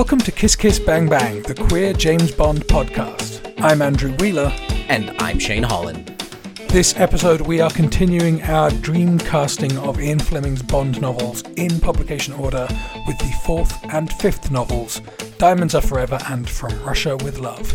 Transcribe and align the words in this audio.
Welcome 0.00 0.20
to 0.20 0.32
Kiss 0.32 0.56
Kiss 0.56 0.78
Bang 0.78 1.10
Bang, 1.10 1.42
the 1.42 1.54
queer 1.54 1.92
James 1.92 2.32
Bond 2.32 2.66
podcast. 2.66 3.52
I'm 3.58 3.82
Andrew 3.82 4.16
Wheeler. 4.16 4.50
And 4.88 5.10
I'm 5.20 5.38
Shane 5.38 5.62
Holland. 5.62 6.08
This 6.70 6.96
episode, 6.96 7.42
we 7.42 7.60
are 7.60 7.68
continuing 7.68 8.42
our 8.44 8.70
dream 8.70 9.18
casting 9.18 9.76
of 9.76 10.00
Ian 10.00 10.18
Fleming's 10.18 10.62
Bond 10.62 11.02
novels 11.02 11.42
in 11.56 11.80
publication 11.80 12.32
order 12.32 12.66
with 13.06 13.18
the 13.18 13.30
fourth 13.44 13.78
and 13.92 14.10
fifth 14.14 14.50
novels, 14.50 15.02
Diamonds 15.36 15.74
Are 15.74 15.82
Forever 15.82 16.18
and 16.30 16.48
From 16.48 16.82
Russia 16.82 17.18
with 17.18 17.38
Love. 17.38 17.70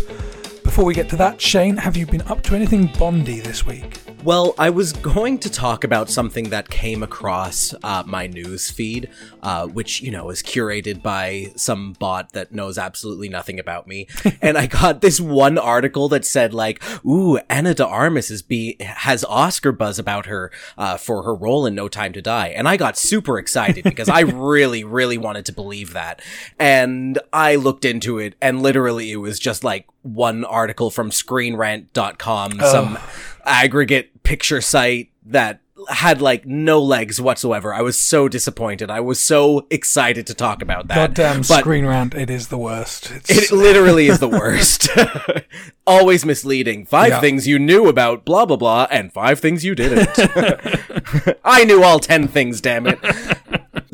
Before 0.64 0.84
we 0.84 0.96
get 0.96 1.08
to 1.10 1.16
that, 1.18 1.40
Shane, 1.40 1.78
have 1.78 1.96
you 1.96 2.08
been 2.08 2.24
up 2.24 2.42
to 2.46 2.56
anything 2.56 2.92
Bondy 2.98 3.40
this 3.40 3.68
week? 3.68 4.05
Well, 4.26 4.56
I 4.58 4.72
was 4.72 4.92
going 4.92 5.38
to 5.40 5.52
talk 5.52 5.84
about 5.84 6.10
something 6.10 6.50
that 6.50 6.68
came 6.68 7.04
across 7.04 7.76
uh, 7.84 8.02
my 8.08 8.26
news 8.26 8.72
feed, 8.72 9.08
uh, 9.44 9.68
which 9.68 10.02
you 10.02 10.10
know 10.10 10.32
is 10.32 10.42
curated 10.42 11.04
by 11.04 11.54
some 11.56 11.94
bot 11.94 12.34
that 12.34 12.52
knows 12.52 12.80
absolutely 12.80 13.30
nothing 13.30 13.60
about 13.60 13.86
me, 13.86 14.08
and 14.42 14.58
I 14.58 14.66
got 14.66 15.02
this 15.02 15.22
one 15.22 15.60
article 15.60 16.10
that 16.10 16.26
said 16.26 16.56
like, 16.56 16.82
"Ooh, 17.06 17.38
Ana 17.52 17.76
de 17.76 17.86
Armas 17.86 18.32
is 18.32 18.42
be 18.42 18.78
has 18.80 19.24
Oscar 19.26 19.72
buzz 19.72 20.00
about 20.00 20.26
her 20.26 20.52
uh, 20.76 20.98
for 20.98 21.22
her 21.22 21.36
role 21.36 21.68
in 21.68 21.76
No 21.76 21.88
Time 21.88 22.12
to 22.14 22.22
Die," 22.22 22.48
and 22.48 22.68
I 22.68 22.78
got 22.78 22.98
super 22.98 23.38
excited 23.38 23.84
because 23.84 24.10
I 24.10 24.20
really, 24.22 24.84
really 24.84 25.20
wanted 25.20 25.46
to 25.46 25.54
believe 25.54 25.94
that, 25.94 26.20
and 26.58 27.20
I 27.32 27.58
looked 27.58 27.86
into 27.86 28.18
it, 28.18 28.34
and 28.42 28.64
literally 28.64 29.12
it 29.12 29.18
was 29.18 29.38
just 29.38 29.64
like 29.64 29.86
one 30.02 30.46
article 30.46 30.90
from 30.90 31.12
ScreenRant.com, 31.12 32.54
oh. 32.60 32.72
some 32.72 32.98
aggregate 33.46 34.24
picture 34.24 34.62
site 34.62 35.10
that 35.26 35.62
had 35.90 36.22
like 36.22 36.46
no 36.46 36.82
legs 36.82 37.20
whatsoever. 37.20 37.74
I 37.74 37.82
was 37.82 37.98
so 37.98 38.28
disappointed. 38.28 38.90
I 38.90 39.00
was 39.00 39.20
so 39.20 39.68
excited 39.70 40.26
to 40.28 40.34
talk 40.34 40.62
about 40.62 40.88
that. 40.88 40.96
Goddamn 40.96 41.44
Screen 41.44 41.86
Rant, 41.86 42.16
it 42.16 42.30
is 42.30 42.48
the 42.48 42.58
worst. 42.58 43.12
It's... 43.12 43.30
It 43.30 43.52
literally 43.56 44.08
is 44.08 44.20
the 44.20 44.28
worst. 44.28 44.90
Always 45.88 46.26
misleading. 46.26 46.86
Five 46.86 47.10
yeah. 47.10 47.22
things 47.22 47.48
you 47.48 47.60
knew 47.60 47.88
about 47.88 48.26
blah 48.26 48.46
blah 48.46 48.58
blah, 48.58 48.88
and 48.90 49.12
five 49.12 49.40
things 49.40 49.64
you 49.64 49.76
didn't. 49.76 50.10
I 51.44 51.64
knew 51.66 51.84
all 51.84 52.00
ten 52.00 52.28
things, 52.28 52.62
damn 52.62 52.88
it. 52.88 53.00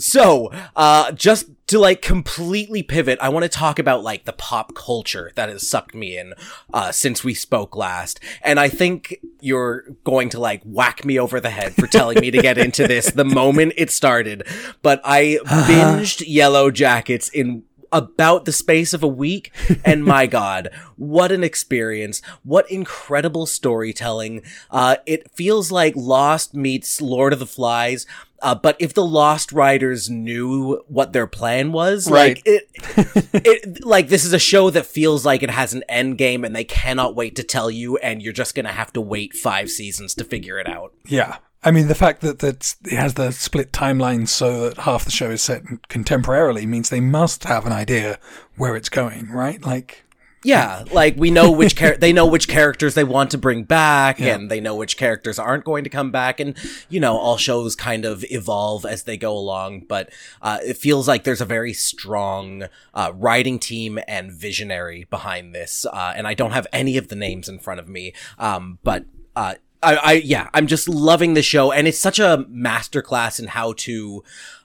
So, 0.02 0.52
uh, 0.75 1.11
just 1.11 1.47
to 1.67 1.80
like 1.80 2.02
completely 2.02 2.83
pivot, 2.83 3.17
I 3.21 3.30
want 3.30 3.44
to 3.44 3.49
talk 3.49 3.80
about 3.80 4.03
like 4.03 4.25
the 4.25 4.33
pop 4.33 4.75
culture 4.75 5.31
that 5.35 5.49
has 5.49 5.67
sucked 5.67 5.95
me 5.95 6.17
in, 6.17 6.33
uh, 6.73 6.91
since 6.91 7.23
we 7.23 7.33
spoke 7.33 7.75
last. 7.75 8.19
And 8.41 8.59
I 8.59 8.67
think 8.67 9.17
you're 9.39 9.83
going 10.03 10.29
to 10.29 10.39
like 10.39 10.61
whack 10.63 11.05
me 11.05 11.17
over 11.17 11.39
the 11.39 11.49
head 11.49 11.73
for 11.75 11.88
telling 11.88 12.19
me 12.19 12.31
to 12.31 12.41
get 12.41 12.57
into 12.57 12.88
this 12.88 13.11
the 13.11 13.25
moment 13.41 13.73
it 13.77 13.89
started. 13.89 14.45
But 14.81 15.02
I 15.03 15.39
binged 15.45 16.23
Yellow 16.27 16.72
Jackets 16.72 17.29
in 17.29 17.63
about 17.92 18.45
the 18.45 18.52
space 18.52 18.94
of 18.94 19.03
a 19.03 19.08
week. 19.08 19.52
And 19.84 20.03
my 20.11 20.28
God, 20.28 20.70
what 20.95 21.31
an 21.31 21.44
experience. 21.44 22.22
What 22.44 22.70
incredible 22.72 23.45
storytelling. 23.45 24.44
Uh, 24.70 24.97
it 25.06 25.30
feels 25.31 25.72
like 25.72 25.94
Lost 25.95 26.53
meets 26.53 27.02
Lord 27.02 27.34
of 27.34 27.39
the 27.39 27.45
Flies. 27.45 28.06
Uh, 28.42 28.56
but 28.56 28.75
if 28.80 28.94
the 28.94 29.06
Lost 29.06 29.52
Riders 29.52 30.09
knew 30.09 30.84
what 30.88 31.14
their 31.14 31.28
plan 31.28 31.72
was, 31.72 32.09
right. 32.09 32.38
like 32.38 32.42
it, 32.45 32.69
it, 33.34 33.86
like 33.86 34.08
this 34.08 34.25
is 34.25 34.34
a 34.34 34.39
show 34.39 34.72
that 34.72 34.88
feels 34.88 35.25
like 35.25 35.44
it 35.44 35.52
has 35.52 35.73
an 35.73 35.84
end 35.88 36.17
game 36.17 36.44
and 36.44 36.56
they 36.56 36.64
cannot 36.64 37.16
wait 37.16 37.36
to 37.36 37.44
tell 37.44 37.69
you, 37.69 37.97
and 37.97 38.22
you're 38.22 38.34
just 38.34 38.56
gonna 38.56 38.72
have 38.72 38.92
to 38.94 39.01
wait 39.01 39.34
five 39.34 39.69
seasons 39.69 40.16
to 40.16 40.24
figure 40.24 40.57
it 40.57 40.68
out. 40.68 40.91
Yeah, 41.06 41.38
I 41.63 41.72
mean, 41.72 41.88
the 41.88 41.95
fact 41.95 42.22
that, 42.22 42.39
that 42.39 42.75
it 42.85 42.97
has 42.97 43.13
the 43.13 43.31
split 43.31 43.72
timelines 43.72 44.29
so 44.29 44.69
that 44.69 44.79
half 44.79 45.05
the 45.05 45.11
show 45.11 45.29
is 45.29 45.44
set 45.44 45.63
contemporarily 45.89 46.66
means 46.66 46.89
they 46.89 46.99
must 46.99 47.44
have 47.44 47.67
an 47.67 47.72
idea 47.72 48.19
where 48.55 48.75
it's 48.75 48.89
going, 48.89 49.29
right? 49.29 49.63
Like, 49.63 50.03
yeah, 50.44 50.85
like 50.91 51.17
we 51.17 51.29
know 51.29 51.51
which 51.51 51.75
char- 51.75 51.97
they 52.00 52.13
know 52.13 52.25
which 52.25 52.47
characters 52.47 52.95
they 52.95 53.03
want 53.03 53.29
to 53.31 53.38
bring 53.38 53.63
back, 53.63 54.19
yeah. 54.19 54.33
and 54.33 54.50
they 54.50 54.59
know 54.59 54.73
which 54.73 54.97
characters 54.97 55.38
aren't 55.38 55.63
going 55.63 55.83
to 55.83 55.89
come 55.89 56.09
back, 56.09 56.39
and 56.39 56.57
you 56.89 57.00
know 57.00 57.16
all 57.16 57.38
shows 57.38 57.75
kind 57.75 58.05
of 58.05 58.25
evolve 58.31 58.83
as 58.83 59.03
they 59.03 59.17
go 59.17 59.38
along. 59.38 59.81
But 59.81 60.09
uh, 60.41 60.57
it 60.66 60.77
feels 60.77 61.07
like 61.07 61.25
there's 61.25 61.41
a 61.41 61.45
very 61.45 61.73
strong 61.73 62.63
uh, 62.95 63.11
writing 63.13 63.59
team 63.59 64.00
and 64.07 64.31
visionary 64.31 65.05
behind 65.11 65.53
this, 65.53 65.85
uh, 65.85 66.13
and 66.16 66.27
I 66.27 66.33
don't 66.33 66.51
have 66.51 66.66
any 66.73 66.97
of 66.97 67.09
the 67.09 67.16
names 67.16 67.47
in 67.47 67.59
front 67.59 67.79
of 67.79 67.88
me, 67.88 68.13
um, 68.39 68.79
but 68.83 69.05
uh, 69.35 69.55
I, 69.84 69.96
I 69.96 70.12
yeah, 70.14 70.50
I'm 70.53 70.68
just 70.68 70.88
loving 70.88 71.34
the 71.34 71.42
show, 71.42 71.72
and 71.72 71.88
it's 71.88 72.00
such 72.00 72.19
a 72.19 72.46
masterclass 72.50 73.40
in 73.40 73.47
how 73.47 73.74
to 73.78 74.24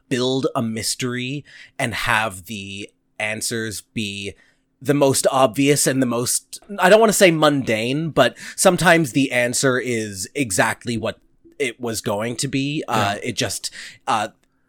build 0.08 0.46
a 0.54 0.62
mystery 0.62 1.44
and 1.78 1.94
have 1.94 2.46
the 2.46 2.90
answers 3.18 3.80
be 3.80 4.34
the 4.80 4.94
most 4.94 5.26
obvious 5.32 5.86
and 5.86 6.02
the 6.02 6.06
most 6.06 6.60
I 6.78 6.88
don't 6.88 7.00
want 7.00 7.10
to 7.10 7.18
say 7.18 7.30
mundane, 7.30 8.10
but 8.10 8.36
sometimes 8.56 9.12
the 9.12 9.32
answer 9.32 9.78
is 9.78 10.28
exactly 10.34 10.96
what 10.96 11.18
it 11.58 11.80
was 11.80 12.00
going 12.00 12.36
to 12.36 12.48
be. 12.48 12.84
Uh, 12.86 12.96
yeah. 12.96 13.08
Uh, 13.08 13.18
it 13.22 13.36
just 13.36 13.70
uh, 14.06 14.28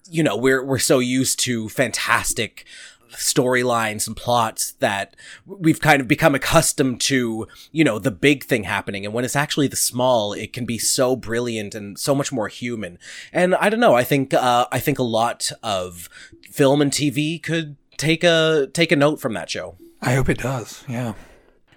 you 0.10 0.24
know, 0.24 0.38
we're 0.38 0.64
we're 0.64 0.80
so 0.80 1.00
used 1.00 1.40
to 1.42 1.70
fantastic 1.70 2.66
storylines 3.12 4.08
and 4.08 4.16
plots 4.16 4.74
that 4.74 5.16
we've 5.46 5.80
kind 5.80 6.02
of 6.02 6.08
become 6.08 6.36
accustomed 6.36 7.02
to, 7.02 7.48
you 7.72 7.84
know, 7.84 8.00
the 8.00 8.12
big 8.12 8.44
thing 8.44 8.64
happening. 8.64 9.06
And 9.06 9.14
when 9.14 9.26
it's 9.26 9.36
actually 9.36 9.68
the 9.68 9.76
small, 9.76 10.34
it 10.34 10.54
can 10.54 10.66
be 10.66 10.78
so 10.78 11.16
brilliant 11.16 11.76
and 11.76 11.98
so 11.98 12.14
much 12.14 12.32
more 12.32 12.48
human. 12.48 12.98
And 13.32 13.56
I 13.56 13.70
don't 13.70 13.80
know, 13.80 13.96
I 13.96 14.04
think, 14.04 14.34
uh, 14.34 14.68
I 14.72 14.80
think 14.80 15.00
a 15.00 15.04
lot 15.04 15.52
of 15.64 16.10
film 16.52 16.82
and 16.82 16.92
TV 16.92 17.42
could 17.42 17.78
take 17.98 18.24
a, 18.24 18.68
take 18.74 18.92
a 18.92 18.96
note 18.96 19.20
from 19.20 19.34
that 19.34 19.50
show. 19.50 19.78
I 20.02 20.14
hope 20.14 20.30
it 20.30 20.40
does. 20.40 20.84
Yeah. 20.88 21.14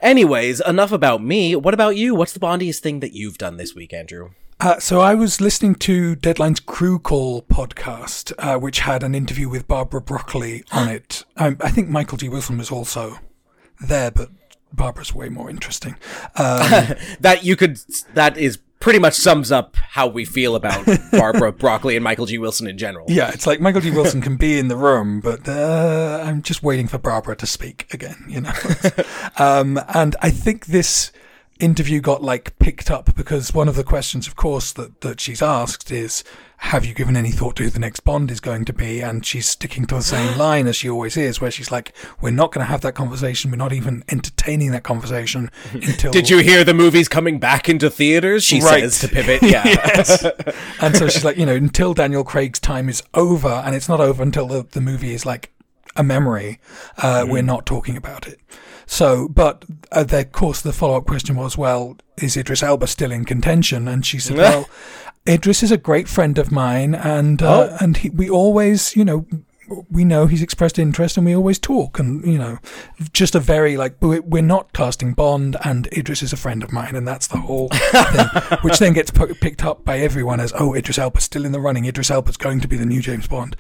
Anyways, 0.01 0.61
enough 0.61 0.93
about 0.93 1.23
me. 1.23 1.55
What 1.55 1.75
about 1.75 1.97
you? 1.97 2.15
What's 2.15 2.33
the 2.33 2.41
bondiest 2.41 2.81
thing 2.81 3.01
that 3.01 3.13
you've 3.13 3.39
done 3.39 3.57
this 3.59 3.75
week, 3.75 3.93
Andrew? 3.93 4.31
Uh, 4.61 4.79
so 4.79 5.01
I 5.01 5.15
was 5.15 5.41
listening 5.41 5.75
to 5.77 6.15
Deadline's 6.15 6.61
Crew 6.61 6.99
Call 6.99 7.43
podcast, 7.43 8.35
uh, 8.39 8.59
which 8.59 8.81
had 8.81 9.03
an 9.03 9.15
interview 9.15 9.49
with 9.49 9.67
Barbara 9.67 10.03
Broccoli 10.03 10.65
on 10.71 10.87
it. 10.89 11.25
Um, 11.39 11.57
I 11.61 11.71
think 11.71 11.89
Michael 11.89 12.19
G. 12.19 12.29
Wilson 12.29 12.59
was 12.59 12.71
also 12.71 13.19
there, 13.81 14.11
but 14.11 14.29
Barbara's 14.71 15.15
way 15.15 15.31
more 15.31 15.49
interesting. 15.49 15.95
Um, 16.37 16.95
that 17.21 17.41
you 17.43 17.57
could. 17.57 17.79
That 18.13 18.37
is 18.37 18.59
pretty 18.81 18.99
much 18.99 19.15
sums 19.15 19.51
up 19.51 19.77
how 19.77 20.09
we 20.09 20.27
feel 20.27 20.55
about 20.55 20.87
Barbara 21.11 21.53
Broccoli 21.53 21.97
and 21.97 22.05
Michael 22.05 22.27
G. 22.27 22.37
Wilson 22.37 22.67
in 22.67 22.77
general. 22.77 23.07
Yeah, 23.09 23.31
it's 23.31 23.47
like 23.47 23.63
Michael 23.63 23.81
G. 23.81 23.91
Wilson 23.93 24.21
can 24.21 24.37
be 24.37 24.59
in 24.59 24.69
the 24.69 24.77
room, 24.77 25.21
but 25.21 25.49
uh, 25.49 26.23
I'm 26.23 26.43
just 26.43 26.63
waiting 26.63 26.87
for 26.87 26.99
Barbara 26.99 27.35
to 27.37 27.47
speak 27.47 27.93
again. 27.95 28.27
You 28.29 28.43
know, 28.43 28.53
um, 29.39 29.81
and 29.95 30.17
I 30.21 30.29
think 30.29 30.67
this 30.67 31.13
interview 31.61 32.01
got 32.01 32.23
like 32.23 32.59
picked 32.59 32.91
up 32.91 33.15
because 33.15 33.55
one 33.55 33.69
of 33.69 33.77
the 33.77 33.85
questions, 33.85 34.27
of 34.27 34.37
course, 34.37 34.73
that, 34.73 35.01
that 35.03 35.21
she's 35.21 35.43
asked 35.43 35.91
is, 35.91 36.25
have 36.59 36.85
you 36.85 36.93
given 36.93 37.17
any 37.17 37.31
thought 37.31 37.57
to 37.57 37.63
who 37.63 37.71
the 37.71 37.79
next 37.79 38.01
Bond 38.01 38.31
is 38.31 38.39
going 38.39 38.67
to 38.67 38.73
be? 38.73 39.01
And 39.01 39.25
she's 39.25 39.49
sticking 39.49 39.87
to 39.87 39.95
the 39.97 40.03
same 40.03 40.37
line 40.39 40.67
as 40.67 40.77
she 40.77 40.91
always 40.91 41.17
is, 41.17 41.41
where 41.41 41.51
she's 41.51 41.71
like, 41.71 41.95
we're 42.21 42.31
not 42.31 42.53
going 42.53 42.65
to 42.65 42.71
have 42.71 42.83
that 42.83 42.95
conversation. 42.95 43.51
We're 43.51 43.57
not 43.57 43.73
even 43.73 44.05
entertaining 44.11 44.73
that 44.73 44.83
conversation 44.83 45.51
until. 45.73 46.13
Did 46.13 46.29
you 46.29 46.39
hear 46.39 46.65
the 46.65 46.75
movie's 46.75 47.09
coming 47.09 47.39
back 47.39 47.69
into 47.69 47.89
theaters? 47.89 48.45
She 48.45 48.61
right. 48.61 48.81
says 48.81 49.01
to 49.01 49.09
pivot. 49.09 49.41
Yeah. 49.51 49.65
and 50.81 50.97
so 50.97 51.09
she's 51.09 51.25
like, 51.25 51.37
you 51.37 51.47
know, 51.47 51.55
until 51.55 51.95
Daniel 51.95 52.23
Craig's 52.23 52.61
time 52.61 52.89
is 52.89 53.03
over, 53.15 53.49
and 53.49 53.75
it's 53.75 53.89
not 53.89 54.01
over 54.01 54.23
until 54.23 54.47
the, 54.47 54.67
the 54.71 54.81
movie 54.81 55.13
is 55.13 55.27
like 55.27 55.51
a 55.97 56.05
memory, 56.05 56.61
uh, 56.99 57.23
mm. 57.23 57.31
we're 57.31 57.43
not 57.43 57.67
talking 57.67 57.97
about 57.97 58.29
it. 58.29 58.39
So, 58.91 59.29
but 59.29 59.65
uh, 59.93 60.05
of 60.11 60.33
course, 60.33 60.61
the 60.61 60.73
follow 60.73 60.97
up 60.97 61.07
question 61.07 61.37
was, 61.37 61.57
well, 61.57 61.97
is 62.19 62.37
Idris 62.37 62.61
Elba 62.61 62.89
still 62.89 63.13
in 63.13 63.25
contention? 63.25 63.87
And 63.87 64.05
she 64.05 64.19
said, 64.19 64.37
well, 64.37 64.69
Idris 65.29 65.63
is 65.63 65.71
a 65.71 65.77
great 65.77 66.09
friend 66.09 66.37
of 66.39 66.51
mine, 66.51 66.97
and 66.97 67.41
uh, 67.41 67.69
oh. 67.71 67.77
and 67.81 67.99
he, 67.99 68.11
we 68.11 68.29
always, 68.29 68.97
you 68.97 69.05
know, 69.05 69.27
we 69.91 70.05
know 70.05 70.27
he's 70.27 70.43
expressed 70.43 70.77
interest, 70.77 71.17
and 71.17 71.25
we 71.25 71.37
always 71.37 71.61
talk, 71.61 72.01
and 72.01 72.27
you 72.27 72.37
know, 72.37 72.59
just 73.13 73.37
a 73.37 73.41
very 73.41 73.77
like 73.77 73.95
we're 74.01 74.43
not 74.43 74.73
casting 74.73 75.13
Bond, 75.13 75.57
and 75.65 75.87
Idris 75.97 76.25
is 76.25 76.33
a 76.33 76.37
friend 76.37 76.65
of 76.65 76.73
mine, 76.73 76.97
and 76.97 77.07
that's 77.07 77.29
the 77.29 77.39
whole 77.39 77.69
thing, 77.69 78.59
which 78.63 78.81
then 78.81 78.93
gets 78.93 79.13
p- 79.13 79.35
picked 79.41 79.65
up 79.65 79.85
by 79.85 80.01
everyone 80.01 80.41
as, 80.41 80.53
oh, 80.59 80.75
Idris 80.75 80.99
Elba's 80.99 81.23
still 81.23 81.45
in 81.45 81.53
the 81.53 81.61
running. 81.61 81.85
Idris 81.85 82.11
Elba's 82.11 82.37
going 82.37 82.59
to 82.59 82.69
be 82.69 82.77
the 82.77 82.87
new 82.87 83.01
James 83.01 83.29
Bond. 83.29 83.55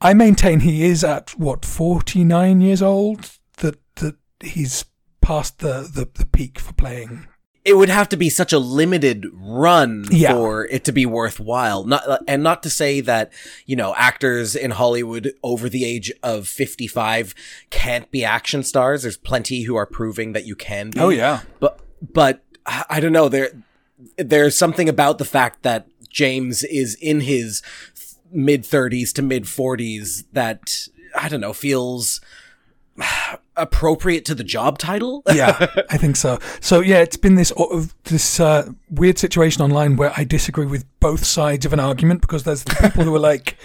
I 0.00 0.14
maintain 0.14 0.60
he 0.60 0.84
is 0.84 1.02
at 1.02 1.30
what 1.30 1.64
forty 1.64 2.22
nine 2.22 2.60
years 2.60 2.82
old 2.82 3.37
he's 4.42 4.84
past 5.20 5.58
the, 5.58 5.88
the, 5.92 6.08
the 6.14 6.26
peak 6.26 6.58
for 6.58 6.72
playing 6.72 7.26
it 7.68 7.76
would 7.76 7.90
have 7.90 8.08
to 8.08 8.16
be 8.16 8.30
such 8.30 8.54
a 8.54 8.58
limited 8.58 9.26
run 9.34 10.06
yeah. 10.10 10.32
for 10.32 10.64
it 10.66 10.84
to 10.84 10.92
be 10.92 11.04
worthwhile. 11.04 11.84
Not 11.84 12.22
and 12.26 12.42
not 12.42 12.62
to 12.62 12.70
say 12.70 13.02
that 13.02 13.30
you 13.66 13.76
know 13.76 13.94
actors 13.94 14.56
in 14.56 14.70
Hollywood 14.70 15.34
over 15.42 15.68
the 15.68 15.84
age 15.84 16.10
of 16.22 16.48
fifty 16.48 16.86
five 16.86 17.34
can't 17.68 18.10
be 18.10 18.24
action 18.24 18.62
stars. 18.62 19.02
There's 19.02 19.18
plenty 19.18 19.64
who 19.64 19.76
are 19.76 19.84
proving 19.84 20.32
that 20.32 20.46
you 20.46 20.56
can. 20.56 20.90
Be. 20.90 21.00
Oh 21.00 21.10
yeah, 21.10 21.42
but 21.60 21.80
but 22.00 22.42
I 22.64 23.00
don't 23.00 23.12
know. 23.12 23.28
There 23.28 23.50
there's 24.16 24.56
something 24.56 24.88
about 24.88 25.18
the 25.18 25.26
fact 25.26 25.62
that 25.62 25.88
James 26.08 26.64
is 26.64 26.94
in 26.94 27.20
his 27.20 27.62
mid 28.32 28.64
thirties 28.64 29.12
to 29.12 29.22
mid 29.22 29.46
forties 29.46 30.24
that 30.32 30.88
I 31.14 31.28
don't 31.28 31.42
know 31.42 31.52
feels 31.52 32.22
appropriate 33.58 34.24
to 34.26 34.34
the 34.34 34.44
job 34.44 34.78
title. 34.78 35.22
yeah, 35.32 35.66
I 35.90 35.98
think 35.98 36.16
so. 36.16 36.38
So 36.60 36.80
yeah, 36.80 36.98
it's 36.98 37.16
been 37.16 37.34
this 37.34 37.52
uh, 37.56 37.86
this 38.04 38.40
uh, 38.40 38.70
weird 38.90 39.18
situation 39.18 39.62
online 39.62 39.96
where 39.96 40.12
I 40.16 40.24
disagree 40.24 40.66
with 40.66 40.84
both 41.00 41.24
sides 41.24 41.66
of 41.66 41.72
an 41.72 41.80
argument 41.80 42.20
because 42.20 42.44
there's 42.44 42.64
the 42.64 42.74
people 42.74 43.04
who 43.04 43.14
are 43.14 43.20
like. 43.20 43.56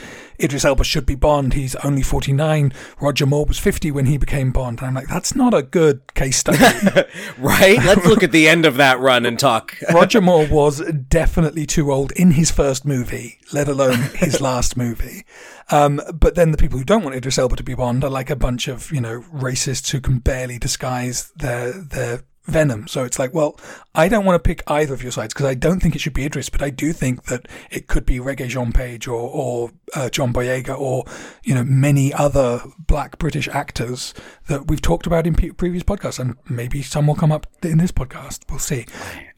Idris 0.42 0.66
Elba 0.66 0.84
should 0.84 1.06
be 1.06 1.16
Bond. 1.16 1.54
He's 1.54 1.76
only 1.78 2.02
49. 2.02 2.74
Roger 3.00 3.26
Moore 3.26 3.46
was 3.46 3.60
50 3.60 3.92
when 3.92 4.06
he 4.06 4.18
became 4.18 4.52
Bond. 4.52 4.80
And 4.80 4.88
I'm 4.88 4.94
like, 4.94 5.08
that's 5.08 5.36
not 5.36 5.54
a 5.54 5.62
good 5.62 6.14
case 6.14 6.38
study. 6.38 6.58
right? 7.38 7.78
Let's 7.78 8.06
look 8.06 8.24
at 8.24 8.32
the 8.32 8.48
end 8.48 8.66
of 8.66 8.78
that 8.78 9.00
run 9.00 9.26
and 9.26 9.38
talk. 9.38 9.76
Roger 9.94 10.22
Moore 10.22 10.48
was 10.48 10.82
definitely 11.08 11.66
too 11.66 11.92
old 11.92 12.12
in 12.14 12.32
his 12.32 12.52
first 12.52 12.86
movie, 12.86 13.40
let 13.52 13.68
alone 13.68 14.00
his 14.16 14.42
last 14.42 14.76
movie. 14.78 15.26
Um, 15.70 16.02
but 16.14 16.36
then 16.36 16.52
the 16.52 16.58
people 16.58 16.78
who 16.78 16.86
don't 16.86 17.04
want 17.04 17.16
Idris 17.16 17.38
Elba 17.38 17.56
to 17.56 17.64
be 17.64 17.74
Bond 17.74 18.04
are 18.04 18.10
like 18.10 18.30
a 18.30 18.36
bunch 18.36 18.68
of, 18.68 18.92
you 18.92 19.02
know, 19.02 19.22
racists 19.34 19.92
who 19.92 20.02
can 20.02 20.20
barely 20.20 20.60
disguise 20.60 21.32
their, 21.36 21.72
their 21.72 22.24
Venom. 22.46 22.88
So 22.88 23.04
it's 23.04 23.18
like, 23.18 23.34
well, 23.34 23.58
I 23.96 24.10
don't 24.10 24.26
want 24.26 24.36
to 24.36 24.48
pick 24.48 24.64
either 24.68 24.94
of 24.94 25.02
your 25.02 25.12
sides 25.12 25.34
because 25.34 25.46
I 25.46 25.54
don't 25.54 25.80
think 25.80 25.96
it 25.96 26.00
should 26.00 26.14
be 26.14 26.26
Idris, 26.26 26.50
but 26.50 26.62
I 26.62 26.70
do 26.70 26.92
think 26.92 27.24
that 27.26 27.48
it 27.72 27.88
could 27.88 28.06
be 28.06 28.20
Regé-Jean 28.20 28.74
Page 28.74 29.08
or, 29.08 29.30
or 29.30 29.72
uh, 29.96 30.10
John 30.10 30.34
Boyega 30.34 30.78
or, 30.78 31.06
you 31.44 31.56
know, 31.56 31.64
many 31.64 32.14
other 32.14 32.62
black 32.78 33.18
British 33.18 33.48
actors 33.48 34.14
that 34.48 34.68
we've 34.68 34.82
talked 34.82 35.08
about 35.08 35.26
in 35.26 35.36
previous 35.36 35.84
podcasts. 35.84 36.20
And 36.20 36.36
maybe 36.50 36.82
some 36.82 37.08
will 37.08 37.16
come 37.16 37.32
up 37.32 37.48
in 37.64 37.78
this 37.78 37.92
podcast. 37.92 38.42
We'll 38.50 38.60
see. 38.60 38.86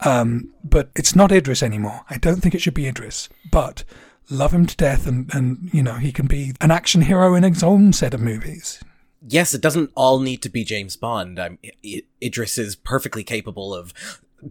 Um, 0.00 0.52
but 0.64 0.90
it's 0.96 1.14
not 1.14 1.30
Idris 1.30 1.62
anymore. 1.62 2.04
I 2.10 2.18
don't 2.18 2.40
think 2.40 2.54
it 2.54 2.60
should 2.60 2.74
be 2.74 2.88
Idris, 2.88 3.28
but 3.52 3.84
love 4.30 4.52
him 4.52 4.66
to 4.66 4.76
death 4.76 5.06
and, 5.06 5.32
and, 5.32 5.70
you 5.72 5.82
know, 5.82 5.94
he 5.94 6.10
can 6.10 6.26
be 6.26 6.54
an 6.60 6.72
action 6.72 7.02
hero 7.02 7.34
in 7.36 7.44
his 7.44 7.62
own 7.62 7.92
set 7.92 8.14
of 8.14 8.20
movies 8.20 8.82
yes, 9.26 9.54
it 9.54 9.60
doesn't 9.60 9.90
all 9.94 10.20
need 10.20 10.42
to 10.42 10.48
be 10.48 10.64
James 10.64 10.96
Bond. 10.96 11.38
I'm, 11.38 11.58
Idris 12.22 12.58
is 12.58 12.76
perfectly 12.76 13.24
capable 13.24 13.74
of 13.74 13.92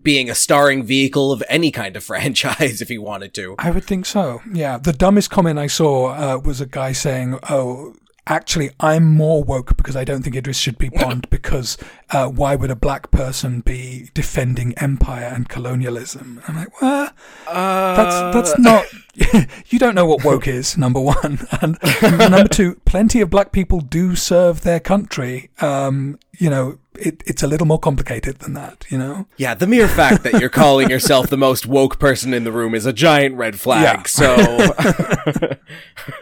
being 0.02 0.30
a 0.30 0.36
starring 0.36 0.84
vehicle 0.84 1.32
of 1.32 1.44
any 1.48 1.72
kind 1.72 1.96
of 1.96 2.04
franchise 2.12 2.82
if 2.82 2.90
he 2.90 2.98
wanted 2.98 3.34
to. 3.36 3.56
I 3.60 3.72
would 3.72 3.86
think 3.86 4.06
so. 4.06 4.42
Yeah. 4.52 4.78
The 4.78 4.94
dumbest 4.94 5.30
comment 5.30 5.60
I 5.60 5.68
saw 5.68 6.08
uh, 6.08 6.38
was 6.40 6.62
a 6.62 6.66
guy 6.66 6.92
saying, 6.92 7.40
"Oh, 7.50 7.96
actually, 8.28 8.72
I'm 8.80 9.06
more 9.06 9.44
woke 9.44 9.78
because 9.78 9.96
I 9.96 10.04
don't 10.04 10.24
think 10.24 10.36
Idris 10.36 10.58
should 10.58 10.78
be 10.78 10.90
Bond 10.90 11.30
because 11.32 11.78
uh, 12.12 12.28
why 12.28 12.56
would 12.56 12.72
a 12.72 12.76
black 12.76 13.12
person 13.12 13.62
be 13.62 14.10
defending 14.14 14.74
empire 14.78 15.26
and 15.26 15.50
colonialism? 15.50 16.42
I'm 16.48 16.56
like, 16.56 16.82
well, 16.82 17.12
uh... 17.48 17.96
that's 17.96 18.36
that's 18.36 18.60
not. 18.60 18.86
you 19.68 19.80
don't 19.80 19.96
know 19.96 20.06
what 20.06 20.24
woke 20.24 20.48
is. 20.48 20.78
Number 20.78 21.00
one, 21.00 21.40
and 21.62 21.78
number 22.02 22.48
two, 22.48 22.76
plenty 22.86 23.22
of 23.22 23.30
black 23.30 23.52
people 23.52 23.80
do 23.80 24.16
serve 24.16 24.62
their 24.62 24.80
country. 24.80 25.50
Um, 25.62 26.20
you 26.38 26.50
know, 26.50 26.80
it, 26.98 27.24
it's 27.26 27.44
a 27.44 27.48
little 27.48 27.68
more 27.68 27.80
complicated 27.80 28.40
than 28.40 28.54
that, 28.54 28.86
you 28.90 28.98
know? 28.98 29.28
Yeah, 29.38 29.54
the 29.54 29.68
mere 29.68 29.88
fact 29.88 30.24
that 30.24 30.40
you're 30.40 30.50
calling 30.50 30.90
yourself 30.90 31.28
the 31.30 31.38
most 31.38 31.66
woke 31.66 32.00
person 32.00 32.34
in 32.34 32.44
the 32.44 32.52
room 32.52 32.76
is 32.76 32.86
a 32.86 32.94
giant 32.94 33.36
red 33.36 33.60
flag, 33.60 33.84
yeah. 33.84 34.04
so. 34.04 35.56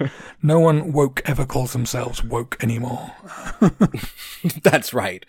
no 0.41 0.59
one 0.59 0.93
woke 0.93 1.21
ever 1.25 1.45
calls 1.45 1.73
themselves 1.73 2.23
woke 2.23 2.57
anymore. 2.61 3.11
That's 4.63 4.93
right. 4.93 5.25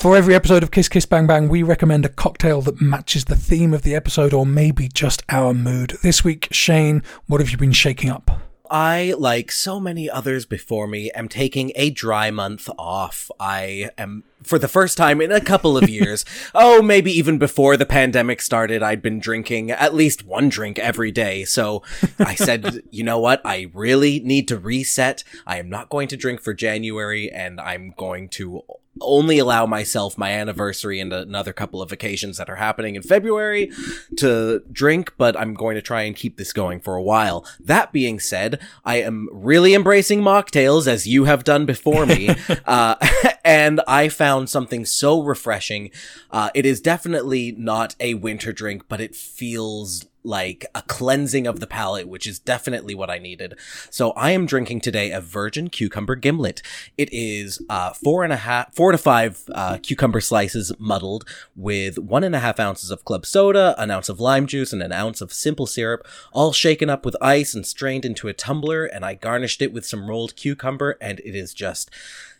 For 0.00 0.16
every 0.16 0.36
episode 0.36 0.62
of 0.62 0.70
Kiss 0.70 0.88
Kiss 0.88 1.06
Bang 1.06 1.26
Bang, 1.26 1.48
we 1.48 1.64
recommend 1.64 2.04
a 2.04 2.08
cocktail 2.08 2.62
that 2.62 2.80
matches 2.80 3.24
the 3.24 3.34
theme 3.34 3.74
of 3.74 3.82
the 3.82 3.96
episode 3.96 4.32
or 4.32 4.46
maybe 4.46 4.86
just 4.86 5.24
our 5.28 5.52
mood. 5.52 5.98
This 6.04 6.22
week, 6.22 6.46
Shane, 6.52 7.02
what 7.26 7.40
have 7.40 7.50
you 7.50 7.56
been 7.56 7.72
shaking 7.72 8.08
up? 8.08 8.30
I, 8.70 9.14
like 9.18 9.50
so 9.50 9.80
many 9.80 10.08
others 10.08 10.46
before 10.46 10.86
me, 10.86 11.10
am 11.12 11.28
taking 11.28 11.72
a 11.74 11.90
dry 11.90 12.30
month 12.30 12.68
off. 12.78 13.28
I 13.40 13.90
am, 13.98 14.22
for 14.42 14.58
the 14.58 14.68
first 14.68 14.96
time 14.96 15.20
in 15.20 15.32
a 15.32 15.40
couple 15.40 15.76
of 15.76 15.88
years, 15.88 16.24
oh, 16.54 16.82
maybe 16.82 17.10
even 17.12 17.38
before 17.38 17.76
the 17.76 17.86
pandemic 17.86 18.40
started, 18.40 18.82
I'd 18.82 19.02
been 19.02 19.18
drinking 19.18 19.70
at 19.70 19.94
least 19.94 20.24
one 20.24 20.48
drink 20.48 20.78
every 20.78 21.10
day. 21.10 21.44
So 21.44 21.82
I 22.18 22.34
said, 22.34 22.82
you 22.90 23.04
know 23.04 23.18
what? 23.18 23.40
I 23.44 23.70
really 23.74 24.20
need 24.20 24.48
to 24.48 24.58
reset. 24.58 25.24
I 25.46 25.58
am 25.58 25.68
not 25.68 25.88
going 25.88 26.08
to 26.08 26.16
drink 26.16 26.40
for 26.40 26.54
January 26.54 27.30
and 27.30 27.60
I'm 27.60 27.94
going 27.96 28.28
to 28.30 28.62
only 29.00 29.38
allow 29.38 29.66
myself 29.66 30.18
my 30.18 30.30
anniversary 30.30 31.00
and 31.00 31.12
another 31.12 31.52
couple 31.52 31.82
of 31.82 31.92
occasions 31.92 32.36
that 32.36 32.50
are 32.50 32.56
happening 32.56 32.96
in 32.96 33.02
February 33.02 33.70
to 34.16 34.62
drink, 34.72 35.14
but 35.16 35.38
I'm 35.38 35.54
going 35.54 35.76
to 35.76 35.82
try 35.82 36.02
and 36.02 36.16
keep 36.16 36.36
this 36.36 36.52
going 36.52 36.80
for 36.80 36.96
a 36.96 37.02
while. 37.02 37.46
That 37.60 37.92
being 37.92 38.18
said, 38.18 38.60
I 38.84 38.96
am 38.96 39.28
really 39.32 39.74
embracing 39.74 40.20
mocktails 40.20 40.86
as 40.86 41.06
you 41.06 41.24
have 41.24 41.44
done 41.44 41.66
before 41.66 42.06
me. 42.06 42.30
uh, 42.66 42.96
and 43.44 43.80
I 43.86 44.08
found 44.08 44.27
something 44.46 44.84
so 44.84 45.22
refreshing. 45.22 45.90
Uh, 46.30 46.50
it 46.54 46.66
is 46.66 46.80
definitely 46.80 47.52
not 47.52 47.94
a 48.00 48.14
winter 48.14 48.52
drink, 48.52 48.84
but 48.88 49.00
it 49.00 49.14
feels 49.14 50.06
like 50.24 50.66
a 50.74 50.82
cleansing 50.82 51.46
of 51.46 51.58
the 51.58 51.66
palate, 51.66 52.06
which 52.06 52.26
is 52.26 52.38
definitely 52.38 52.94
what 52.94 53.08
I 53.08 53.18
needed. 53.18 53.58
So 53.90 54.10
I 54.10 54.32
am 54.32 54.46
drinking 54.46 54.82
today 54.82 55.10
a 55.10 55.20
virgin 55.20 55.70
cucumber 55.70 56.16
gimlet. 56.16 56.60
It 56.98 57.08
is 57.12 57.62
uh, 57.70 57.94
four 57.94 58.24
and 58.24 58.32
a 58.32 58.36
half, 58.36 58.74
four 58.74 58.92
to 58.92 58.98
five 58.98 59.42
uh, 59.54 59.78
cucumber 59.82 60.20
slices 60.20 60.72
muddled 60.78 61.26
with 61.56 61.98
one 61.98 62.24
and 62.24 62.34
a 62.34 62.40
half 62.40 62.60
ounces 62.60 62.90
of 62.90 63.04
club 63.04 63.24
soda, 63.24 63.74
an 63.78 63.90
ounce 63.90 64.08
of 64.08 64.20
lime 64.20 64.46
juice, 64.46 64.72
and 64.72 64.82
an 64.82 64.92
ounce 64.92 65.20
of 65.20 65.32
simple 65.32 65.66
syrup, 65.66 66.06
all 66.32 66.52
shaken 66.52 66.90
up 66.90 67.06
with 67.06 67.16
ice 67.22 67.54
and 67.54 67.66
strained 67.66 68.04
into 68.04 68.28
a 68.28 68.34
tumbler. 68.34 68.84
And 68.84 69.04
I 69.04 69.14
garnished 69.14 69.62
it 69.62 69.72
with 69.72 69.86
some 69.86 70.08
rolled 70.08 70.36
cucumber, 70.36 70.98
and 71.00 71.20
it 71.20 71.34
is 71.34 71.54
just 71.54 71.90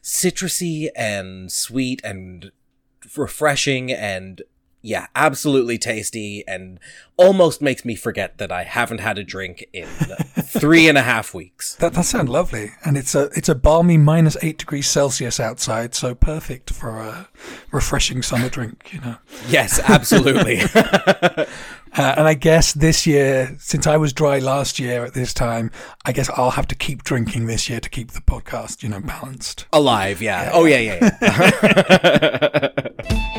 citrusy 0.08 0.88
and 0.96 1.52
sweet 1.52 2.00
and 2.02 2.50
refreshing 3.16 3.92
and 3.92 4.42
yeah, 4.80 5.08
absolutely 5.14 5.76
tasty 5.76 6.44
and 6.46 6.78
almost 7.16 7.60
makes 7.60 7.84
me 7.84 7.94
forget 7.96 8.38
that 8.38 8.50
I 8.52 8.62
haven't 8.62 9.00
had 9.00 9.18
a 9.18 9.24
drink 9.24 9.68
in 9.72 9.86
three 10.40 10.88
and 10.88 10.96
a 10.96 11.02
half 11.02 11.34
weeks. 11.34 11.74
That 11.74 11.94
that 11.94 12.04
sounds 12.04 12.30
lovely, 12.30 12.70
and 12.84 12.96
it's 12.96 13.14
a 13.14 13.24
it's 13.36 13.48
a 13.48 13.54
balmy 13.54 13.98
minus 13.98 14.36
eight 14.40 14.56
degrees 14.56 14.88
Celsius 14.88 15.40
outside, 15.40 15.94
so 15.94 16.14
perfect 16.14 16.70
for 16.70 16.98
a 17.00 17.28
refreshing 17.72 18.22
summer 18.22 18.48
drink. 18.48 18.92
You 18.92 19.00
know. 19.00 19.16
Yes, 19.48 19.80
absolutely. 19.80 20.60
uh, 21.96 22.14
and 22.16 22.28
I 22.28 22.34
guess 22.34 22.72
this 22.72 23.06
year, 23.06 23.56
since 23.58 23.86
I 23.86 23.96
was 23.96 24.12
dry 24.12 24.38
last 24.38 24.78
year 24.78 25.04
at 25.04 25.14
this 25.14 25.32
time, 25.32 25.70
I 26.04 26.12
guess 26.12 26.30
I'll 26.30 26.50
have 26.52 26.68
to 26.68 26.74
keep 26.74 27.02
drinking 27.02 27.46
this 27.46 27.68
year 27.68 27.80
to 27.80 27.88
keep 27.88 28.12
the 28.12 28.20
podcast, 28.20 28.82
you 28.82 28.88
know, 28.88 29.00
balanced. 29.00 29.66
Alive, 29.72 30.20
yeah. 30.22 30.44
yeah. 30.44 30.50
Oh 30.52 30.64
yeah, 30.64 30.78
yeah. 30.78 31.18
yeah. 31.22 32.68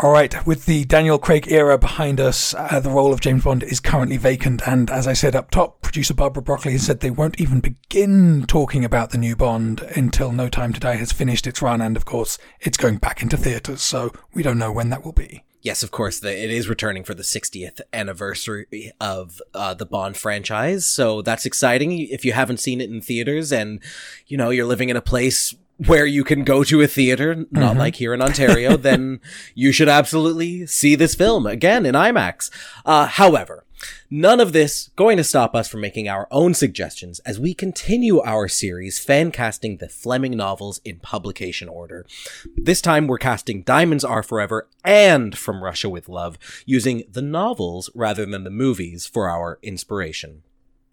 All 0.00 0.12
right, 0.12 0.46
with 0.46 0.66
the 0.66 0.84
Daniel 0.84 1.18
Craig 1.18 1.50
era 1.50 1.76
behind 1.76 2.20
us, 2.20 2.54
uh, 2.54 2.78
the 2.78 2.88
role 2.88 3.12
of 3.12 3.20
James 3.20 3.42
Bond 3.42 3.64
is 3.64 3.80
currently 3.80 4.16
vacant. 4.16 4.62
And 4.64 4.88
as 4.90 5.08
I 5.08 5.12
said 5.12 5.34
up 5.34 5.50
top, 5.50 5.82
producer 5.82 6.14
Barbara 6.14 6.40
Broccoli 6.40 6.70
has 6.72 6.86
said 6.86 7.00
they 7.00 7.10
won't 7.10 7.40
even 7.40 7.58
begin 7.58 8.44
talking 8.46 8.84
about 8.84 9.10
the 9.10 9.18
new 9.18 9.34
Bond 9.34 9.80
until 9.96 10.30
No 10.30 10.48
Time 10.48 10.72
to 10.72 10.78
Die 10.78 10.94
has 10.94 11.10
finished 11.10 11.48
its 11.48 11.60
run. 11.60 11.80
And 11.80 11.96
of 11.96 12.04
course, 12.04 12.38
it's 12.60 12.76
going 12.76 12.98
back 12.98 13.22
into 13.22 13.36
theatres, 13.36 13.82
so 13.82 14.12
we 14.32 14.44
don't 14.44 14.58
know 14.58 14.70
when 14.70 14.90
that 14.90 15.04
will 15.04 15.10
be. 15.10 15.42
Yes, 15.68 15.82
of 15.82 15.90
course, 15.90 16.18
the, 16.20 16.30
it 16.34 16.50
is 16.50 16.66
returning 16.66 17.04
for 17.04 17.12
the 17.12 17.22
60th 17.22 17.82
anniversary 17.92 18.90
of 19.02 19.42
uh, 19.52 19.74
the 19.74 19.84
Bond 19.84 20.16
franchise. 20.16 20.86
So 20.86 21.20
that's 21.20 21.44
exciting 21.44 21.92
if 21.92 22.24
you 22.24 22.32
haven't 22.32 22.56
seen 22.56 22.80
it 22.80 22.88
in 22.88 23.02
theaters 23.02 23.52
and, 23.52 23.78
you 24.28 24.38
know, 24.38 24.48
you're 24.48 24.64
living 24.64 24.88
in 24.88 24.96
a 24.96 25.02
place 25.02 25.54
where 25.84 26.06
you 26.06 26.24
can 26.24 26.42
go 26.42 26.64
to 26.64 26.80
a 26.80 26.86
theater, 26.86 27.34
not 27.50 27.72
mm-hmm. 27.72 27.80
like 27.80 27.96
here 27.96 28.14
in 28.14 28.22
Ontario, 28.22 28.78
then 28.78 29.20
you 29.54 29.70
should 29.70 29.90
absolutely 29.90 30.64
see 30.64 30.94
this 30.94 31.14
film 31.14 31.46
again 31.46 31.84
in 31.84 31.94
IMAX. 31.94 32.48
Uh, 32.86 33.04
however, 33.04 33.66
none 34.10 34.40
of 34.40 34.52
this 34.52 34.90
going 34.96 35.16
to 35.16 35.24
stop 35.24 35.54
us 35.54 35.68
from 35.68 35.80
making 35.80 36.08
our 36.08 36.26
own 36.30 36.54
suggestions 36.54 37.18
as 37.20 37.38
we 37.38 37.54
continue 37.54 38.20
our 38.20 38.48
series 38.48 38.98
fan 38.98 39.30
casting 39.30 39.76
the 39.76 39.88
Fleming 39.88 40.36
novels 40.36 40.80
in 40.84 40.98
publication 41.00 41.68
order. 41.68 42.06
This 42.56 42.80
time 42.80 43.06
we're 43.06 43.18
casting 43.18 43.62
Diamonds 43.62 44.04
Are 44.04 44.22
Forever 44.22 44.68
and 44.84 45.36
From 45.36 45.62
Russia 45.62 45.88
with 45.88 46.08
Love 46.08 46.38
using 46.66 47.04
the 47.10 47.22
novels 47.22 47.90
rather 47.94 48.26
than 48.26 48.44
the 48.44 48.50
movies 48.50 49.06
for 49.06 49.28
our 49.28 49.58
inspiration. 49.62 50.42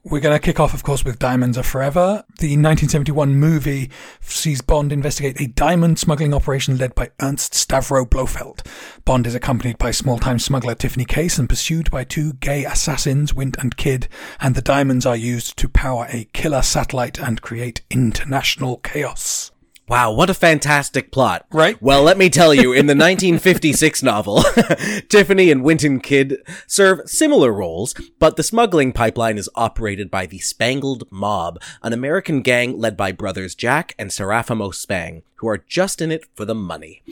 We're 0.08 0.20
going 0.20 0.40
to 0.40 0.46
kick 0.46 0.60
off, 0.60 0.76
of 0.76 0.84
course, 0.84 1.04
with 1.04 1.18
Diamonds 1.18 1.58
Are 1.58 1.64
Forever. 1.64 2.24
The 2.38 2.50
1971 2.50 3.38
movie 3.38 3.90
sees 4.22 4.62
Bond 4.62 4.92
investigate 4.92 5.42
a 5.42 5.48
diamond 5.48 5.98
smuggling 5.98 6.32
operation 6.32 6.78
led 6.78 6.94
by 6.94 7.10
Ernst 7.24 7.54
Stavro 7.54 8.08
Blofeld. 8.08 8.62
Bond 9.04 9.26
is 9.26 9.34
accompanied 9.34 9.80
by 9.80 9.90
small-time 9.90 10.38
smuggler 10.38 10.76
Tiffany 10.76 11.06
Case 11.06 11.40
and 11.40 11.50
pursued 11.50 11.90
by 11.90 12.04
two 12.04 12.34
gay 12.34 12.66
assassins, 12.66 13.34
Wint 13.34 13.58
and 13.58 13.78
Kidd, 13.78 14.08
and 14.40 14.54
the 14.54 14.62
diamonds 14.62 15.08
are 15.08 15.18
used 15.18 15.58
to 15.58 15.68
power 15.68 16.06
a 16.12 16.30
killer 16.34 16.62
satellite 16.62 17.18
and 17.18 17.42
create 17.42 17.82
international 17.90 18.78
chaos. 18.78 19.52
Wow, 19.88 20.14
what 20.14 20.32
a 20.32 20.34
fantastic 20.34 21.12
plot. 21.12 21.46
Right? 21.52 21.80
Well, 21.80 22.02
let 22.02 22.18
me 22.18 22.30
tell 22.30 22.56
you, 22.56 22.74
in 22.74 22.88
the 22.88 22.92
1956 22.96 24.02
novel, 24.02 24.44
Tiffany 25.10 25.52
and 25.52 25.64
Winton 25.64 26.00
Kidd 26.00 26.38
serve 26.66 27.08
similar 27.08 27.54
roles, 27.54 27.94
but 28.18 28.36
the 28.36 28.44
smuggling 28.44 28.92
pipeline 28.92 29.38
is 29.38 29.50
operated 29.54 30.10
by 30.10 30.26
the 30.26 30.40
Spangled 30.40 31.04
Mob, 31.12 31.62
an 31.84 31.94
American 31.94 32.42
gang 32.42 32.80
led 32.80 32.98
by 32.98 33.12
brothers 33.12 33.54
Jack 33.54 33.94
and 34.00 34.10
Seraffimo 34.10 34.74
Spang, 34.74 35.22
who 35.36 35.48
are 35.48 35.60
just 35.60 36.02
in 36.02 36.12
it 36.12 36.26
for 36.34 36.46
the 36.46 36.56
money. 36.56 37.04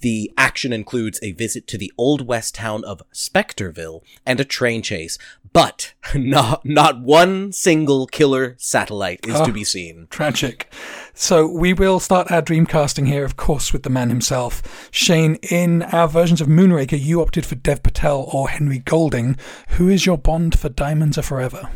The 0.00 0.32
action 0.38 0.72
includes 0.72 1.20
a 1.22 1.32
visit 1.32 1.66
to 1.66 1.78
the 1.78 1.92
old 1.98 2.26
west 2.26 2.54
town 2.54 2.84
of 2.84 3.02
Spectreville 3.12 4.02
and 4.24 4.40
a 4.40 4.46
train 4.46 4.80
chase, 4.80 5.18
but 5.52 5.92
not 6.14 6.64
not 6.64 7.00
one 7.00 7.52
single 7.52 8.06
killer 8.06 8.54
satellite 8.58 9.26
is 9.26 9.40
to 9.42 9.52
be 9.52 9.60
ah, 9.60 9.64
seen. 9.64 10.06
Tragic. 10.08 10.72
So 11.20 11.46
we 11.46 11.74
will 11.74 12.00
start 12.00 12.30
our 12.30 12.40
dream 12.40 12.64
casting 12.64 13.04
here, 13.04 13.26
of 13.26 13.36
course, 13.36 13.74
with 13.74 13.82
the 13.82 13.90
man 13.90 14.08
himself. 14.08 14.88
Shane, 14.90 15.34
in 15.42 15.82
our 15.82 16.08
versions 16.08 16.40
of 16.40 16.48
Moonraker, 16.48 16.98
you 16.98 17.20
opted 17.20 17.44
for 17.44 17.56
Dev 17.56 17.82
Patel 17.82 18.26
or 18.32 18.48
Henry 18.48 18.78
Golding. 18.78 19.36
Who 19.76 19.90
is 19.90 20.06
your 20.06 20.16
Bond 20.16 20.58
for 20.58 20.70
Diamonds 20.70 21.18
Are 21.18 21.22
Forever? 21.22 21.68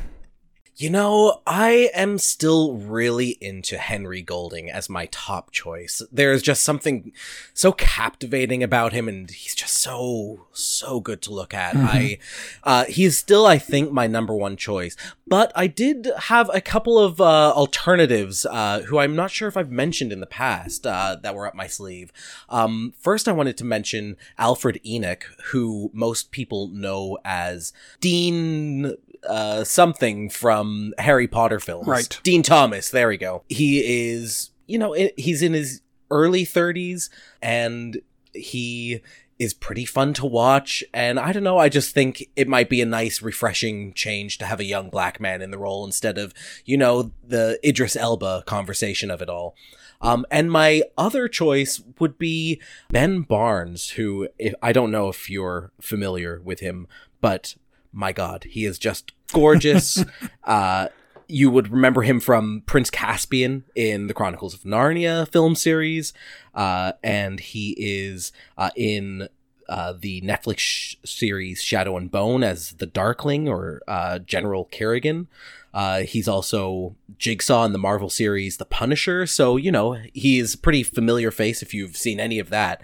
You 0.76 0.90
know, 0.90 1.40
I 1.46 1.88
am 1.94 2.18
still 2.18 2.74
really 2.74 3.38
into 3.40 3.78
Henry 3.78 4.22
Golding 4.22 4.68
as 4.68 4.90
my 4.90 5.06
top 5.12 5.52
choice. 5.52 6.02
There's 6.10 6.42
just 6.42 6.64
something 6.64 7.12
so 7.52 7.70
captivating 7.70 8.60
about 8.64 8.92
him, 8.92 9.08
and 9.08 9.30
he's 9.30 9.54
just 9.54 9.74
so 9.74 10.48
so 10.52 10.98
good 10.98 11.22
to 11.22 11.32
look 11.32 11.54
at. 11.54 11.76
I, 11.76 12.18
uh, 12.64 12.84
he's 12.86 13.16
still, 13.16 13.46
I 13.46 13.56
think, 13.56 13.92
my 13.92 14.08
number 14.08 14.34
one 14.34 14.56
choice. 14.56 14.96
But 15.28 15.52
I 15.54 15.68
did 15.68 16.10
have 16.24 16.50
a 16.52 16.60
couple 16.60 16.98
of 16.98 17.20
uh, 17.20 17.52
alternatives, 17.52 18.44
uh, 18.44 18.80
who 18.86 18.98
I'm 18.98 19.14
not 19.14 19.30
sure 19.30 19.46
if 19.46 19.56
I've 19.56 19.70
mentioned 19.70 20.12
in 20.12 20.18
the 20.18 20.26
past, 20.26 20.86
uh, 20.86 21.16
that 21.22 21.36
were 21.36 21.46
up 21.46 21.54
my 21.54 21.68
sleeve. 21.68 22.12
Um, 22.48 22.94
first, 22.98 23.28
I 23.28 23.32
wanted 23.32 23.56
to 23.58 23.64
mention 23.64 24.16
Alfred 24.38 24.80
Enoch, 24.84 25.24
who 25.46 25.92
most 25.94 26.32
people 26.32 26.66
know 26.68 27.16
as 27.24 27.72
Dean 28.00 28.96
uh, 29.28 29.64
something 29.64 30.28
from 30.30 30.92
Harry 30.98 31.26
Potter 31.28 31.60
films. 31.60 31.86
Right. 31.86 32.20
Dean 32.22 32.42
Thomas. 32.42 32.90
There 32.90 33.08
we 33.08 33.16
go. 33.16 33.42
He 33.48 34.10
is, 34.10 34.50
you 34.66 34.78
know, 34.78 34.94
i- 34.94 35.12
he's 35.16 35.42
in 35.42 35.52
his 35.52 35.80
early 36.10 36.44
30s 36.44 37.10
and 37.42 38.00
he 38.32 39.00
is 39.38 39.52
pretty 39.52 39.84
fun 39.84 40.14
to 40.14 40.24
watch. 40.26 40.84
And 40.94 41.18
I 41.18 41.32
don't 41.32 41.42
know, 41.42 41.58
I 41.58 41.68
just 41.68 41.92
think 41.92 42.28
it 42.36 42.46
might 42.46 42.68
be 42.68 42.80
a 42.80 42.86
nice, 42.86 43.20
refreshing 43.20 43.92
change 43.92 44.38
to 44.38 44.46
have 44.46 44.60
a 44.60 44.64
young 44.64 44.90
black 44.90 45.18
man 45.20 45.42
in 45.42 45.50
the 45.50 45.58
role 45.58 45.84
instead 45.84 46.18
of, 46.18 46.32
you 46.64 46.76
know, 46.76 47.10
the 47.26 47.58
Idris 47.66 47.96
Elba 47.96 48.44
conversation 48.46 49.10
of 49.10 49.20
it 49.22 49.28
all. 49.28 49.56
Um, 50.00 50.24
and 50.30 50.52
my 50.52 50.82
other 50.98 51.26
choice 51.28 51.80
would 51.98 52.18
be 52.18 52.60
Ben 52.90 53.22
Barnes, 53.22 53.90
who 53.90 54.28
if, 54.38 54.54
I 54.62 54.72
don't 54.72 54.90
know 54.92 55.08
if 55.08 55.28
you're 55.30 55.72
familiar 55.80 56.40
with 56.44 56.60
him, 56.60 56.86
but 57.20 57.56
my 57.94 58.12
God, 58.12 58.44
he 58.44 58.64
is 58.64 58.78
just 58.78 59.12
gorgeous. 59.32 60.04
uh, 60.44 60.88
you 61.28 61.50
would 61.50 61.68
remember 61.68 62.02
him 62.02 62.20
from 62.20 62.62
Prince 62.66 62.90
Caspian 62.90 63.64
in 63.74 64.08
the 64.08 64.14
Chronicles 64.14 64.54
of 64.54 64.60
Narnia 64.62 65.30
film 65.30 65.54
series, 65.54 66.12
uh, 66.54 66.92
and 67.02 67.40
he 67.40 67.74
is 67.78 68.32
uh, 68.58 68.70
in 68.76 69.28
uh, 69.68 69.94
the 69.98 70.20
Netflix 70.20 70.58
sh- 70.58 70.96
series 71.04 71.62
Shadow 71.62 71.96
and 71.96 72.10
Bone 72.10 72.44
as 72.44 72.72
the 72.72 72.86
Darkling 72.86 73.48
or 73.48 73.82
uh, 73.88 74.18
General 74.18 74.66
Kirigan. 74.66 75.26
Uh, 75.72 76.00
he's 76.00 76.28
also 76.28 76.94
Jigsaw 77.18 77.64
in 77.64 77.72
the 77.72 77.78
Marvel 77.78 78.10
series 78.10 78.58
The 78.58 78.64
Punisher, 78.64 79.26
so 79.26 79.56
you 79.56 79.72
know 79.72 79.94
he 80.12 80.38
is 80.38 80.54
a 80.54 80.58
pretty 80.58 80.82
familiar 80.82 81.30
face 81.30 81.62
if 81.62 81.74
you've 81.74 81.96
seen 81.96 82.20
any 82.20 82.38
of 82.38 82.50
that. 82.50 82.82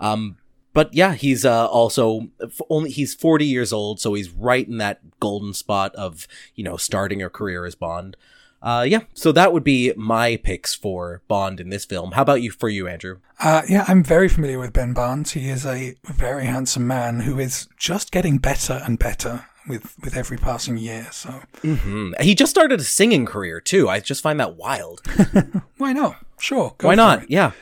Um, 0.00 0.38
but 0.72 0.92
yeah, 0.94 1.14
he's 1.14 1.44
uh, 1.44 1.66
also 1.66 2.28
only 2.70 2.90
he's 2.90 3.14
40 3.14 3.44
years 3.44 3.72
old, 3.72 4.00
so 4.00 4.14
he's 4.14 4.30
right 4.30 4.66
in 4.66 4.78
that 4.78 5.00
golden 5.20 5.54
spot 5.54 5.94
of 5.94 6.26
you 6.54 6.64
know 6.64 6.76
starting 6.76 7.22
a 7.22 7.30
career 7.30 7.64
as 7.64 7.74
Bond. 7.74 8.16
Uh, 8.62 8.86
yeah, 8.88 9.00
so 9.12 9.32
that 9.32 9.52
would 9.52 9.64
be 9.64 9.92
my 9.96 10.36
picks 10.36 10.72
for 10.72 11.20
Bond 11.26 11.58
in 11.58 11.70
this 11.70 11.84
film. 11.84 12.12
How 12.12 12.22
about 12.22 12.42
you 12.42 12.52
for 12.52 12.68
you, 12.68 12.86
Andrew? 12.86 13.18
Uh, 13.40 13.62
yeah, 13.68 13.84
I'm 13.88 14.04
very 14.04 14.28
familiar 14.28 14.60
with 14.60 14.72
Ben 14.72 14.92
Barnes. 14.92 15.32
He 15.32 15.48
is 15.48 15.66
a 15.66 15.96
very 16.04 16.46
handsome 16.46 16.86
man 16.86 17.20
who 17.20 17.40
is 17.40 17.68
just 17.76 18.12
getting 18.12 18.38
better 18.38 18.80
and 18.84 19.00
better 19.00 19.46
with, 19.66 19.96
with 20.02 20.16
every 20.16 20.36
passing 20.36 20.76
year. 20.76 21.08
So 21.10 21.42
hmm 21.62 22.12
He 22.20 22.36
just 22.36 22.50
started 22.50 22.78
a 22.78 22.84
singing 22.84 23.26
career 23.26 23.60
too. 23.60 23.88
I 23.88 23.98
just 23.98 24.22
find 24.22 24.38
that 24.38 24.56
wild. 24.56 25.02
why 25.78 25.92
not? 25.92 26.24
Sure. 26.38 26.74
Why 26.80 26.94
not? 26.94 27.24
it. 27.24 27.30
Yeah. 27.30 27.52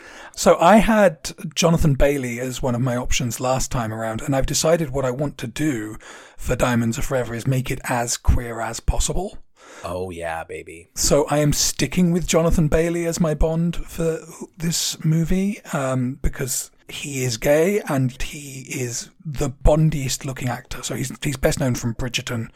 So 0.40 0.56
I 0.58 0.78
had 0.78 1.32
Jonathan 1.54 1.92
Bailey 1.92 2.40
as 2.40 2.62
one 2.62 2.74
of 2.74 2.80
my 2.80 2.96
options 2.96 3.40
last 3.40 3.70
time 3.70 3.92
around, 3.92 4.22
and 4.22 4.34
I've 4.34 4.46
decided 4.46 4.88
what 4.88 5.04
I 5.04 5.10
want 5.10 5.36
to 5.36 5.46
do 5.46 5.98
for 6.38 6.56
Diamonds 6.56 6.98
Are 6.98 7.02
Forever 7.02 7.34
is 7.34 7.46
make 7.46 7.70
it 7.70 7.78
as 7.84 8.16
queer 8.16 8.58
as 8.58 8.80
possible. 8.80 9.36
Oh 9.84 10.08
yeah, 10.08 10.44
baby. 10.44 10.88
So 10.94 11.26
I 11.26 11.40
am 11.40 11.52
sticking 11.52 12.10
with 12.10 12.26
Jonathan 12.26 12.68
Bailey 12.68 13.04
as 13.04 13.20
my 13.20 13.34
Bond 13.34 13.76
for 13.76 14.20
this 14.56 15.04
movie 15.04 15.60
um, 15.74 16.18
because 16.22 16.70
he 16.90 17.24
is 17.24 17.36
gay 17.36 17.80
and 17.88 18.20
he 18.22 18.60
is 18.68 19.10
the 19.24 19.50
Bondiest 19.50 20.24
looking 20.24 20.48
actor. 20.48 20.82
So 20.82 20.94
he's 20.94 21.12
he's 21.22 21.36
best 21.36 21.60
known 21.60 21.74
from 21.74 21.94
Bridgerton, 21.94 22.50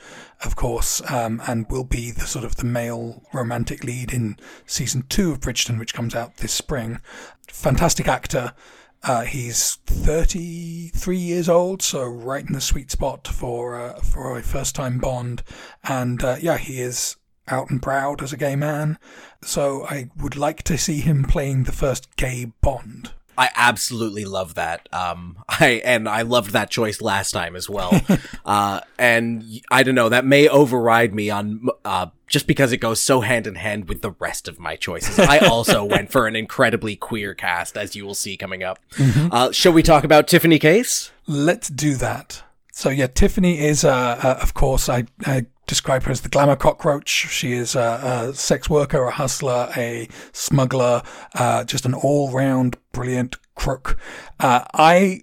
of 0.45 0.57
course, 0.57 1.03
um, 1.11 1.41
and 1.47 1.67
will 1.71 1.85
be 1.85 2.11
the 2.11 2.27
sort 2.27 2.45
of 2.45 2.57
the 2.57 2.65
male 2.65 3.23
romantic 3.33 3.85
lead 3.85 4.13
in 4.13 4.37
season 4.67 5.05
two 5.09 5.33
of 5.33 5.41
Bridgerton, 5.41 5.79
which 5.79 5.95
comes 5.95 6.15
out 6.15 6.39
this 6.39 6.53
spring. 6.53 7.01
Fantastic 7.49 8.09
actor. 8.09 8.55
Uh, 9.03 9.23
he's 9.23 9.75
33 9.87 11.19
years 11.19 11.49
old, 11.49 11.83
so 11.83 12.05
right 12.05 12.47
in 12.47 12.55
the 12.55 12.61
sweet 12.61 12.91
spot 12.91 13.29
for 13.29 13.77
uh, 13.79 14.01
for 14.01 14.39
a 14.39 14.43
first 14.43 14.75
time 14.75 14.99
Bond. 14.99 15.43
And 15.83 16.25
uh, 16.25 16.37
yeah, 16.41 16.57
he 16.57 16.81
is 16.81 17.17
out 17.49 17.71
and 17.71 17.83
proud 17.83 18.23
as 18.23 18.33
a 18.33 18.39
gay 18.39 18.57
man. 18.57 18.99
So 19.43 19.85
I 19.87 20.09
would 20.17 20.37
like 20.37 20.63
to 20.65 20.79
see 20.79 21.01
him 21.01 21.25
playing 21.25 21.65
the 21.65 21.73
first 21.73 22.17
gay 22.17 22.47
Bond. 22.63 23.13
I 23.37 23.51
absolutely 23.55 24.25
love 24.25 24.55
that. 24.55 24.89
Um, 24.93 25.39
I 25.49 25.83
and 25.85 26.09
I 26.09 26.23
loved 26.23 26.51
that 26.53 26.71
choice 26.71 27.01
last 27.01 27.33
time 27.33 27.57
as 27.57 27.69
well. 27.69 28.01
uh, 28.45 28.81
and 28.99 29.45
I 29.71 29.83
don't 29.83 29.95
know, 29.95 30.09
that 30.09 30.25
may 30.25 30.49
override 30.49 31.15
me 31.15 31.31
on 31.31 31.69
uh, 31.85 32.07
just 32.27 32.47
because 32.47 32.73
it 32.73 32.79
goes 32.79 33.01
so 33.01 33.21
hand 33.21 33.47
in 33.47 33.55
hand 33.55 33.89
with 33.89 34.03
the 34.03 34.13
rest 34.13 34.49
of 34.49 34.59
my 34.59 34.77
choices. 34.77 35.19
I 35.19 35.39
also 35.39 35.85
went 35.85 36.11
for 36.11 36.27
an 36.27 36.37
incredibly 36.37 36.97
queer 36.97 37.35
cast, 37.35 37.77
as 37.77 37.95
you 37.95 38.05
will 38.05 38.15
see 38.15 38.37
coming 38.37 38.63
up. 38.63 38.79
Uh, 38.99 39.53
shall 39.53 39.73
we 39.73 39.83
talk 39.83 40.05
about 40.05 40.27
Tiffany 40.29 40.59
Case? 40.59 41.11
Let's 41.27 41.69
do 41.69 41.95
that. 41.97 42.43
So 42.73 42.91
yeah, 42.91 43.07
Tiffany 43.07 43.61
is, 43.61 43.85
uh, 43.85 44.21
uh, 44.23 44.39
of 44.43 44.55
course, 44.55 44.89
I, 44.89 45.05
I 45.25 45.47
describe 45.67 46.03
her 46.05 46.11
as 46.13 46.21
the 46.23 46.29
glamour 46.29 46.57
cockroach. 46.57 47.09
She 47.09 47.53
is 47.53 47.75
a, 47.75 48.31
a 48.31 48.35
sex 48.35 48.69
worker, 48.69 49.05
a 49.05 49.11
hustler, 49.13 49.71
a 49.77 50.09
smuggler, 50.33 51.03
uh, 51.35 51.65
just 51.65 51.85
an 51.87 51.95
all-round 51.95 52.77
brilliant 52.93 53.37
crook. 53.55 53.99
Uh, 54.41 54.65
I 54.75 55.23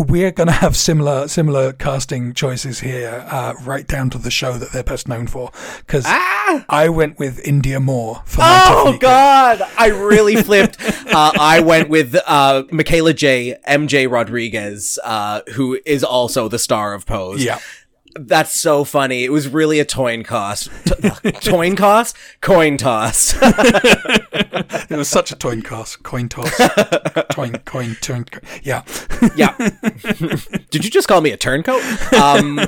we're 0.00 0.30
going 0.30 0.48
to 0.48 0.52
have 0.52 0.76
similar 0.76 1.26
similar 1.28 1.72
casting 1.72 2.34
choices 2.34 2.80
here, 2.80 3.24
uh, 3.30 3.54
right 3.62 3.86
down 3.86 4.10
to 4.10 4.18
the 4.18 4.30
show 4.30 4.52
that 4.58 4.70
they're 4.72 4.82
best 4.84 5.08
known 5.08 5.26
for. 5.26 5.50
Because 5.78 6.04
I 6.06 6.90
went 6.90 7.18
with 7.18 7.42
Indya 7.44 7.82
Moore 7.82 8.22
for 8.26 8.40
my 8.40 8.46
Ah! 8.46 8.82
Oh. 8.86 8.98
God, 8.98 9.62
I 9.78 9.86
really 9.88 10.36
flipped. 10.42 10.76
uh, 10.82 11.32
I 11.38 11.60
went 11.60 11.88
with 11.88 12.14
uh, 12.26 12.64
Michaela 12.70 13.14
J. 13.14 13.56
MJ 13.66 14.10
Rodriguez, 14.10 14.98
uh, 15.02 15.40
who 15.54 15.78
is 15.86 16.04
also 16.04 16.48
the 16.48 16.58
star 16.58 16.92
of 16.92 17.06
Pose. 17.06 17.42
Yeah. 17.42 17.58
That's 18.14 18.60
so 18.60 18.84
funny. 18.84 19.24
It 19.24 19.32
was 19.32 19.48
really 19.48 19.80
a 19.80 19.84
coin 19.86 20.24
toss. 20.24 20.68
T- 20.84 21.32
coin 21.32 21.76
toss? 21.76 22.14
Coin 22.40 22.76
toss. 22.76 23.34
It 23.42 24.96
was 24.96 25.08
such 25.08 25.32
a 25.32 25.36
coin 25.36 25.62
toss, 25.62 25.96
coin 25.96 26.28
toss, 26.28 26.54
coin, 27.34 27.58
coin, 27.64 27.96
turn. 28.00 28.26
Yeah. 28.62 28.82
yeah. 29.36 29.56
Did 30.70 30.84
you 30.84 30.90
just 30.90 31.08
call 31.08 31.20
me 31.20 31.30
a 31.30 31.36
turncoat? 31.36 31.82
Um, 32.12 32.60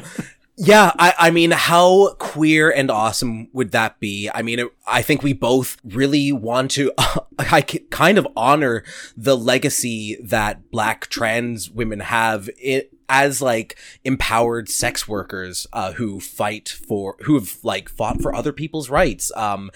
yeah, 0.57 0.93
I, 0.99 1.15
I 1.19 1.31
mean, 1.31 1.51
how 1.51 2.15
queer 2.15 2.71
and 2.71 2.91
awesome 2.91 3.49
would 3.53 3.73
that 3.73 3.99
be? 3.99 4.31
I 4.33 4.43
mean, 4.43 4.61
it, 4.61 4.69
I 4.87 5.03
think 5.03 5.23
we 5.23 5.33
both 5.33 5.79
really 5.85 6.31
want 6.31 6.71
to, 6.73 6.93
I 7.39 7.65
c- 7.69 7.81
kind 7.91 8.19
of 8.19 8.29
honor 8.37 8.85
the 9.17 9.37
legacy 9.37 10.17
that 10.23 10.71
black 10.71 11.09
trans 11.09 11.71
women 11.71 12.01
have 12.01 12.49
it 12.57 12.94
as 13.09 13.43
like 13.43 13.77
empowered 14.05 14.69
sex 14.69 15.09
workers, 15.09 15.67
uh, 15.73 15.93
who 15.93 16.21
fight 16.21 16.69
for, 16.69 17.17
who 17.21 17.35
have 17.35 17.59
like 17.63 17.89
fought 17.89 18.21
for 18.21 18.35
other 18.35 18.53
people's 18.53 18.91
rights. 18.91 19.33
Um, 19.37 19.71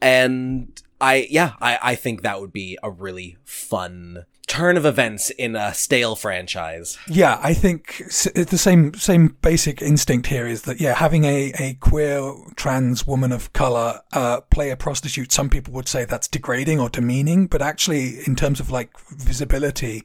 and 0.00 0.82
I, 1.00 1.26
yeah, 1.30 1.52
I, 1.60 1.78
I 1.82 1.94
think 1.94 2.22
that 2.22 2.40
would 2.40 2.52
be 2.52 2.78
a 2.82 2.90
really 2.90 3.36
fun 3.44 4.24
turn 4.48 4.78
of 4.78 4.86
events 4.86 5.30
in 5.30 5.54
a 5.54 5.72
stale 5.74 6.16
franchise. 6.16 6.98
Yeah, 7.06 7.38
I 7.42 7.54
think 7.54 7.98
the 8.34 8.58
same 8.58 8.94
same 8.94 9.36
basic 9.42 9.80
instinct 9.80 10.26
here 10.26 10.46
is 10.46 10.62
that 10.62 10.80
yeah, 10.80 10.94
having 10.94 11.24
a, 11.24 11.52
a 11.58 11.74
queer 11.74 12.32
trans 12.56 13.06
woman 13.06 13.30
of 13.30 13.52
color 13.52 14.00
uh, 14.12 14.40
play 14.50 14.70
a 14.70 14.76
prostitute, 14.76 15.30
some 15.30 15.50
people 15.50 15.72
would 15.74 15.86
say 15.86 16.04
that's 16.04 16.26
degrading 16.26 16.80
or 16.80 16.88
demeaning, 16.88 17.46
but 17.46 17.62
actually, 17.62 18.20
in 18.26 18.34
terms 18.34 18.58
of 18.58 18.70
like 18.70 18.98
visibility, 19.10 20.02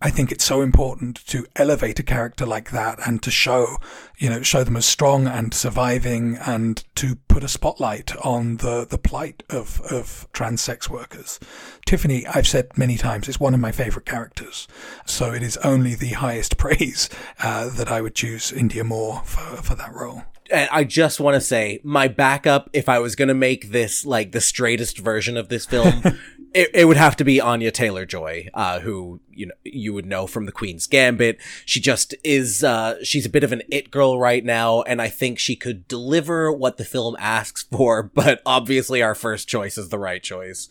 I 0.00 0.10
think 0.10 0.30
it's 0.30 0.44
so 0.44 0.60
important 0.60 1.26
to 1.28 1.46
elevate 1.56 1.98
a 1.98 2.02
character 2.02 2.44
like 2.44 2.70
that 2.72 2.98
and 3.06 3.22
to 3.22 3.30
show, 3.30 3.78
you 4.18 4.28
know, 4.28 4.42
show 4.42 4.64
them 4.64 4.76
as 4.76 4.84
strong 4.84 5.26
and 5.26 5.54
surviving 5.54 6.36
and 6.36 6.84
to 6.96 7.16
put 7.28 7.44
a 7.44 7.48
spotlight 7.48 8.14
on 8.18 8.58
the, 8.58 8.86
the 8.88 8.98
plight 8.98 9.42
of, 9.48 9.80
of 9.90 10.28
trans 10.32 10.60
sex 10.60 10.90
workers. 10.90 11.40
Tiffany, 11.86 12.26
I've 12.26 12.46
said 12.46 12.76
many 12.76 12.96
times, 12.96 13.28
is 13.28 13.40
one 13.40 13.54
of 13.54 13.60
my 13.60 13.72
favorite 13.72 14.06
characters. 14.06 14.68
So 15.06 15.32
it 15.32 15.42
is 15.42 15.56
only 15.58 15.94
the 15.94 16.10
highest 16.10 16.56
praise 16.58 17.08
uh, 17.40 17.70
that 17.70 17.90
I 17.90 18.00
would 18.00 18.14
choose 18.14 18.52
Indya 18.52 18.84
Moore 18.84 19.22
for, 19.24 19.62
for 19.62 19.74
that 19.74 19.94
role 19.94 20.24
and 20.50 20.68
I 20.70 20.84
just 20.84 21.20
want 21.20 21.34
to 21.34 21.40
say 21.40 21.80
my 21.82 22.08
backup 22.08 22.68
if 22.72 22.88
I 22.88 22.98
was 22.98 23.16
going 23.16 23.28
to 23.28 23.34
make 23.34 23.70
this 23.70 24.04
like 24.04 24.32
the 24.32 24.40
straightest 24.40 24.98
version 24.98 25.36
of 25.36 25.48
this 25.48 25.66
film 25.66 26.02
it, 26.54 26.70
it 26.72 26.84
would 26.84 26.96
have 26.96 27.16
to 27.16 27.24
be 27.24 27.40
Anya 27.40 27.72
Taylor 27.72 28.06
Joy, 28.06 28.48
uh, 28.54 28.78
who 28.80 29.20
you 29.32 29.46
know 29.46 29.54
you 29.64 29.92
would 29.92 30.06
know 30.06 30.28
from 30.28 30.46
the 30.46 30.52
Queen's 30.52 30.86
Gambit. 30.86 31.38
She 31.66 31.80
just 31.80 32.14
is 32.22 32.62
uh, 32.62 33.02
she's 33.02 33.26
a 33.26 33.30
bit 33.30 33.42
of 33.42 33.52
an 33.52 33.62
it 33.68 33.90
girl 33.90 34.18
right 34.18 34.44
now, 34.44 34.82
and 34.82 35.02
I 35.02 35.08
think 35.08 35.38
she 35.38 35.56
could 35.56 35.88
deliver 35.88 36.52
what 36.52 36.76
the 36.76 36.84
film 36.84 37.16
asks 37.18 37.64
for. 37.64 38.10
But 38.24 38.40
obviously, 38.46 39.02
our 39.02 39.14
first 39.14 39.48
choice 39.48 39.76
is 39.76 39.88
the 39.88 39.98
right 39.98 40.22
choice. 40.22 40.68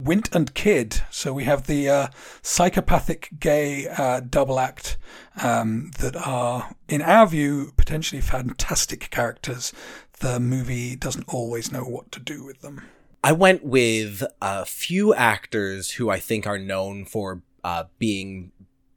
Wint 0.00 0.34
and 0.34 0.52
Kid. 0.54 1.02
So 1.10 1.32
we 1.32 1.44
have 1.44 1.66
the 1.66 1.88
uh, 1.88 2.06
psychopathic 2.42 3.28
gay 3.38 3.86
uh, 3.86 4.20
double 4.20 4.58
act 4.58 4.96
um, 5.42 5.90
that 5.98 6.16
are, 6.16 6.74
in 6.88 7.02
our 7.02 7.26
view, 7.26 7.72
potentially 7.76 8.22
fantastic 8.22 9.10
characters. 9.10 9.72
The 10.20 10.40
movie 10.40 10.96
doesn't 10.96 11.28
always 11.28 11.70
know 11.70 11.84
what 11.84 12.10
to 12.12 12.20
do 12.20 12.44
with 12.44 12.62
them. 12.62 12.82
I 13.22 13.32
went 13.32 13.64
with 13.64 14.22
a 14.40 14.64
few 14.64 15.14
actors 15.14 15.92
who 15.92 16.10
I 16.10 16.18
think 16.18 16.46
are 16.46 16.58
known 16.58 17.04
for 17.04 17.42
uh, 17.64 17.84
being 17.98 18.52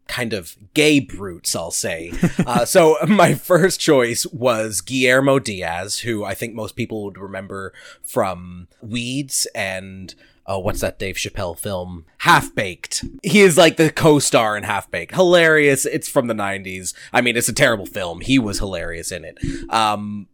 kind 0.08 0.34
of 0.34 0.58
gay 0.74 1.00
brutes, 1.00 1.56
I'll 1.56 1.72
say. 1.72 2.12
Uh, 2.46 2.66
so 2.66 2.98
my 3.08 3.36
first 3.36 3.80
choice 3.80 4.26
was 4.28 4.82
Guillermo 4.82 5.38
Diaz, 5.38 6.00
who 6.00 6.24
I 6.24 6.34
think 6.34 6.56
most 6.56 6.76
people 6.76 7.04
would 7.04 7.18
remember 7.18 7.74
from 8.02 8.68
Weeds 8.82 9.46
and 9.54 10.16
oh, 10.48 10.58
what's 10.58 10.82
that 10.82 10.98
Dave 10.98 11.16
Chappelle 11.16 11.58
film? 11.58 12.06
Half 12.20 12.56
Baked. 12.56 13.06
He 13.22 13.42
is 13.42 13.56
like 13.56 13.78
the 13.78 13.92
co-star 13.92 14.58
in 14.58 14.64
Half 14.64 14.90
Baked. 14.90 15.14
Hilarious. 15.14 15.86
It's 15.86 16.10
from 16.10 16.26
the 16.26 16.34
90s. 16.34 16.96
I 17.14 17.22
mean, 17.22 17.38
it's 17.38 17.50
a 17.50 17.54
terrible 17.54 17.86
film. 17.86 18.22
He 18.22 18.40
was 18.40 18.58
hilarious 18.58 19.12
in 19.12 19.26
it. 19.26 19.38
Um, 19.72 20.28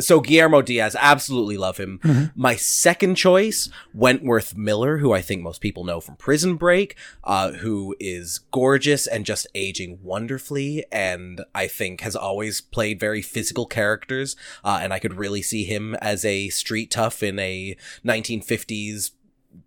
so 0.00 0.20
Guillermo 0.20 0.62
Diaz, 0.62 0.96
absolutely 0.98 1.56
love 1.56 1.76
him. 1.78 1.98
Mm-hmm. 2.02 2.40
My 2.40 2.56
second 2.56 3.16
choice, 3.16 3.68
Wentworth 3.92 4.56
Miller, 4.56 4.98
who 4.98 5.12
I 5.12 5.20
think 5.20 5.42
most 5.42 5.60
people 5.60 5.84
know 5.84 6.00
from 6.00 6.16
Prison 6.16 6.56
Break, 6.56 6.96
uh, 7.24 7.52
who 7.52 7.94
is 8.00 8.38
gorgeous 8.50 9.06
and 9.06 9.26
just 9.26 9.46
aging 9.54 9.98
wonderfully, 10.02 10.84
and 10.90 11.44
I 11.54 11.66
think 11.66 12.00
has 12.00 12.16
always 12.16 12.60
played 12.60 12.98
very 12.98 13.22
physical 13.22 13.66
characters. 13.66 14.34
Uh, 14.64 14.80
and 14.82 14.92
I 14.92 14.98
could 14.98 15.14
really 15.14 15.42
see 15.42 15.64
him 15.64 15.94
as 15.96 16.24
a 16.24 16.48
street 16.48 16.90
tough 16.90 17.22
in 17.22 17.38
a 17.38 17.76
1950s 18.04 19.10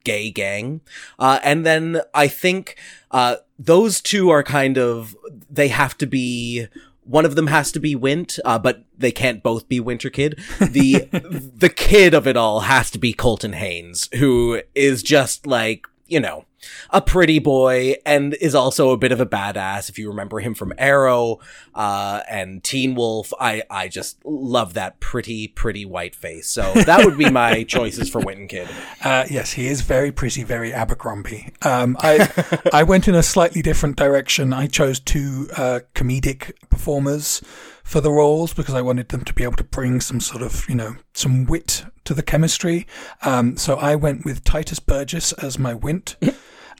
gay 0.03 0.31
gang. 0.31 0.81
Uh, 1.19 1.39
and 1.43 1.65
then 1.65 2.01
I 2.13 2.27
think 2.27 2.77
uh, 3.11 3.37
those 3.59 4.01
two 4.01 4.29
are 4.29 4.43
kind 4.43 4.77
of 4.77 5.15
they 5.49 5.67
have 5.67 5.97
to 5.99 6.07
be 6.07 6.67
one 7.05 7.25
of 7.25 7.35
them 7.35 7.47
has 7.47 7.71
to 7.71 7.79
be 7.79 7.95
Wint, 7.95 8.39
uh, 8.43 8.59
but 8.59 8.83
they 8.97 9.11
can't 9.11 9.43
both 9.43 9.69
be 9.69 9.79
Winter 9.79 10.09
Kid. 10.09 10.39
The 10.59 11.07
the 11.55 11.69
kid 11.69 12.13
of 12.13 12.27
it 12.27 12.35
all 12.35 12.61
has 12.61 12.91
to 12.91 12.99
be 12.99 13.13
Colton 13.13 13.53
Haynes, 13.53 14.09
who 14.15 14.61
is 14.73 15.03
just 15.03 15.47
like 15.47 15.87
you 16.07 16.19
know 16.19 16.45
a 16.89 17.01
pretty 17.01 17.39
boy 17.39 17.95
and 18.05 18.33
is 18.35 18.55
also 18.55 18.91
a 18.91 18.97
bit 18.97 19.11
of 19.11 19.19
a 19.19 19.25
badass. 19.25 19.89
If 19.89 19.97
you 19.97 20.09
remember 20.09 20.39
him 20.39 20.53
from 20.53 20.73
Arrow 20.77 21.39
uh, 21.73 22.21
and 22.29 22.63
Teen 22.63 22.95
Wolf, 22.95 23.33
I 23.39 23.63
I 23.69 23.87
just 23.87 24.23
love 24.25 24.73
that 24.73 24.99
pretty 24.99 25.47
pretty 25.47 25.85
white 25.85 26.15
face. 26.15 26.49
So 26.49 26.73
that 26.73 27.05
would 27.05 27.17
be 27.17 27.29
my 27.29 27.63
choices 27.67 28.09
for 28.09 28.19
Winton 28.21 28.47
Kid. 28.47 28.67
Uh, 29.03 29.25
yes, 29.29 29.53
he 29.53 29.67
is 29.67 29.81
very 29.81 30.11
pretty, 30.11 30.43
very 30.43 30.73
Abercrombie. 30.73 31.53
Um, 31.61 31.97
I 31.99 32.29
I 32.73 32.83
went 32.83 33.07
in 33.07 33.15
a 33.15 33.23
slightly 33.23 33.61
different 33.61 33.95
direction. 33.95 34.53
I 34.53 34.67
chose 34.67 34.99
two 34.99 35.47
uh, 35.57 35.79
comedic 35.93 36.53
performers 36.69 37.41
for 37.85 38.01
the 38.01 38.11
roles 38.11 38.53
because 38.53 38.73
I 38.73 38.81
wanted 38.81 39.09
them 39.09 39.23
to 39.23 39.33
be 39.33 39.43
able 39.43 39.55
to 39.57 39.63
bring 39.63 40.01
some 40.01 40.19
sort 40.19 40.41
of, 40.41 40.67
you 40.67 40.75
know, 40.75 40.95
some 41.13 41.45
wit 41.45 41.85
to 42.05 42.13
the 42.15 42.23
chemistry. 42.23 42.87
Um, 43.21 43.57
so 43.57 43.75
I 43.75 43.95
went 43.95 44.25
with 44.25 44.43
Tituss 44.43 44.83
Burgess 44.83 45.33
as 45.33 45.59
my 45.59 45.75
Wint 45.75 46.15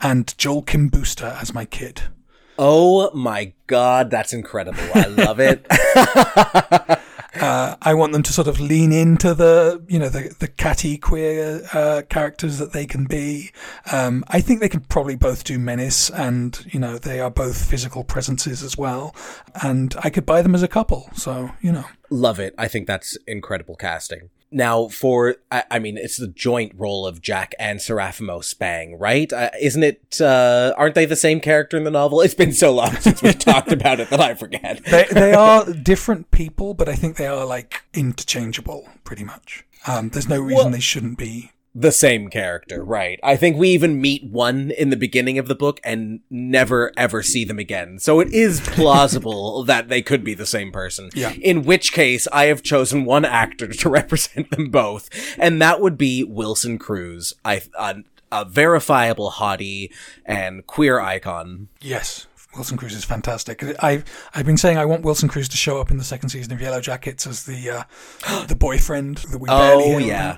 and 0.02 0.38
Joel 0.38 0.62
Kim 0.62 0.90
Booster 0.90 1.38
as 1.42 1.54
my 1.54 1.66
kid. 1.66 2.04
Oh 2.58 3.12
my 3.14 3.54
god, 3.68 4.10
that's 4.10 4.34
incredible. 4.34 4.84
I 4.94 5.08
love 5.08 5.40
it. 5.40 5.66
uh, 7.42 7.76
I 7.82 7.94
want 7.94 8.14
them 8.14 8.24
to 8.24 8.34
sort 8.34 8.48
of 8.48 8.60
lean 8.60 8.92
into 8.92 9.34
the, 9.34 9.84
you 9.88 10.00
know, 10.00 10.10
the, 10.10 10.34
the 10.40 10.48
catty 10.48 10.98
queer 10.98 11.68
uh, 11.74 12.04
characters 12.10 12.58
that 12.60 12.72
they 12.72 12.86
can 12.86 13.06
be. 13.06 13.52
Um, 13.92 14.24
I 14.28 14.42
think 14.42 14.60
they 14.60 14.70
can 14.70 14.82
probably 14.82 15.16
both 15.16 15.44
do 15.44 15.60
menace 15.60 16.10
and, 16.10 16.66
you 16.72 16.80
know, 16.80 16.98
they 16.98 17.20
are 17.20 17.32
both 17.32 17.70
physical 17.70 18.04
presences 18.04 18.64
as 18.64 18.78
well. 18.78 19.16
And 19.62 19.94
I 20.00 20.10
could 20.10 20.26
buy 20.26 20.42
them 20.42 20.56
as 20.56 20.64
a 20.64 20.68
couple. 20.68 21.10
So, 21.14 21.52
you 21.62 21.72
know. 21.72 21.86
Love 22.10 22.40
it. 22.40 22.56
I 22.58 22.68
think 22.68 22.88
that's 22.88 23.18
incredible 23.28 23.76
casting. 23.76 24.30
Now, 24.52 24.88
for 24.88 25.36
I, 25.52 25.64
I, 25.72 25.80
mean, 25.80 25.98
it's 25.98 26.18
the 26.18 26.28
joint 26.28 26.74
role 26.78 27.06
of 27.06 27.22
Jack 27.22 27.54
and 27.60 27.80
Seraffimo 27.80 28.44
Spang, 28.44 28.98
right? 28.98 29.32
Uh, 29.32 29.50
isn't 29.60 29.84
it? 29.84 30.22
Uh, 30.22 30.74
aren't 30.78 30.96
they 30.96 31.06
the 31.06 31.16
same 31.16 31.40
character 31.40 31.76
in 31.78 31.84
the 31.84 31.92
novel? 31.92 32.22
It's 32.22 32.34
been 32.34 32.54
so 32.54 32.74
long 32.74 32.96
since 33.00 33.22
we 33.22 33.34
talked 33.34 33.72
about 33.72 34.00
it 34.00 34.10
that 34.10 34.22
I 34.22 34.34
forget. 34.36 34.84
They 34.86 35.06
they 35.12 35.34
are 35.34 35.66
different 35.74 36.32
people, 36.32 36.74
but 36.74 36.88
I 36.88 36.96
think 36.96 37.18
they 37.18 37.28
are 37.28 37.46
like 37.46 37.84
interchangeable, 37.94 38.88
pretty 39.04 39.24
much. 39.24 39.66
Um, 39.88 40.10
there's 40.10 40.30
no 40.30 40.40
reason 40.40 40.66
well, 40.66 40.70
they 40.70 40.80
shouldn't 40.80 41.18
be 41.18 41.52
the 41.78 41.92
same 41.92 42.30
character, 42.30 42.84
right? 42.84 43.20
I 43.22 43.36
think 43.36 43.58
we 43.58 43.70
even 43.70 44.00
meet 44.00 44.24
one 44.24 44.72
in 44.72 44.90
the 44.92 44.96
beginning 44.98 45.38
of 45.38 45.50
the 45.50 45.56
book 45.56 45.82
and 45.84 46.22
never 46.30 46.94
ever 46.96 47.22
see 47.22 47.44
them 47.44 47.60
again. 47.60 48.00
So 48.00 48.22
it 48.22 48.34
is 48.34 48.62
plausible 48.62 49.64
that 49.66 49.90
they 49.90 50.02
could 50.02 50.24
be 50.24 50.34
the 50.34 50.46
same 50.46 50.72
person. 50.72 51.10
Yeah. 51.14 51.34
In 51.34 51.64
which 51.64 51.92
case, 51.92 52.28
I 52.32 52.46
have 52.46 52.64
chosen 52.64 53.04
one 53.04 53.26
actor 53.26 53.68
to 53.68 53.90
represent 53.96 54.52
them 54.52 54.70
both, 54.70 55.10
and 55.38 55.62
that 55.62 55.82
would 55.82 55.98
be 55.98 56.24
Wilson 56.24 56.80
Cruz. 56.80 57.34
I 57.44 57.62
a, 57.78 57.98
a 58.32 58.46
verifiable 58.46 59.32
hottie 59.32 59.92
and 60.26 60.66
queer 60.66 61.02
icon. 61.02 61.68
Yes. 61.82 62.28
Wilson 62.56 62.78
Cruz 62.78 62.94
is 62.94 63.04
fantastic. 63.04 63.64
I've 63.84 64.06
I've 64.34 64.46
been 64.46 64.58
saying 64.58 64.78
I 64.78 64.86
want 64.86 65.04
Wilson 65.04 65.30
Cruz 65.30 65.50
to 65.50 65.58
show 65.58 65.80
up 65.80 65.92
in 65.92 65.98
the 65.98 66.04
second 66.04 66.30
season 66.30 66.54
of 66.54 66.62
Yellow 66.62 66.82
Jackets 66.82 67.28
as 67.28 67.44
the 67.44 67.70
uh, 67.70 68.46
the 68.48 68.56
boyfriend 68.56 69.18
that 69.18 69.40
we 69.40 69.48
barely 69.48 69.96
oh, 69.96 69.98
yeah. 69.98 70.38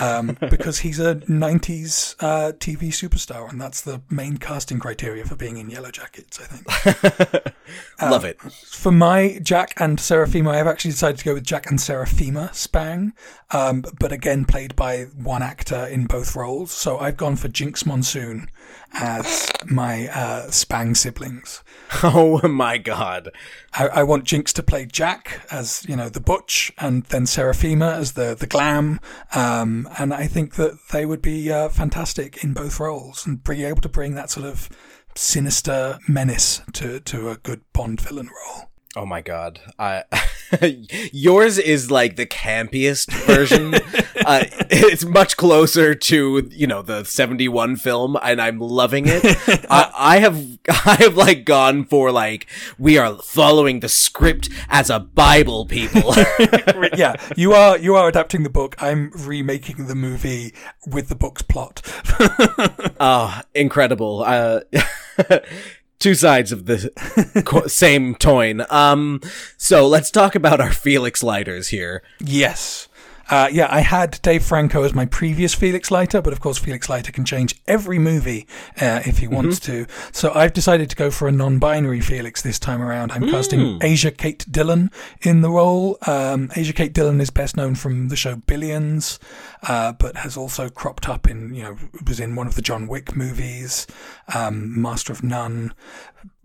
um, 0.00 0.36
because 0.50 0.80
he's 0.80 0.98
a 0.98 1.16
'90s 1.16 2.16
uh, 2.20 2.52
TV 2.52 2.88
superstar, 2.88 3.50
and 3.50 3.60
that's 3.60 3.80
the 3.80 4.02
main 4.10 4.36
casting 4.36 4.78
criteria 4.78 5.24
for 5.24 5.36
being 5.36 5.56
in 5.56 5.70
Yellow 5.70 5.90
Jackets. 5.90 6.40
I 6.40 6.44
think. 6.44 7.54
Love 8.00 8.24
it. 8.24 8.40
For 8.40 8.92
my 8.92 9.38
Jack 9.42 9.74
and 9.78 9.98
Seraphima, 9.98 10.50
I've 10.50 10.66
actually 10.66 10.92
decided 10.92 11.18
to 11.18 11.24
go 11.24 11.34
with 11.34 11.44
Jack 11.44 11.70
and 11.70 11.78
Seraphima 11.78 12.54
Spang, 12.54 13.12
um, 13.50 13.84
but 13.98 14.12
again 14.12 14.44
played 14.44 14.76
by 14.76 15.04
one 15.04 15.42
actor 15.42 15.86
in 15.86 16.06
both 16.06 16.36
roles. 16.36 16.70
So 16.72 16.98
I've 16.98 17.16
gone 17.16 17.36
for 17.36 17.48
Jinx 17.48 17.86
Monsoon 17.86 18.48
as 18.92 19.50
my 19.66 20.08
uh, 20.08 20.50
Spang 20.50 20.94
siblings. 20.94 21.62
Oh 22.02 22.46
my 22.48 22.78
god! 22.78 23.30
I, 23.72 23.86
I, 23.86 24.02
want 24.02 24.24
Jinx 24.24 24.52
to 24.54 24.62
play 24.64 24.84
Jack 24.84 25.46
as 25.50 25.86
you 25.88 25.94
know 25.94 26.08
the 26.08 26.20
butch, 26.20 26.72
and 26.76 27.04
then 27.04 27.24
Seraphima 27.24 27.94
as 27.94 28.12
the 28.12 28.34
the 28.34 28.48
glam. 28.48 28.98
Um, 29.34 29.88
and 29.98 30.12
I 30.12 30.26
think 30.26 30.56
that 30.56 30.76
they 30.92 31.06
would 31.06 31.22
be 31.22 31.52
uh, 31.52 31.68
fantastic 31.68 32.42
in 32.42 32.52
both 32.52 32.80
roles 32.80 33.26
and 33.26 33.44
be 33.44 33.64
able 33.64 33.80
to 33.82 33.88
bring 33.88 34.14
that 34.16 34.28
sort 34.30 34.46
of 34.46 34.68
sinister 35.14 35.98
menace 36.08 36.62
to 36.72 37.00
to 37.00 37.30
a 37.30 37.36
good 37.36 37.60
Bond 37.72 38.00
villain 38.00 38.28
role. 38.28 38.70
Oh 38.96 39.04
my 39.04 39.22
god. 39.22 39.60
I 39.76 40.04
yours 41.12 41.58
is 41.58 41.90
like 41.90 42.14
the 42.14 42.26
campiest 42.26 43.12
version. 43.26 43.74
uh, 44.26 44.44
it's 44.70 45.04
much 45.04 45.36
closer 45.36 45.96
to, 45.96 46.48
you 46.52 46.68
know, 46.68 46.80
the 46.80 47.02
71 47.02 47.74
film 47.76 48.16
and 48.22 48.40
I'm 48.40 48.60
loving 48.60 49.06
it. 49.08 49.24
I, 49.68 49.90
I 49.98 50.18
have 50.18 50.58
I 50.68 50.94
have 51.00 51.16
like 51.16 51.44
gone 51.44 51.84
for 51.84 52.12
like 52.12 52.46
we 52.78 52.96
are 52.96 53.16
following 53.16 53.80
the 53.80 53.88
script 53.88 54.48
as 54.68 54.90
a 54.90 55.00
bible 55.00 55.66
people. 55.66 56.14
yeah, 56.96 57.16
you 57.36 57.52
are 57.52 57.76
you 57.76 57.96
are 57.96 58.08
adapting 58.08 58.44
the 58.44 58.50
book. 58.50 58.76
I'm 58.80 59.10
remaking 59.10 59.88
the 59.88 59.96
movie 59.96 60.54
with 60.86 61.08
the 61.08 61.16
book's 61.16 61.42
plot. 61.42 61.82
oh, 63.00 63.40
incredible. 63.54 64.22
Uh 64.24 64.60
two 66.04 66.14
sides 66.14 66.52
of 66.52 66.66
the 66.66 67.64
same 67.66 68.14
coin. 68.16 68.62
Um, 68.68 69.22
so 69.56 69.88
let's 69.88 70.10
talk 70.10 70.34
about 70.34 70.60
our 70.60 70.70
Felix 70.70 71.22
Leiters 71.22 71.68
here. 71.68 72.02
Yes. 72.20 72.88
Uh, 73.30 73.48
yeah, 73.50 73.66
I 73.70 73.80
had 73.80 74.20
Dave 74.22 74.44
Franco 74.44 74.82
as 74.82 74.94
my 74.94 75.06
previous 75.06 75.54
Felix 75.54 75.90
Leiter, 75.90 76.20
but 76.20 76.32
of 76.32 76.40
course 76.40 76.58
Felix 76.58 76.88
Leiter 76.88 77.12
can 77.12 77.24
change 77.24 77.60
every 77.66 77.98
movie 77.98 78.46
uh, 78.80 79.00
if 79.06 79.18
he 79.18 79.26
wants 79.26 79.58
to. 79.60 79.86
So 80.12 80.32
I've 80.34 80.52
decided 80.52 80.90
to 80.90 80.96
go 80.96 81.10
for 81.10 81.28
a 81.28 81.32
non-binary 81.32 82.00
Felix 82.00 82.42
this 82.42 82.58
time 82.58 82.82
around. 82.82 83.12
I'm 83.12 83.30
casting 83.30 83.78
Asia 83.82 84.10
Kate 84.10 84.44
Dillon 84.50 84.90
in 85.22 85.40
the 85.40 85.50
role. 85.50 85.98
Um, 86.06 86.50
Asia 86.54 86.72
Kate 86.72 86.92
Dillon 86.92 87.20
is 87.20 87.30
best 87.30 87.56
known 87.56 87.74
from 87.74 88.08
the 88.08 88.16
show 88.16 88.36
Billions, 88.36 89.18
uh, 89.62 89.92
but 89.92 90.16
has 90.16 90.36
also 90.36 90.68
cropped 90.68 91.08
up 91.08 91.28
in 91.28 91.54
you 91.54 91.62
know 91.62 91.76
was 92.06 92.20
in 92.20 92.36
one 92.36 92.46
of 92.46 92.54
the 92.54 92.62
John 92.62 92.86
Wick 92.86 93.16
movies, 93.16 93.86
um, 94.34 94.80
Master 94.80 95.12
of 95.12 95.22
None. 95.22 95.72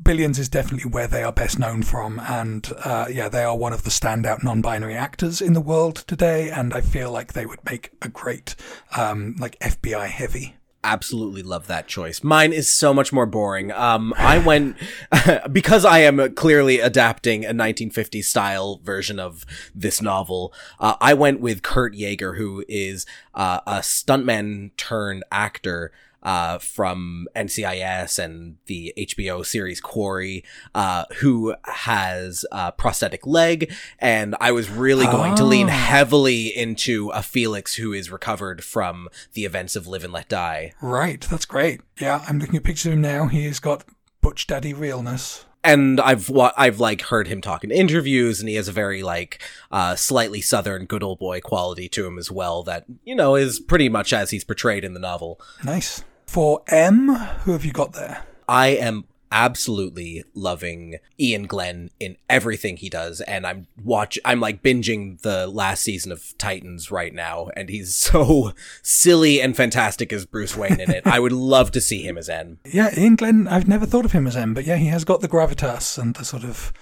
Billions 0.01 0.39
is 0.39 0.47
definitely 0.47 0.89
where 0.89 1.07
they 1.07 1.23
are 1.23 1.31
best 1.31 1.59
known 1.59 1.83
from, 1.83 2.19
and 2.19 2.71
uh, 2.85 3.07
yeah, 3.11 3.27
they 3.27 3.43
are 3.43 3.57
one 3.57 3.73
of 3.73 3.83
the 3.83 3.89
standout 3.89 4.43
non-binary 4.43 4.95
actors 4.95 5.41
in 5.41 5.53
the 5.53 5.61
world 5.61 5.97
today, 6.07 6.49
and 6.49 6.73
I 6.73 6.81
feel 6.81 7.11
like 7.11 7.33
they 7.33 7.45
would 7.45 7.63
make 7.65 7.91
a 8.01 8.07
great 8.07 8.55
um, 8.95 9.35
like 9.39 9.59
FBI 9.59 10.07
heavy. 10.07 10.55
Absolutely 10.81 11.43
love 11.43 11.67
that 11.67 11.89
choice. 11.89 12.23
Mine 12.23 12.53
is 12.53 12.69
so 12.69 12.93
much 12.93 13.11
more 13.11 13.25
boring. 13.25 13.69
Um, 13.73 14.13
I 14.17 14.37
went 14.37 14.77
because 15.51 15.83
I 15.83 15.99
am 15.99 16.33
clearly 16.35 16.79
adapting 16.79 17.43
a 17.43 17.53
1950s 17.53 18.23
style 18.23 18.79
version 18.81 19.19
of 19.19 19.45
this 19.75 20.01
novel. 20.01 20.53
Uh, 20.79 20.95
I 21.01 21.13
went 21.13 21.41
with 21.41 21.63
Kurt 21.63 21.93
Yaeger, 21.95 22.37
who 22.37 22.63
is 22.69 23.05
uh, 23.33 23.59
a 23.67 23.79
stuntman 23.79 24.71
turned 24.77 25.25
actor 25.33 25.91
uh, 26.23 26.57
from 26.59 27.27
NCIS 27.35 28.19
and 28.23 28.57
the 28.65 28.93
HBO 28.97 29.45
series 29.45 29.79
Quarry, 29.81 30.43
uh, 30.75 31.05
who 31.17 31.55
has 31.65 32.45
a 32.51 32.71
prosthetic 32.71 33.25
leg. 33.25 33.71
And 33.99 34.35
I 34.39 34.51
was 34.51 34.69
really 34.69 35.05
going 35.05 35.35
to 35.35 35.43
lean 35.43 35.67
Oh. 35.67 35.71
heavily 35.71 36.47
into 36.47 37.09
a 37.09 37.21
Felix 37.21 37.75
who 37.75 37.93
is 37.93 38.11
recovered 38.11 38.63
from 38.63 39.07
the 39.33 39.45
events 39.45 39.75
of 39.75 39.87
Live 39.87 40.03
and 40.03 40.13
Let 40.13 40.29
Die. 40.29 40.73
Right, 40.81 41.21
that's 41.29 41.45
great. 41.45 41.81
Yeah, 41.99 42.23
I'm 42.27 42.39
looking 42.39 42.55
at 42.57 42.63
pictures 42.63 42.87
of 42.87 42.93
him 42.93 43.01
now. 43.01 43.27
He 43.27 43.45
has 43.45 43.59
got 43.59 43.83
Butch 44.21 44.47
Daddy 44.47 44.73
realness. 44.73 45.45
And 45.63 45.99
I've 45.99 46.31
I've 46.35 46.79
like 46.79 47.01
heard 47.03 47.27
him 47.27 47.41
talk 47.41 47.63
in 47.63 47.71
interviews, 47.71 48.39
and 48.39 48.49
he 48.49 48.55
has 48.55 48.67
a 48.67 48.71
very 48.71 49.03
like 49.03 49.41
uh, 49.71 49.95
slightly 49.95 50.41
southern 50.41 50.85
good 50.85 51.03
old 51.03 51.19
boy 51.19 51.41
quality 51.41 51.89
to 51.89 52.05
him 52.05 52.17
as 52.17 52.31
well. 52.31 52.63
That 52.63 52.85
you 53.03 53.15
know 53.15 53.35
is 53.35 53.59
pretty 53.59 53.89
much 53.89 54.13
as 54.13 54.31
he's 54.31 54.43
portrayed 54.43 54.83
in 54.83 54.93
the 54.93 54.99
novel. 54.99 55.39
Nice. 55.63 56.03
For 56.25 56.61
M, 56.67 57.09
who 57.09 57.53
have 57.53 57.65
you 57.65 57.71
got 57.71 57.93
there? 57.93 58.23
I 58.47 58.67
am 58.67 59.05
absolutely 59.31 60.23
loving 60.33 60.97
Iain 61.19 61.45
Glen 61.47 61.89
in 61.99 62.17
everything 62.29 62.77
he 62.77 62.89
does, 62.89 63.21
and 63.21 63.45
I'm 63.45 63.67
watch 63.83 64.17
I'm 64.25 64.39
like 64.39 64.63
binging 64.63 65.21
the 65.21 65.47
last 65.47 65.83
season 65.83 66.11
of 66.11 66.37
Titans 66.37 66.91
right 66.91 67.13
now, 67.13 67.49
and 67.55 67.69
he's 67.69 67.95
so 67.97 68.53
silly 68.81 69.41
and 69.41 69.55
fantastic 69.55 70.11
as 70.13 70.25
Bruce 70.25 70.55
Wayne 70.55 70.79
in 70.79 70.91
it. 70.91 71.05
I 71.05 71.19
would 71.19 71.31
love 71.31 71.71
to 71.71 71.81
see 71.81 72.01
him 72.01 72.17
as 72.17 72.29
M. 72.29 72.59
Yeah, 72.65 72.89
Iain 72.97 73.15
Glen, 73.15 73.47
I've 73.47 73.67
never 73.67 73.85
thought 73.85 74.05
of 74.05 74.11
him 74.11 74.27
as 74.27 74.35
M, 74.35 74.53
but 74.53 74.65
yeah, 74.65 74.77
he 74.77 74.87
has 74.87 75.03
got 75.03 75.21
the 75.21 75.29
gravitas 75.29 75.97
and 75.97 76.15
the 76.15 76.25
sort 76.25 76.43
of. 76.43 76.73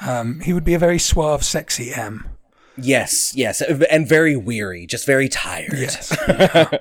Um, 0.00 0.40
he 0.40 0.52
would 0.52 0.64
be 0.64 0.74
a 0.74 0.78
very 0.78 0.98
suave, 0.98 1.44
sexy 1.44 1.92
M. 1.92 2.28
Yes, 2.76 3.34
yes, 3.36 3.60
and 3.60 4.08
very 4.08 4.36
weary, 4.36 4.86
just 4.86 5.06
very 5.06 5.28
tired. 5.28 5.74
Yes. 5.74 6.16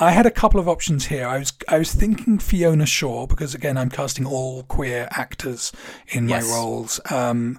I 0.00 0.12
had 0.12 0.26
a 0.26 0.30
couple 0.30 0.60
of 0.60 0.68
options 0.68 1.06
here. 1.06 1.26
I 1.26 1.38
was 1.38 1.52
I 1.66 1.78
was 1.78 1.92
thinking 1.92 2.38
Fiona 2.38 2.86
Shaw 2.86 3.26
because 3.26 3.54
again 3.54 3.76
I'm 3.76 3.90
casting 3.90 4.24
all 4.24 4.62
queer 4.62 5.08
actors 5.10 5.72
in 6.08 6.26
my 6.26 6.40
roles. 6.40 7.00
Um, 7.10 7.58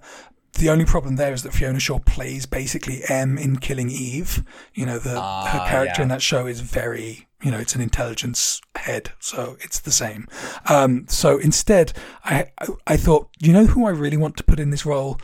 the 0.54 0.70
only 0.70 0.86
problem 0.86 1.18
there 1.18 1.34
is 1.34 1.44
that 1.44 1.54
Fiona 1.54 1.80
Shaw 1.80 2.00
plays 2.00 2.46
basically 2.46 3.02
M 3.10 3.38
in 3.38 3.58
Killing 3.58 3.90
Eve. 3.90 4.44
You 4.74 4.86
know, 4.86 5.00
the 5.00 5.22
her 5.22 5.66
character 5.68 6.02
yeah. 6.02 6.04
in 6.04 6.08
that 6.10 6.22
show 6.22 6.48
is 6.48 6.62
very 6.62 7.28
you 7.44 7.52
know 7.52 7.58
it's 7.58 7.76
an 7.76 7.82
intelligence 7.82 8.62
head, 8.76 9.12
so 9.20 9.58
it's 9.60 9.80
the 9.80 9.92
same. 9.92 10.28
Um, 10.68 11.08
so 11.10 11.38
instead, 11.40 11.92
I 12.24 12.52
I 12.88 12.96
thought 12.96 13.30
you 13.40 13.52
know 13.52 13.66
who 13.66 13.86
I 13.86 13.92
really 13.92 14.18
want 14.18 14.38
to 14.38 14.46
put 14.46 14.60
in 14.60 14.70
this 14.70 14.86
role. 14.86 15.20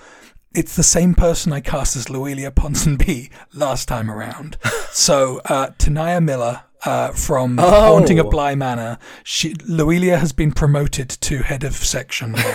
It's 0.53 0.75
the 0.75 0.83
same 0.83 1.15
person 1.15 1.51
I 1.51 1.59
cast 1.59 1.95
as 1.97 2.05
Loelia 2.05 2.49
Ponsonby 2.49 3.29
last 3.53 3.87
time 3.87 4.09
around. 4.09 4.57
so 4.91 5.41
uh, 5.45 5.71
T'Nia 5.77 6.23
Miller 6.23 6.63
uh, 6.85 7.11
from 7.11 7.57
Haunting 7.57 8.19
of 8.19 8.29
Bly 8.29 8.55
Manor. 8.55 8.97
She 9.23 9.53
Loelia 9.55 10.17
has 10.19 10.31
been 10.33 10.51
promoted 10.51 11.09
to 11.09 11.39
head 11.43 11.63
of 11.63 11.75
section. 11.75 12.35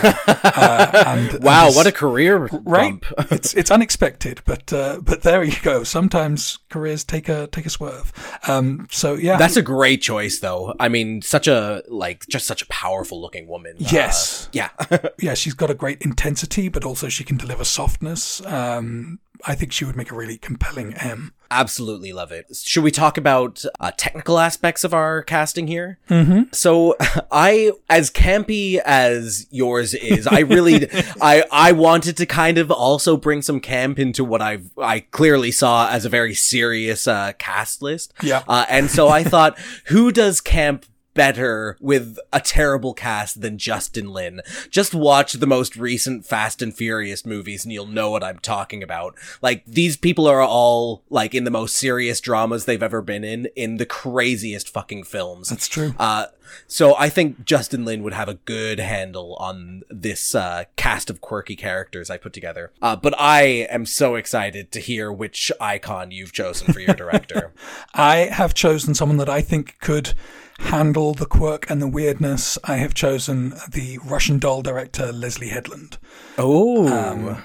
Uh, 0.43 1.05
and, 1.07 1.31
and 1.35 1.45
Wow, 1.45 1.69
is- 1.69 1.77
what 1.77 1.87
a 1.87 1.93
career 1.93 2.47
right? 2.65 2.95
it's 3.31 3.55
it's 3.55 3.71
unexpected, 3.71 4.41
but 4.45 4.73
uh, 4.73 4.99
but 5.03 5.23
there 5.23 5.43
you 5.45 5.55
go. 5.63 5.85
Sometimes 5.85 6.59
careers 6.71 7.05
take 7.05 7.29
a 7.29 7.47
take 7.49 7.67
a 7.67 7.71
swerve. 7.71 8.13
Um, 8.49 8.87
so 8.91 9.15
yeah, 9.15 9.37
That's 9.37 9.57
a 9.57 9.63
great 9.63 10.03
choice, 10.03 10.41
though. 10.41 10.75
I 10.81 10.89
mean, 10.89 11.23
such 11.23 11.47
a 11.49 11.83
like, 11.89 12.27
just 12.29 12.47
such 12.47 12.63
a 12.63 12.67
powerful 12.67 13.21
looking 13.21 13.47
woman. 13.49 13.77
Uh, 13.81 13.89
Yes. 13.91 14.49
yeah. 14.53 14.71
yeah, 15.19 15.35
she's 15.35 15.55
got 15.55 15.71
a 15.71 15.75
great 15.75 16.01
intensity, 16.03 16.69
but 16.69 16.85
also 16.85 17.09
she 17.09 17.25
can 17.25 17.37
deliver 17.37 17.65
softness. 17.65 18.45
Um, 18.47 19.21
I 19.47 19.55
think 19.55 19.73
she 19.73 19.85
would 19.85 19.97
make 19.97 20.11
a 20.11 20.15
really 20.17 20.37
compelling 20.39 20.95
M. 20.95 21.33
Absolutely 21.51 22.13
love 22.13 22.31
it. 22.31 22.55
Should 22.55 22.85
we 22.85 22.91
talk 22.91 23.19
about 23.19 23.65
uh, 23.81 23.91
technical 23.97 24.39
aspects 24.39 24.85
of 24.85 24.95
our 24.95 25.23
casting 25.23 25.67
here? 25.67 25.99
Mm-hmm. 26.09 26.43
So, 26.53 26.97
I, 27.33 27.73
as 27.89 28.11
campy 28.11 28.79
as 28.79 29.47
yours 29.51 29.95
is, 29.95 30.27
I 30.27 30.41
really, 30.41 30.89
I, 31.21 31.45
I 31.51 31.73
wanted 31.73 32.17
to 32.19 32.27
kind 32.27 32.59
of 32.59 32.71
also 32.71 33.17
bring 33.17 33.43
some 33.43 33.59
camp 33.59 33.99
into 33.99 34.25
what 34.25 34.41
I, 34.41 34.61
I 34.79 35.01
clearly 35.01 35.51
saw 35.51 35.89
as 35.91 36.05
a 36.05 36.09
very 36.09 36.35
serious 36.35 37.09
uh, 37.09 37.33
cast 37.39 37.83
list. 37.83 38.13
Yeah. 38.23 38.45
Uh, 38.47 38.67
and 38.69 38.91
so 38.91 39.09
I 39.09 39.25
thought, 39.25 39.59
who 39.87 40.13
does 40.13 40.41
camp 40.41 40.87
better 41.15 41.77
with 41.81 42.19
a 42.33 42.41
terrible 42.41 42.95
cast 42.95 43.41
than 43.41 43.59
Justin 43.59 44.13
Lin. 44.13 44.41
Just 44.71 44.95
watch 44.95 45.35
the 45.35 45.47
most 45.47 45.77
recent 45.77 46.25
Fast 46.27 46.63
and 46.63 46.75
Furious 46.75 47.27
movies 47.27 47.65
and 47.65 47.73
you'll 47.73 47.87
know 47.87 48.11
what 48.11 48.25
I'm 48.25 48.39
talking 48.39 48.83
about. 48.83 49.15
Like, 49.43 49.65
these 49.67 49.97
people 49.97 50.27
are 50.27 50.43
all, 50.43 51.03
like, 51.11 51.35
in 51.35 51.45
the 51.45 51.51
most 51.51 51.77
serious 51.77 52.21
dramas 52.21 52.65
they've 52.65 52.83
ever 52.83 53.03
been 53.03 53.25
in, 53.25 53.47
in 53.57 53.77
the 53.77 53.87
craziest 53.87 54.69
fucking 54.69 55.05
films. 55.05 55.49
That's 55.49 55.69
true. 55.69 55.95
Uh, 55.99 56.27
so 56.67 56.97
I 56.97 57.09
think 57.09 57.45
Justin 57.45 57.85
Lin 57.85 58.03
would 58.03 58.13
have 58.13 58.29
a 58.29 58.35
good 58.35 58.81
handle 58.81 59.37
on 59.37 59.83
this 59.89 60.35
uh, 60.35 60.65
cast 60.77 61.11
of 61.11 61.21
quirky 61.21 61.57
characters 61.57 62.11
I 62.11 62.17
put 62.17 62.33
together. 62.33 62.73
Uh, 62.81 62.97
but 62.97 63.15
I 63.19 63.67
am 63.71 63.87
so 63.87 64.15
excited 64.15 64.73
to 64.73 64.81
hear 64.81 65.13
which 65.13 65.53
icon 65.61 66.11
you've 66.11 66.33
chosen 66.33 66.73
for 66.73 66.81
your 66.81 66.95
director. 66.97 67.53
I 67.95 68.17
have 68.17 68.55
chosen 68.55 68.95
someone 68.95 69.19
that 69.19 69.29
I 69.29 69.41
think 69.41 69.79
could 69.81 70.15
handle 70.61 71.15
the 71.15 71.27
quirk 71.27 71.69
and 71.71 71.83
the 71.83 71.89
weirdness. 71.89 72.59
I 72.65 72.77
have 72.77 72.95
chosen 72.95 73.55
the 73.71 73.99
Russian 74.05 74.39
doll 74.39 74.63
director 74.63 75.13
Leslie 75.13 75.49
Headland. 75.49 75.99
oh, 76.39 76.87
um, 76.89 77.43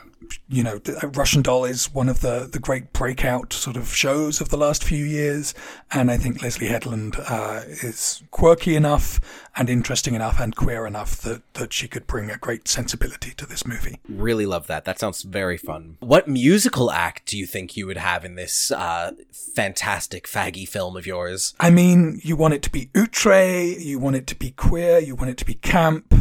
you 0.47 0.63
know, 0.63 0.79
uh, 0.87 1.07
Russian 1.09 1.41
Doll 1.41 1.65
is 1.65 1.93
one 1.93 2.09
of 2.09 2.21
the, 2.21 2.49
the 2.51 2.59
great 2.59 2.93
breakout 2.93 3.53
sort 3.53 3.77
of 3.77 3.93
shows 3.93 4.41
of 4.41 4.49
the 4.49 4.57
last 4.57 4.83
few 4.83 5.03
years. 5.03 5.53
And 5.91 6.11
I 6.11 6.17
think 6.17 6.41
Leslie 6.41 6.67
Headland 6.67 7.15
uh, 7.27 7.61
is 7.65 8.23
quirky 8.31 8.75
enough 8.75 9.19
and 9.55 9.69
interesting 9.69 10.15
enough 10.15 10.39
and 10.39 10.55
queer 10.55 10.85
enough 10.85 11.17
that, 11.21 11.41
that 11.53 11.73
she 11.73 11.87
could 11.87 12.07
bring 12.07 12.29
a 12.29 12.37
great 12.37 12.67
sensibility 12.67 13.31
to 13.31 13.45
this 13.45 13.65
movie. 13.65 13.99
really 14.07 14.45
love 14.45 14.67
that. 14.67 14.85
That 14.85 14.99
sounds 14.99 15.23
very 15.23 15.57
fun. 15.57 15.97
What 15.99 16.27
musical 16.27 16.91
act 16.91 17.27
do 17.27 17.37
you 17.37 17.45
think 17.45 17.77
you 17.77 17.87
would 17.87 17.97
have 17.97 18.25
in 18.25 18.35
this 18.35 18.71
uh, 18.71 19.11
fantastic 19.31 20.27
faggy 20.27 20.67
film 20.67 20.97
of 20.97 21.07
yours? 21.07 21.53
I 21.59 21.69
mean, 21.69 22.19
you 22.23 22.35
want 22.35 22.53
it 22.53 22.61
to 22.63 22.71
be 22.71 22.89
outre, 22.95 23.63
you 23.63 23.99
want 23.99 24.15
it 24.15 24.27
to 24.27 24.35
be 24.35 24.51
queer, 24.51 24.99
you 24.99 25.15
want 25.15 25.29
it 25.29 25.37
to 25.37 25.45
be 25.45 25.55
camp. 25.55 26.13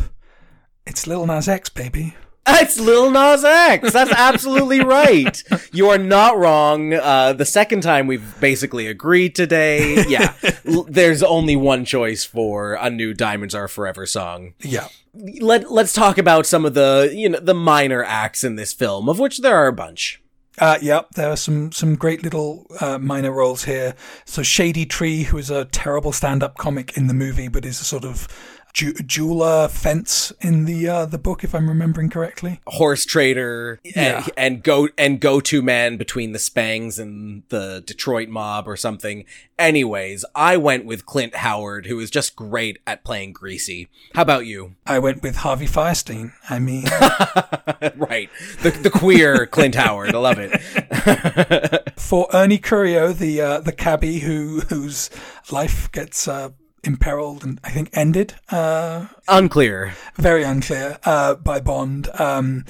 It's 0.86 1.06
Lil 1.06 1.26
Nas 1.26 1.48
X, 1.48 1.70
baby. 1.70 2.14
It's 2.46 2.78
Lil 2.78 3.10
Nas 3.10 3.42
X. 3.44 3.92
That's 3.92 4.12
absolutely 4.12 4.80
right. 4.80 5.42
You 5.72 5.88
are 5.88 5.98
not 5.98 6.36
wrong. 6.36 6.92
Uh, 6.92 7.32
the 7.32 7.44
second 7.44 7.82
time 7.82 8.06
we've 8.06 8.38
basically 8.40 8.86
agreed 8.86 9.34
today. 9.34 10.04
Yeah, 10.06 10.34
L- 10.66 10.86
there's 10.88 11.22
only 11.22 11.56
one 11.56 11.84
choice 11.84 12.24
for 12.24 12.74
a 12.74 12.90
new 12.90 13.14
"Diamonds 13.14 13.54
Are 13.54 13.68
Forever" 13.68 14.06
song. 14.06 14.54
Yeah. 14.60 14.88
Let 15.14 15.70
Let's 15.70 15.92
talk 15.92 16.18
about 16.18 16.44
some 16.44 16.64
of 16.64 16.74
the 16.74 17.10
you 17.14 17.28
know 17.28 17.40
the 17.40 17.54
minor 17.54 18.04
acts 18.04 18.44
in 18.44 18.56
this 18.56 18.72
film, 18.72 19.08
of 19.08 19.18
which 19.18 19.38
there 19.38 19.56
are 19.56 19.66
a 19.68 19.72
bunch. 19.72 20.20
Uh, 20.58 20.78
yep, 20.80 21.10
there 21.16 21.30
are 21.30 21.36
some 21.36 21.72
some 21.72 21.96
great 21.96 22.22
little 22.22 22.66
uh, 22.80 22.98
minor 22.98 23.32
roles 23.32 23.64
here. 23.64 23.94
So 24.24 24.42
Shady 24.42 24.86
Tree, 24.86 25.24
who 25.24 25.38
is 25.38 25.50
a 25.50 25.64
terrible 25.66 26.12
stand-up 26.12 26.56
comic 26.58 26.96
in 26.96 27.08
the 27.08 27.14
movie, 27.14 27.48
but 27.48 27.64
is 27.64 27.80
a 27.80 27.84
sort 27.84 28.04
of 28.04 28.28
ju- 28.74 28.92
jeweler 29.06 29.68
fence 29.68 30.32
in 30.40 30.66
the 30.66 30.86
uh, 30.88 31.06
the 31.06 31.16
book, 31.16 31.42
if 31.44 31.54
I'm 31.54 31.68
remembering 31.68 32.10
correctly. 32.10 32.60
horse 32.66 33.06
trader 33.06 33.80
Yeah. 33.82 34.24
and, 34.24 34.30
and 34.36 34.62
go 34.62 34.88
and 34.98 35.20
go 35.20 35.40
to 35.40 35.62
man 35.62 35.96
between 35.96 36.32
the 36.32 36.38
Spangs 36.38 36.98
and 36.98 37.44
the 37.48 37.82
Detroit 37.86 38.28
mob 38.28 38.68
or 38.68 38.76
something. 38.76 39.24
Anyways, 39.58 40.24
I 40.34 40.56
went 40.56 40.84
with 40.84 41.06
Clint 41.06 41.36
Howard, 41.36 41.86
who 41.86 42.00
is 42.00 42.10
just 42.10 42.34
great 42.36 42.78
at 42.86 43.04
playing 43.04 43.32
greasy. 43.32 43.88
How 44.14 44.22
about 44.22 44.46
you? 44.46 44.74
I 44.84 44.98
went 44.98 45.22
with 45.22 45.36
Harvey 45.36 45.66
Fierstein. 45.68 46.32
I 46.50 46.58
mean, 46.58 46.84
right, 47.96 48.28
the 48.62 48.70
the 48.70 48.90
queer 48.90 49.46
Clint 49.46 49.76
Howard. 49.76 50.14
I 50.14 50.18
love 50.18 50.38
it. 50.40 51.92
for 52.00 52.26
Ernie 52.34 52.58
Cureo, 52.58 53.16
the 53.16 53.40
uh, 53.40 53.60
the 53.60 53.72
cabbie 53.72 54.18
who 54.18 54.60
whose 54.68 55.08
life 55.52 55.90
gets 55.92 56.26
uh, 56.26 56.50
imperiled 56.86 57.44
and 57.44 57.60
I 57.64 57.70
think 57.70 57.90
ended. 57.92 58.34
Uh, 58.50 59.06
Unclear. 59.28 59.94
very 60.16 60.42
unclear 60.42 60.98
uh, 61.04 61.34
by 61.34 61.60
Bond. 61.60 62.08
Um, 62.18 62.64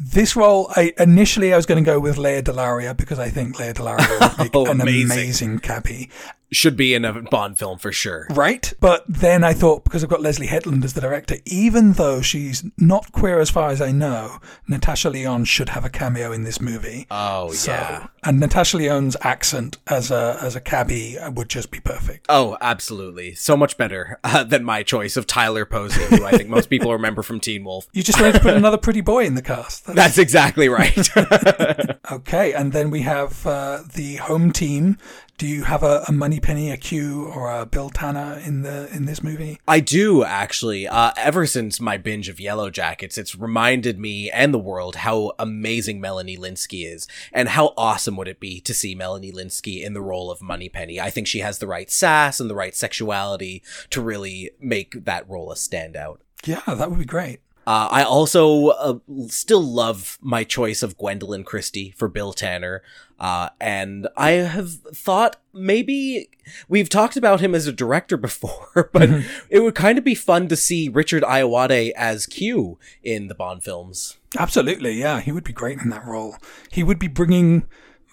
this 0.00 0.36
role, 0.36 0.70
I 0.76 0.92
initially 0.98 1.52
I 1.52 1.56
was 1.56 1.66
going 1.66 1.82
to 1.82 1.88
go 1.90 1.98
with 1.98 2.18
Lea 2.18 2.40
DeLaria 2.40 2.96
because 2.96 3.18
I 3.18 3.30
think 3.30 3.58
Lea 3.58 3.72
DeLaria 3.72 4.08
would 4.20 4.38
make 4.38 4.50
Oh, 4.54 4.66
an 4.66 4.80
amazing. 4.80 5.10
amazing 5.10 5.58
cabbie. 5.58 6.08
Should 6.50 6.76
be 6.76 6.94
in 6.94 7.04
a 7.04 7.20
Bond 7.22 7.58
film 7.58 7.78
for 7.78 7.92
sure. 7.92 8.26
Right. 8.30 8.72
But 8.80 9.04
then 9.06 9.44
I 9.44 9.52
thought, 9.52 9.84
because 9.84 10.02
I've 10.02 10.08
got 10.08 10.22
Leslie 10.22 10.46
Headland 10.46 10.82
as 10.82 10.94
the 10.94 11.00
director, 11.02 11.36
even 11.44 11.92
though 11.92 12.22
she's 12.22 12.64
not 12.78 13.12
queer 13.12 13.38
as 13.38 13.50
far 13.50 13.68
as 13.68 13.82
I 13.82 13.92
know, 13.92 14.38
Natasha 14.66 15.10
Lyonne 15.10 15.44
should 15.44 15.68
have 15.70 15.84
a 15.84 15.90
cameo 15.90 16.32
in 16.32 16.44
this 16.44 16.58
movie. 16.60 17.06
Oh 17.10 17.50
So- 17.52 17.72
yeah. 17.72 18.06
And 18.24 18.40
Natasha 18.40 18.76
Lyonne's 18.78 19.16
accent 19.22 19.76
as 19.86 20.10
a 20.10 20.38
as 20.42 20.56
a 20.56 20.60
cabbie 20.60 21.16
would 21.34 21.48
just 21.48 21.70
be 21.70 21.80
perfect. 21.80 22.26
Oh, 22.28 22.56
absolutely. 22.60 23.34
So 23.34 23.56
much 23.56 23.76
better 23.76 24.18
uh, 24.24 24.42
than 24.44 24.64
my 24.64 24.82
choice 24.82 25.16
of 25.16 25.26
Tyler 25.26 25.64
Posey, 25.66 26.02
who 26.04 26.24
I 26.24 26.30
think 26.32 26.48
most 26.48 26.68
people 26.70 26.92
remember 26.92 27.22
from 27.22 27.40
Teen 27.40 27.62
Wolf. 27.64 27.86
You 27.92 28.02
just 28.02 28.18
wanted 28.20 28.34
to 28.34 28.40
put 28.40 28.54
another 28.56 28.76
pretty 28.78 29.02
boy 29.02 29.24
in 29.26 29.34
the 29.34 29.42
cast. 29.42 29.84
That's- 29.86 30.06
That's 30.06 30.18
exactly 30.18 30.68
right. 30.68 31.08
okay. 32.12 32.52
And 32.52 32.72
then 32.72 32.90
we 32.90 33.02
have 33.02 33.46
uh, 33.46 33.82
the 33.94 34.16
home 34.16 34.52
team. 34.52 34.98
Do 35.38 35.46
you 35.46 35.62
have 35.62 35.84
a, 35.84 36.02
a 36.08 36.12
Moneypenny, 36.12 36.72
a 36.72 36.76
Q, 36.76 37.26
or 37.26 37.48
a 37.48 37.64
Bill 37.64 37.90
Tanner 37.90 38.42
in 38.44 38.62
the 38.62 38.92
in 38.92 39.04
this 39.04 39.22
movie? 39.22 39.60
I 39.68 39.78
do 39.78 40.24
actually. 40.24 40.88
Uh, 40.88 41.12
ever 41.16 41.46
since 41.46 41.78
my 41.78 41.96
binge 41.96 42.28
of 42.28 42.40
Yellow 42.40 42.70
Jackets, 42.70 43.16
it's 43.16 43.36
reminded 43.36 44.00
me 44.00 44.32
and 44.32 44.52
the 44.52 44.58
world 44.58 44.96
how 44.96 45.30
amazing 45.38 46.00
Melanie 46.00 46.36
Lynskey 46.36 46.92
is, 46.92 47.06
and 47.32 47.50
how 47.50 47.72
awesome 47.76 48.16
would 48.16 48.26
it 48.26 48.40
be 48.40 48.60
to 48.62 48.74
see 48.74 48.96
Melanie 48.96 49.30
Lynskey 49.30 49.84
in 49.84 49.94
the 49.94 50.02
role 50.02 50.28
of 50.32 50.42
Moneypenny. 50.42 51.00
I 51.00 51.10
think 51.10 51.28
she 51.28 51.38
has 51.38 51.60
the 51.60 51.68
right 51.68 51.88
sass 51.88 52.40
and 52.40 52.50
the 52.50 52.56
right 52.56 52.74
sexuality 52.74 53.62
to 53.90 54.02
really 54.02 54.50
make 54.58 55.04
that 55.04 55.30
role 55.30 55.52
a 55.52 55.54
standout. 55.54 56.16
Yeah, 56.44 56.62
that 56.66 56.90
would 56.90 56.98
be 56.98 57.04
great. 57.04 57.42
Uh, 57.68 57.86
I 57.90 58.02
also 58.02 58.68
uh, 58.68 58.98
still 59.26 59.60
love 59.60 60.16
my 60.22 60.42
choice 60.42 60.82
of 60.82 60.96
Gwendoline 60.96 61.44
Christie 61.44 61.90
for 61.90 62.08
Bill 62.08 62.32
Tanner. 62.32 62.82
Uh, 63.20 63.50
and 63.60 64.08
I 64.16 64.30
have 64.30 64.72
thought 64.72 65.36
maybe 65.52 66.30
we've 66.66 66.88
talked 66.88 67.18
about 67.18 67.42
him 67.42 67.54
as 67.54 67.66
a 67.66 67.72
director 67.72 68.16
before, 68.28 68.88
but 68.94 69.10
it 69.50 69.60
would 69.60 69.74
kind 69.74 69.98
of 69.98 70.04
be 70.04 70.14
fun 70.14 70.48
to 70.48 70.56
see 70.56 70.88
Richard 70.88 71.22
Ayoade 71.22 71.90
as 71.94 72.24
Q 72.24 72.78
in 73.02 73.28
the 73.28 73.34
Bond 73.34 73.62
films. 73.62 74.16
Absolutely, 74.38 74.92
yeah, 74.92 75.20
he 75.20 75.30
would 75.30 75.44
be 75.44 75.52
great 75.52 75.78
in 75.78 75.90
that 75.90 76.06
role. 76.06 76.38
He 76.70 76.82
would 76.82 76.98
be 76.98 77.06
bringing 77.06 77.66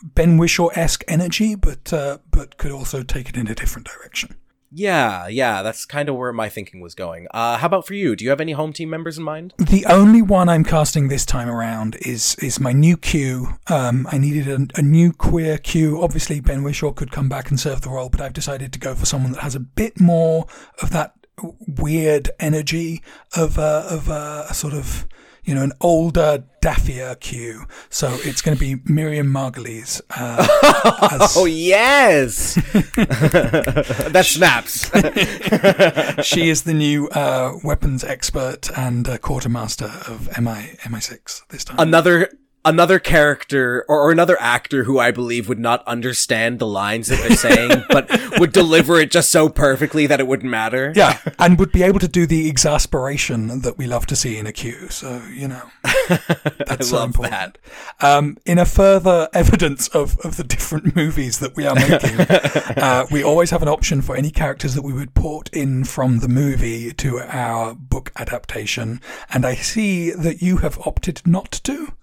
Ben 0.04 0.38
Whishaw 0.38 0.68
esque 0.76 1.06
energy, 1.08 1.56
but 1.56 1.94
uh, 1.94 2.18
but 2.30 2.58
could 2.58 2.74
also 2.74 3.04
take 3.04 3.30
it 3.30 3.38
in 3.38 3.48
a 3.48 3.56
different 3.56 3.88
direction. 3.88 4.36
Yeah, 4.78 5.30
yeah, 5.30 5.62
that's 5.62 5.86
kind 5.86 6.10
of 6.10 6.18
where 6.18 6.34
my 6.34 6.50
thinking 6.50 6.82
was 6.82 6.96
going. 6.96 7.28
Uh, 7.32 7.58
how 7.58 7.68
about 7.68 7.88
for 7.88 7.94
you? 7.94 8.14
Do 8.14 8.26
you 8.26 8.30
have 8.30 8.42
any 8.42 8.52
home 8.52 8.74
team 8.74 8.90
members 8.90 9.18
in 9.18 9.24
mind? 9.24 9.54
The 9.58 9.86
only 9.86 10.22
one 10.22 10.50
I'm 10.50 10.66
casting 10.66 11.08
this 11.08 11.26
time 11.26 11.48
around 11.48 11.96
is 12.02 12.36
is 12.42 12.60
my 12.60 12.74
new 12.74 12.98
Q. 12.98 13.58
Um, 13.68 14.06
I 14.12 14.18
needed 14.18 14.50
a, 14.50 14.68
a 14.78 14.82
new 14.82 15.14
queer 15.14 15.58
Q. 15.58 16.04
Obviously, 16.04 16.42
Ben 16.42 16.62
Whishaw 16.62 16.94
could 16.94 17.10
come 17.10 17.30
back 17.30 17.50
and 17.50 17.58
serve 17.58 17.82
the 17.82 17.90
role, 17.90 18.10
but 18.10 18.20
I've 18.20 18.34
decided 18.34 18.74
to 18.74 18.80
go 18.80 18.94
for 18.94 19.06
someone 19.06 19.32
that 19.32 19.44
has 19.44 19.56
a 19.56 19.62
bit 19.62 20.02
more 20.02 20.46
of 20.82 20.90
that 20.90 21.14
weird 21.66 22.32
energy 22.38 23.02
of 23.34 23.58
a, 23.58 23.88
of 23.90 24.10
a, 24.10 24.48
a 24.50 24.54
sort 24.54 24.74
of 24.74 25.08
you 25.46 25.56
know 25.56 25.64
an 25.64 25.72
older 25.82 26.44
daffier 26.62 27.16
Q. 27.20 27.66
So 27.90 28.18
it's 28.24 28.42
going 28.42 28.58
to 28.58 28.60
be 28.60 28.82
Miriam 28.92 29.28
Margolyes. 29.32 30.02
Uh, 30.10 30.48
as, 31.12 31.36
Oh, 31.38 31.46
yes! 31.46 32.56
that 32.96 34.24
snaps. 34.26 34.90
she 36.28 36.50
is 36.50 36.64
the 36.64 36.74
new 36.74 37.08
uh, 37.10 37.54
weapons 37.64 38.04
expert 38.04 38.70
and 38.76 39.08
uh, 39.08 39.18
quartermaster 39.20 39.92
of 40.08 40.28
MI 40.42 40.76
MI6 40.84 41.48
this 41.50 41.64
time. 41.64 41.78
another 41.80 42.30
another 42.65 42.99
character 42.99 43.86
or, 43.88 44.01
or 44.01 44.12
another 44.12 44.36
actor 44.41 44.84
who 44.84 44.99
I 44.99 45.12
believe 45.12 45.47
would 45.47 45.60
not 45.60 45.88
understand 45.88 46.60
the 46.60 46.67
lines 46.67 47.08
that 47.08 47.19
they're 47.19 47.38
saying, 47.38 47.84
but 47.89 48.10
would 48.39 48.51
deliver 48.51 48.99
it 48.99 49.12
just 49.12 49.32
so 49.32 49.47
perfectly 49.47 50.08
that 50.08 50.19
it 50.19 50.28
wouldn't 50.28 50.49
matter. 50.49 50.91
Yeah, 50.95 51.19
and 51.39 51.58
would 51.60 51.71
be 51.71 51.84
able 51.84 51.99
to 51.99 52.08
do 52.08 52.25
the 52.25 52.49
exasperation 52.49 53.62
that 53.62 53.78
we 53.78 53.86
love 53.86 54.08
to 54.08 54.15
see 54.15 54.38
in 54.38 54.47
a 54.47 54.51
Q. 54.51 54.89
So 54.89 55.21
you 55.34 55.47
know, 55.47 55.62
that's 56.10 56.69
I 56.69 56.78
so 56.82 57.04
important. 57.04 57.32
that. 57.32 57.58
Um, 58.01 58.38
in 58.45 58.58
a 58.58 58.65
further 58.65 59.30
evidence 59.34 59.88
of, 59.89 60.17
of 60.19 60.38
the 60.38 60.43
different 60.43 60.95
movies 60.95 61.39
that 61.39 61.56
we 61.56 61.65
are 61.65 61.75
making, 61.75 62.19
uh, 62.82 63.06
we 63.12 63.23
always 63.23 63.51
have 63.51 63.62
an 63.62 63.67
option 63.67 64.01
for 64.01 64.15
any 64.15 64.32
characters 64.32 64.73
that 64.73 64.82
we 64.82 64.93
would 64.93 65.13
port 65.13 65.49
in 65.54 65.84
from 65.84 66.19
the 66.19 66.28
movie 66.28 66.91
to 66.93 67.19
our 67.19 67.75
book 67.75 68.12
adaptation. 68.17 69.01
And 69.30 69.45
I 69.45 69.56
see 69.56 70.12
that 70.12 70.41
you 70.41 70.58
have 70.58 70.80
opted 70.86 71.21
not 71.25 71.51
to. 71.63 71.93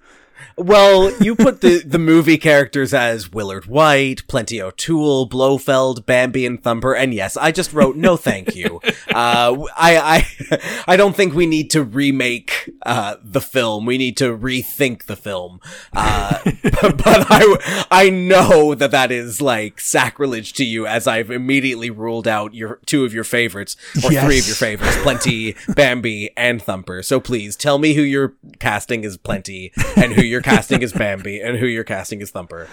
Well, 0.57 1.11
you 1.23 1.35
put 1.35 1.61
the, 1.61 1.83
the 1.85 1.99
movie 1.99 2.39
characters 2.39 2.93
as 2.93 3.33
Willard 3.33 3.67
Whyte, 3.67 4.27
Plenty 4.29 4.61
O'Toole, 4.61 5.27
Blofeld, 5.27 6.05
Bambi, 6.07 6.45
and 6.45 6.63
Thumper, 6.63 6.95
and 6.95 7.15
yes, 7.15 7.37
I 7.37 7.53
just 7.53 7.73
wrote 7.73 7.97
no 7.97 8.17
thank 8.17 8.55
you. 8.55 8.81
Uh, 9.13 9.67
I, 9.77 10.27
I, 10.51 10.59
I 10.87 10.97
don't 10.97 11.17
think 11.17 11.35
we 11.35 11.47
need 11.47 11.71
to 11.71 11.83
remake, 11.83 12.71
uh, 12.85 13.17
the 13.23 13.41
film. 13.41 13.87
We 13.87 13.99
need 13.99 14.17
to 14.19 14.37
rethink 14.37 15.05
the 15.05 15.17
film. 15.17 15.61
Uh, 15.93 16.39
but, 16.63 16.97
but 17.05 17.27
I, 17.31 17.87
I 17.91 18.11
know 18.11 18.75
that 18.75 18.91
that 18.91 19.11
is 19.11 19.41
like 19.41 19.81
sacrilege 19.81 20.53
to 20.55 20.65
you 20.65 20.87
as 20.87 21.07
I've 21.07 21.31
immediately 21.31 21.91
ruled 21.91 22.29
out 22.29 22.55
your, 22.55 22.81
two 22.87 23.05
of 23.05 23.15
your 23.15 23.25
favorites, 23.25 23.77
or 23.97 24.11
three 24.11 24.39
of 24.39 24.47
your 24.47 24.57
favorites, 24.57 24.97
Plenty, 25.03 25.57
Bambi, 25.69 26.31
and 26.37 26.63
Thumper. 26.63 27.03
So 27.03 27.21
please 27.21 27.57
tell 27.57 27.79
me 27.79 27.95
who 27.95 28.03
you're 28.03 28.35
casting 28.59 29.05
as 29.05 29.17
Plenty 29.17 29.73
and 29.97 30.13
who 30.13 30.23
you're 30.23 30.42
casting 30.43 30.83
is 30.83 30.93
Bambi 30.93 31.41
and 31.41 31.59
who 31.59 31.67
you're 31.67 31.85
casting 31.85 32.21
is 32.21 32.31
Thumper. 32.31 32.69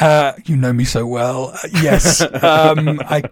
Uh, 0.00 0.32
you 0.44 0.56
know 0.56 0.72
me 0.72 0.84
so 0.84 1.06
well. 1.06 1.52
Uh, 1.54 1.68
yes, 1.82 2.20
um, 2.20 3.00
I 3.04 3.22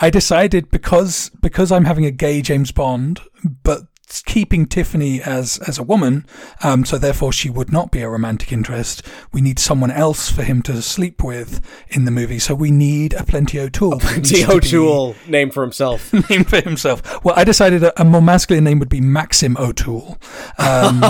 I 0.00 0.10
decided 0.10 0.70
because 0.70 1.30
because 1.40 1.70
I'm 1.70 1.84
having 1.84 2.06
a 2.06 2.10
gay 2.10 2.42
James 2.42 2.72
Bond, 2.72 3.20
but 3.62 3.82
keeping 4.26 4.66
Tiffany 4.66 5.20
as 5.22 5.58
as 5.66 5.78
a 5.78 5.82
woman, 5.82 6.26
um, 6.62 6.84
so 6.84 6.98
therefore 6.98 7.32
she 7.32 7.50
would 7.50 7.72
not 7.72 7.90
be 7.90 8.00
a 8.00 8.08
romantic 8.08 8.52
interest. 8.52 9.02
We 9.32 9.40
need 9.40 9.58
someone 9.58 9.90
else 9.90 10.30
for 10.30 10.42
him 10.42 10.62
to 10.62 10.80
sleep 10.82 11.22
with 11.22 11.60
in 11.88 12.04
the 12.04 12.10
movie. 12.10 12.38
So 12.38 12.54
we 12.54 12.70
need 12.70 13.14
a 13.14 13.24
Plenty 13.24 13.58
O'Toole. 13.58 13.98
who 13.98 14.16
needs 14.16 14.30
T. 14.30 14.42
to 14.42 14.46
be 14.46 14.52
O'Toole, 14.52 15.16
name 15.26 15.50
for 15.50 15.62
himself. 15.62 16.12
Name 16.30 16.44
for 16.44 16.60
himself. 16.60 17.24
Well, 17.24 17.34
I 17.36 17.44
decided 17.44 17.82
a, 17.82 18.00
a 18.00 18.04
more 18.04 18.22
masculine 18.22 18.64
name 18.64 18.78
would 18.78 18.88
be 18.88 19.00
Maxim 19.00 19.56
O'Toole. 19.56 20.18
Um, 20.58 21.04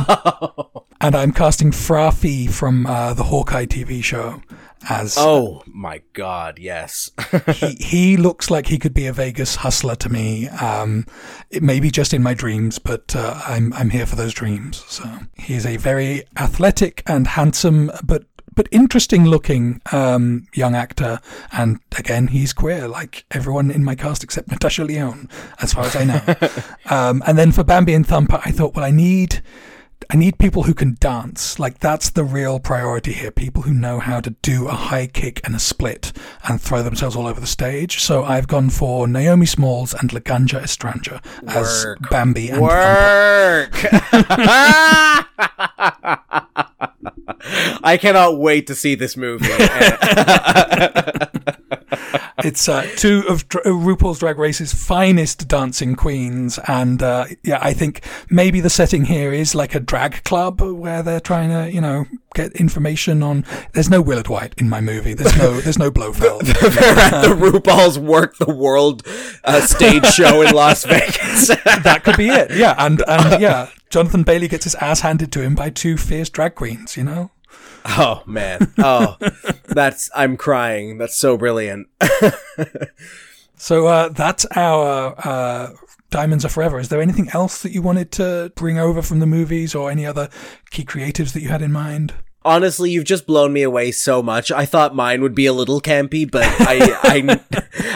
and 1.00 1.14
I'm 1.14 1.33
casting 1.33 1.72
Fra 1.72 2.11
Fee 2.11 2.46
from 2.46 2.87
uh, 2.87 3.14
the 3.14 3.24
Hawkeye 3.24 3.66
TV 3.66 4.02
show 4.02 4.40
as 4.88 5.16
Oh 5.18 5.62
my 5.66 6.03
god, 6.12 6.59
yes. 6.59 7.11
he, 7.55 7.75
he 7.75 8.16
looks 8.16 8.51
like 8.51 8.66
he 8.66 8.79
could 8.79 8.94
be 8.94 9.07
a 9.07 9.12
Vegas 9.12 9.57
hustler 9.57 9.94
to 9.97 10.09
me. 10.09 10.49
Um, 10.49 11.07
it 11.51 11.62
may 11.62 11.81
be 11.81 11.90
just 11.90 12.14
in 12.14 12.23
my 12.23 12.35
dreams, 12.35 12.79
but 12.79 13.14
uh, 13.16 13.40
I'm 13.47 13.73
I'm 13.75 13.90
here 13.90 14.07
for 14.07 14.16
those 14.16 14.35
dreams. 14.35 14.85
So 14.88 15.05
he's 15.35 15.66
a 15.66 15.77
very 15.77 16.25
athletic 16.37 17.03
and 17.07 17.27
handsome, 17.27 17.90
but 18.05 18.25
but 18.55 18.68
interesting 18.70 19.25
looking 19.25 19.81
um, 19.92 20.47
young 20.55 20.75
actor. 20.75 21.20
And 21.53 21.81
again, 21.99 22.29
he's 22.29 22.53
queer, 22.53 22.88
like 22.88 23.25
everyone 23.31 23.70
in 23.70 23.85
my 23.85 23.94
cast 23.94 24.23
except 24.23 24.51
Natasha 24.51 24.85
Lyonne, 24.85 25.29
as 25.61 25.73
far 25.73 25.85
as 25.85 25.97
I 25.97 26.05
know. 26.05 26.23
um, 26.94 27.23
and 27.27 27.37
then 27.37 27.53
for 27.53 27.64
Bambi 27.64 27.94
and 27.94 28.07
Thumper, 28.07 28.40
I 28.44 28.51
thought, 28.51 28.75
well, 28.75 28.85
I 28.85 28.90
need. 28.90 29.42
I 30.11 30.16
need 30.16 30.38
people 30.38 30.64
who 30.64 30.74
can 30.74 30.96
dance. 31.00 31.59
Like 31.59 31.78
that's 31.78 32.11
the 32.11 32.24
real 32.24 32.61
priority 32.61 33.12
here. 33.12 33.30
People 33.30 33.62
who 33.62 33.72
know 33.72 33.98
how 33.98 34.20
to 34.20 34.30
do 34.42 34.68
a 34.68 34.72
high 34.72 35.07
kick 35.07 35.40
and 35.44 35.54
a 35.54 35.59
split 35.59 36.12
and 36.48 36.61
throw 36.61 36.83
themselves 36.83 37.16
all 37.16 37.26
over 37.26 37.40
the 37.40 37.46
stage. 37.46 38.00
So 38.00 38.24
I've 38.24 38.46
gone 38.46 38.70
for 38.70 39.09
Naomi 39.09 39.46
Smalls 39.46 39.94
and 39.94 40.11
Laganja 40.11 40.61
Estranja 40.61 41.24
as 41.48 41.85
Work. 41.85 42.11
Bambi 42.11 42.50
and. 42.50 42.61
Work. 42.61 43.70
I 47.83 47.98
cannot 48.00 48.38
wait 48.38 48.66
to 48.68 48.74
see 48.74 48.94
this 48.94 49.16
movie. 49.16 49.46
it's 52.38 52.68
uh, 52.68 52.83
two 52.97 53.23
of 53.29 53.49
Dr- 53.49 53.64
RuPaul's 53.64 54.18
Drag 54.18 54.38
Race's 54.38 54.75
finest 54.75 55.47
dancing 55.47 55.94
queens, 55.94 56.59
and 56.66 57.03
uh, 57.03 57.27
yeah, 57.44 57.59
I 57.62 57.73
think 57.75 58.05
maybe 58.29 58.61
the 58.61 58.70
setting 58.70 59.05
here 59.05 59.33
is 59.33 59.55
like 59.55 59.75
a 59.75 59.81
drag 59.81 60.25
club 60.25 60.61
where 60.61 61.03
they're 61.03 61.20
trying 61.20 61.51
to, 61.51 61.73
you 61.73 61.81
know, 61.81 62.07
get 62.35 62.53
information 62.53 63.23
on. 63.23 63.44
There's 63.73 63.88
no 63.88 64.01
Willard 64.03 64.29
Whyte 64.29 64.55
in 64.59 64.68
my 64.68 64.81
movie. 64.81 65.14
There's 65.14 65.37
no, 65.37 65.61
there's 65.61 65.79
no 65.79 65.90
Blofeld. 65.90 66.42
They're 66.42 66.99
at 66.99 67.23
the 67.23 67.35
RuPaul's 67.35 67.99
Werq 67.99 68.37
the 68.38 68.53
World 68.53 69.07
uh, 69.44 69.61
stage 69.61 70.07
show 70.07 70.42
in 70.42 70.53
Las 70.53 70.85
Vegas. 70.87 71.49
that 71.49 72.03
could 72.05 72.16
be 72.16 72.29
it. 72.29 72.51
Yeah, 72.51 72.75
and 72.79 73.03
and 73.07 73.40
yeah, 73.40 73.70
Jonathan 73.90 74.25
Bailey 74.25 74.49
gets 74.49 74.64
his 74.64 74.75
ass 74.77 75.01
handed 75.01 75.31
to 75.33 75.40
him 75.42 75.55
by 75.55 75.70
two 75.70 75.97
fierce 75.97 76.31
drag 76.31 76.57
queens. 76.57 76.97
You 76.97 77.05
know. 77.05 77.31
Oh 77.85 78.23
man. 78.27 78.73
Oh, 78.79 79.16
that's 79.66 80.11
I'm 80.14 80.37
crying. 80.37 80.99
That's 80.99 81.16
so 81.16 81.37
brilliant. 81.37 81.88
So 83.57 83.87
uh, 83.87 84.09
that's 84.11 84.44
our 84.57 85.14
uh, 85.27 85.70
Diamonds 86.11 86.44
Are 86.44 86.51
Forever. 86.51 86.79
Is 86.79 86.90
there 86.90 87.01
anything 87.01 87.31
else 87.33 87.62
that 87.62 87.73
you 87.73 87.83
wanted 87.83 88.12
to 88.12 88.53
bring 88.57 88.79
over 88.79 89.01
from 89.01 89.20
the 89.20 89.27
movies 89.27 89.75
or 89.75 89.90
any 89.90 90.05
other 90.05 90.29
key 90.70 90.85
creatives 90.85 91.33
that 91.33 91.40
you 91.40 91.49
had 91.49 91.62
in 91.62 91.73
mind? 91.73 92.12
Honestly, 92.44 92.90
you've 92.90 93.04
just 93.04 93.26
blown 93.26 93.52
me 93.52 93.62
away 93.62 93.90
so 93.92 94.22
much. 94.22 94.52
I 94.52 94.66
thought 94.66 94.94
mine 94.94 95.22
would 95.22 95.35
be 95.35 95.46
a 95.46 95.52
little 95.52 95.80
campy, 95.80 96.30
but 96.30 96.44
I 96.44 96.98
I, 97.02 97.40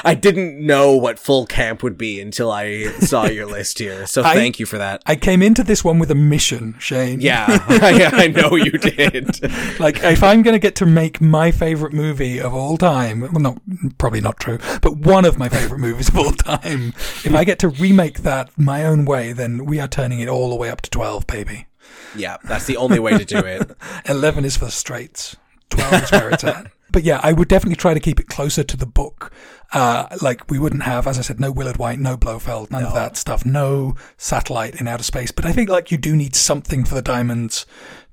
I 0.05 0.15
didn't 0.15 0.65
know 0.65 0.97
what 0.97 1.19
full 1.19 1.45
camp 1.47 1.83
would 1.83 1.99
be 1.99 2.21
until 2.21 2.51
I 2.51 2.85
saw 3.01 3.27
your 3.27 3.47
list 3.47 3.79
here. 3.79 4.07
So 4.07 4.23
I- 4.25 4.35
thank 4.35 4.59
you 4.59 4.67
for 4.67 4.79
that. 4.79 5.03
I 5.07 5.17
came 5.17 5.43
into 5.43 5.63
this 5.63 5.85
one 5.85 5.99
with 5.99 6.11
a 6.11 6.15
mission, 6.15 6.77
Shane. 6.79 7.21
Yeah, 7.21 7.47
I, 7.69 8.11
I 8.13 8.27
know 8.29 8.57
you 8.57 8.73
did. 8.73 9.43
Like, 9.79 10.03
if 10.03 10.23
I'm 10.23 10.43
going 10.43 10.55
to 10.55 10.59
get 10.59 10.75
to 10.77 10.87
make 10.87 11.21
my 11.21 11.51
favorite 11.51 11.93
movie 11.93 12.41
of 12.41 12.55
all 12.55 12.77
time, 12.77 13.21
well, 13.21 13.33
not 13.33 13.59
probably 13.99 14.21
not 14.21 14.39
true, 14.41 14.59
but 14.83 14.97
one 14.97 15.25
of 15.25 15.39
my 15.39 15.49
favorite 15.49 15.79
movies 15.79 16.09
of 16.09 16.17
all 16.19 16.33
time, 16.33 16.95
if 17.25 17.35
I 17.35 17.45
get 17.45 17.59
to 17.61 17.69
remake 17.69 18.19
that 18.23 18.51
my 18.59 18.85
own 18.85 19.05
way, 19.05 19.33
then 19.33 19.65
we 19.67 19.79
are 19.81 19.89
turning 19.89 20.21
it 20.21 20.29
all 20.29 20.49
the 20.51 20.57
way 20.57 20.71
up 20.71 20.81
to 20.83 20.91
12, 20.91 21.27
baby. 21.27 21.67
Yeah, 22.17 22.37
that's 22.45 22.67
the 22.67 22.77
only 22.77 22.99
way 22.99 23.17
to 23.17 23.25
do 23.25 23.39
it. 23.39 23.71
11 24.09 24.45
is 24.45 24.57
for 24.57 24.67
the 24.67 24.71
straights. 24.71 25.37
12 25.71 26.03
is 26.03 26.13
where 26.13 26.31
it's 26.31 26.45
at. 26.45 26.73
But 26.91 27.03
yeah, 27.03 27.21
I 27.23 27.35
would 27.35 27.49
definitely 27.49 27.77
try 27.77 27.93
to 27.93 28.01
keep 28.01 28.19
it 28.19 28.29
closer 28.29 28.65
to 28.65 28.75
the 28.75 28.87
book. 28.87 29.31
Uh, 29.75 30.07
like 30.23 30.51
we 30.51 30.59
wouldn't 30.59 30.85
have, 30.85 31.07
as 31.07 31.19
I 31.19 31.21
said, 31.21 31.39
no 31.39 31.51
Willard 31.51 31.77
Whyte, 31.77 31.99
no 31.99 32.17
Blofeld, 32.17 32.71
none 32.71 32.83
of 32.83 32.95
that 32.95 33.19
stuff, 33.19 33.45
no 33.45 33.95
satellite 34.17 34.81
in 34.81 34.89
outer 34.89 35.03
space. 35.03 35.31
But 35.31 35.45
I 35.45 35.53
think 35.53 35.69
like 35.69 35.91
you 35.91 35.99
do 35.99 36.17
need 36.17 36.35
something 36.35 36.87
for 36.87 36.95
the 36.95 37.03
diamonds 37.03 37.67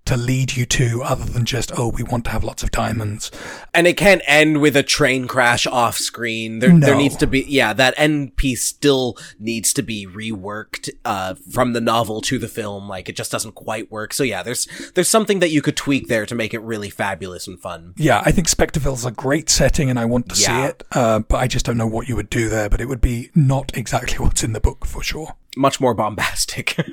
to 0.06 0.15
lead 0.15 0.56
you 0.56 0.65
to 0.68 1.02
other 1.04 1.26
than 1.26 1.46
just, 1.46 1.72
oh, 1.78 1.88
we 1.89 2.04
want 2.04 2.26
to 2.26 2.32
have 2.32 2.44
lots 2.44 2.62
of 2.63 2.72
diamonds. 2.72 3.32
And 3.74 3.88
it 3.88 3.98
can't 3.98 4.22
end 4.28 4.62
with 4.62 4.76
a 4.78 4.84
train 4.84 5.28
crash 5.28 5.65
off 5.65 5.98
screen. 5.98 6.60
There, 6.60 6.78
there 6.80 6.96
needs 6.96 7.15
to 7.18 7.28
be, 7.28 7.41
yeah, 7.48 7.74
that 7.74 7.94
end 7.98 8.36
piece 8.36 8.63
still 8.63 9.18
needs 9.39 9.74
to 9.74 9.82
be 9.82 10.06
reworked, 10.06 10.89
uh, 11.04 11.36
from 11.52 11.74
the 11.74 11.82
novel 11.82 12.22
to 12.22 12.38
the 12.38 12.48
film. 12.48 12.88
Like, 12.88 13.10
it 13.10 13.15
just 13.15 13.32
doesn't 13.32 13.54
quite 13.56 13.91
work. 13.91 14.13
So 14.13 14.24
yeah, 14.24 14.44
there's, 14.44 14.68
there's 14.94 15.08
something 15.10 15.39
that 15.39 15.50
you 15.50 15.62
could 15.62 15.76
tweak 15.76 16.08
there 16.08 16.26
to 16.28 16.36
make 16.36 16.54
it 16.54 16.60
really 16.60 16.89
fabulous 16.91 17.48
and 17.48 17.60
fun. 17.60 17.94
Yeah, 17.98 18.22
I 18.26 18.32
think 18.32 18.48
Spectreville's 18.48 19.06
a 19.06 19.12
great 19.12 19.50
setting 19.50 19.89
and 19.89 19.98
I 19.98 20.06
want 20.06 20.30
to 20.30 20.39
Yeah. 20.39 20.48
see 20.63 20.68
it. 20.70 20.84
Uh, 20.91 21.20
but 21.20 21.38
I 21.38 21.48
just 21.48 21.65
don't 21.65 21.78
know 21.78 21.88
what 21.88 22.08
you 22.08 22.15
would 22.15 22.30
do 22.30 22.48
there, 22.48 22.70
but 22.70 22.80
it 22.80 22.86
would 22.88 23.02
be 23.02 23.32
not 23.34 23.76
exactly 23.76 24.18
what's 24.24 24.44
in 24.44 24.54
the 24.54 24.62
book 24.62 24.86
for 24.86 25.02
sure. 25.02 25.36
Much 25.58 25.80
more 25.80 25.94
bombastic. 25.96 26.78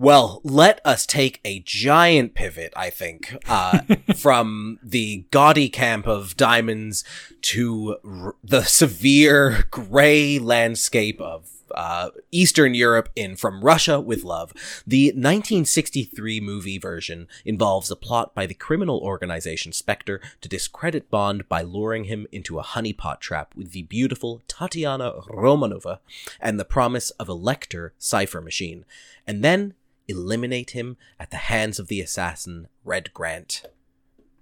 Well, 0.00 0.40
let 0.44 0.80
us 0.82 1.04
take 1.04 1.40
a 1.44 1.60
giant 1.60 2.32
pivot, 2.32 2.72
I 2.74 2.88
think, 2.88 3.36
uh, 3.46 3.80
from 4.16 4.78
the 4.82 5.26
gaudy 5.30 5.68
camp 5.68 6.06
of 6.06 6.38
diamonds 6.38 7.04
to 7.42 7.98
r- 8.02 8.34
the 8.42 8.62
severe 8.62 9.66
gray 9.70 10.38
landscape 10.38 11.20
of 11.20 11.50
uh, 11.74 12.08
Eastern 12.32 12.72
Europe 12.72 13.10
in 13.14 13.36
From 13.36 13.60
Russia 13.60 14.00
with 14.00 14.24
Love. 14.24 14.54
The 14.86 15.08
1963 15.08 16.40
movie 16.40 16.78
version 16.78 17.28
involves 17.44 17.90
a 17.90 17.96
plot 17.96 18.34
by 18.34 18.46
the 18.46 18.54
criminal 18.54 19.00
organization 19.00 19.72
Spectre 19.72 20.22
to 20.40 20.48
discredit 20.48 21.10
Bond 21.10 21.46
by 21.46 21.60
luring 21.60 22.04
him 22.04 22.26
into 22.32 22.58
a 22.58 22.64
honeypot 22.64 23.20
trap 23.20 23.54
with 23.54 23.72
the 23.72 23.82
beautiful 23.82 24.40
Tatiana 24.48 25.12
Romanova 25.28 25.98
and 26.40 26.58
the 26.58 26.64
promise 26.64 27.10
of 27.10 27.28
a 27.28 27.36
Lektor 27.36 27.90
cipher 27.98 28.40
machine, 28.40 28.86
and 29.26 29.44
then 29.44 29.74
eliminate 30.10 30.70
him 30.72 30.96
at 31.18 31.30
the 31.30 31.36
hands 31.36 31.78
of 31.78 31.88
the 31.88 32.00
assassin 32.00 32.68
Red 32.84 33.12
Grant. 33.14 33.62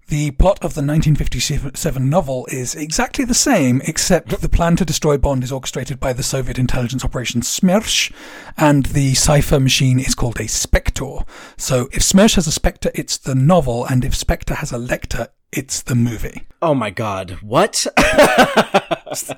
The 0.08 0.30
plot 0.30 0.56
of 0.64 0.72
the 0.72 0.80
1957 0.80 2.08
novel 2.08 2.46
is 2.50 2.74
exactly 2.74 3.26
the 3.26 3.34
same, 3.34 3.82
except 3.84 4.40
the 4.40 4.48
plan 4.48 4.74
to 4.76 4.86
destroy 4.86 5.18
Bond 5.18 5.44
is 5.44 5.52
orchestrated 5.52 6.00
by 6.00 6.14
the 6.14 6.22
Soviet 6.22 6.58
intelligence 6.58 7.04
operation 7.04 7.42
Smersh, 7.42 8.10
and 8.56 8.86
the 8.86 9.12
cipher 9.12 9.60
machine 9.60 10.00
is 10.00 10.14
called 10.14 10.40
a 10.40 10.44
Spektor. 10.44 11.28
So 11.58 11.90
if 11.92 12.00
Smersh 12.00 12.36
has 12.36 12.46
a 12.46 12.58
Spektor, 12.58 12.90
it's 12.94 13.18
the 13.18 13.34
novel, 13.34 13.84
and 13.84 14.02
if 14.02 14.14
Spectre 14.14 14.54
has 14.54 14.72
a 14.72 14.78
Lektor, 14.78 15.28
it's 15.52 15.82
the 15.82 15.94
movie. 15.94 16.42
Oh 16.62 16.74
my 16.74 16.88
god, 16.88 17.32
what? 17.42 17.86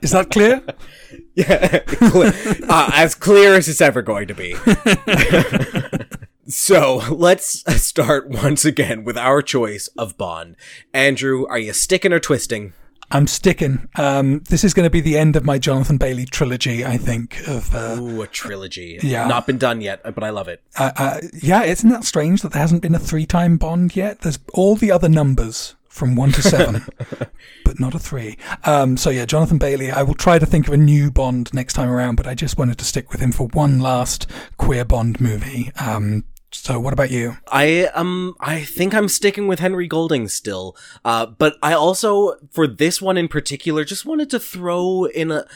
Is 0.03 0.11
that 0.11 0.29
clear? 0.31 0.63
yeah, 1.35 1.79
cle- 1.81 2.33
uh, 2.69 2.91
as 2.95 3.15
clear 3.15 3.55
as 3.55 3.69
it's 3.69 3.81
ever 3.81 4.03
going 4.03 4.27
to 4.29 4.35
be. 4.35 4.55
so 6.53 6.97
let's 7.11 7.65
start 7.83 8.29
once 8.29 8.65
again 8.65 9.05
with 9.05 9.17
our 9.17 9.43
choice 9.43 9.89
of 9.99 10.17
Bond. 10.19 10.57
Andrew, 10.93 11.47
are 11.49 11.59
you 11.59 11.73
sticking 11.73 12.13
or 12.13 12.21
twisting? 12.21 12.73
I'm 13.13 13.27
sticking. 13.27 13.89
Um, 13.97 14.41
this 14.49 14.63
is 14.63 14.73
going 14.73 14.85
to 14.87 14.91
be 14.91 15.01
the 15.01 15.19
end 15.19 15.35
of 15.35 15.45
my 15.45 15.59
Jonathan 15.59 15.97
Bailey 15.99 16.27
trilogy, 16.27 16.85
I 16.85 16.97
think. 16.97 17.41
Of 17.49 17.75
uh, 17.75 17.97
Ooh, 17.99 18.23
a 18.23 18.29
trilogy. 18.29 19.01
Yeah. 19.03 19.27
Not 19.27 19.49
been 19.49 19.59
done 19.59 19.81
yet, 19.81 20.01
but 20.15 20.23
I 20.23 20.31
love 20.31 20.47
it. 20.47 20.63
uh, 20.79 20.93
uh, 20.97 21.21
yeah, 21.43 21.65
isn't 21.65 21.91
that 21.91 22.05
strange 22.05 22.43
that 22.43 22.53
there 22.53 22.63
hasn't 22.63 22.83
been 22.83 22.95
a 22.95 23.01
three-time 23.01 23.57
Bond 23.57 23.97
yet? 23.97 24.21
There's 24.21 24.39
all 24.55 24.77
the 24.77 24.93
other 24.93 25.09
numbers 25.09 25.75
from 25.89 26.15
one 26.15 26.31
to 26.33 26.41
seven, 26.41 26.85
but 27.65 27.81
not 27.81 27.95
a 27.95 27.99
three. 27.99 28.39
Um, 28.65 28.97
so 28.97 29.11
yeah, 29.11 29.27
Jonathan 29.27 29.59
Bailey. 29.59 29.91
I 29.91 30.03
will 30.03 30.15
try 30.15 30.39
to 30.39 30.47
think 30.47 30.69
of 30.69 30.73
a 30.73 30.77
new 30.77 31.11
Bond 31.11 31.53
next 31.53 31.73
time 31.75 31.91
around, 31.91 32.15
but 32.15 32.29
I 32.29 32.35
just 32.35 32.57
wanted 32.57 32.79
to 32.79 32.85
stick 32.85 33.11
with 33.11 33.21
him 33.21 33.33
for 33.33 33.49
one 33.49 33.81
last 33.81 34.31
queer 34.57 34.85
Bond 34.85 35.21
movie. 35.21 35.73
Um, 35.81 36.25
so 36.53 36.81
what 36.81 36.93
about 36.93 37.11
you? 37.11 37.37
I 37.51 37.87
um 37.95 38.35
I 38.41 38.63
think 38.63 38.95
I'm 38.95 39.09
sticking 39.09 39.47
with 39.47 39.61
Henry 39.61 39.87
Golding 39.87 40.29
still. 40.29 40.77
Uh 41.05 41.27
but 41.27 41.57
I 41.63 41.73
also 41.73 42.35
for 42.51 42.67
this 42.67 43.01
one 43.01 43.17
in 43.17 43.29
particular 43.29 43.85
just 43.85 44.05
wanted 44.05 44.31
to 44.31 44.41
throw 44.41 45.05
in 45.05 45.31
a 45.31 45.47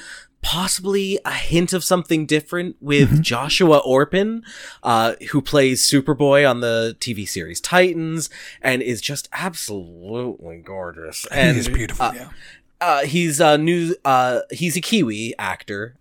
possibly 0.42 1.18
a 1.24 1.32
hint 1.32 1.72
of 1.72 1.82
something 1.82 2.26
different 2.26 2.76
with 2.80 3.22
Joshua 3.22 3.78
Orpin, 3.78 4.44
uh, 4.82 5.14
who 5.30 5.40
plays 5.40 5.82
Superboy 5.82 6.48
on 6.48 6.60
the 6.60 6.96
TV 7.00 7.26
series 7.26 7.60
Titans 7.60 8.30
and 8.60 8.82
is 8.82 9.00
just 9.00 9.28
absolutely 9.32 10.58
gorgeous. 10.58 11.26
And 11.32 11.54
he 11.54 11.60
is 11.60 11.68
beautiful. 11.68 12.06
uh, 12.06 12.12
yeah. 12.14 12.28
uh, 12.80 13.04
he's 13.04 13.40
a 13.40 13.58
new 13.58 13.96
uh 14.04 14.40
he's 14.50 14.76
a 14.76 14.80
Kiwi 14.80 15.34
actor. 15.38 15.96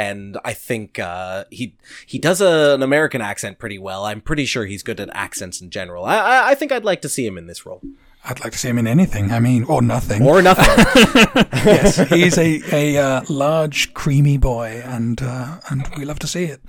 And 0.00 0.38
I 0.44 0.54
think 0.54 0.98
uh, 0.98 1.44
he 1.50 1.76
he 2.06 2.18
does 2.18 2.40
a, 2.40 2.74
an 2.74 2.82
American 2.82 3.20
accent 3.20 3.58
pretty 3.58 3.78
well. 3.78 4.06
I'm 4.06 4.22
pretty 4.22 4.46
sure 4.46 4.64
he's 4.64 4.82
good 4.82 4.98
at 4.98 5.10
accents 5.12 5.60
in 5.60 5.68
general. 5.68 6.04
I, 6.06 6.16
I 6.16 6.50
I 6.50 6.54
think 6.54 6.72
I'd 6.72 6.84
like 6.84 7.02
to 7.02 7.08
see 7.08 7.26
him 7.26 7.36
in 7.36 7.46
this 7.46 7.66
role 7.66 7.82
I'd 8.24 8.40
like 8.40 8.52
to 8.52 8.58
see 8.58 8.68
him 8.68 8.78
in 8.78 8.86
anything. 8.86 9.32
I 9.32 9.40
mean, 9.40 9.64
or 9.64 9.80
nothing. 9.80 10.26
or 10.26 10.42
nothing. 10.42 10.66
yes, 11.64 11.96
he's 12.08 12.36
a 12.36 12.60
a 12.72 12.96
uh, 12.98 13.22
large, 13.28 13.94
creamy 13.94 14.36
boy, 14.36 14.82
and 14.84 15.20
uh, 15.22 15.58
and 15.70 15.88
we 15.96 16.04
love 16.04 16.18
to 16.20 16.26
see 16.26 16.44
it. 16.44 16.60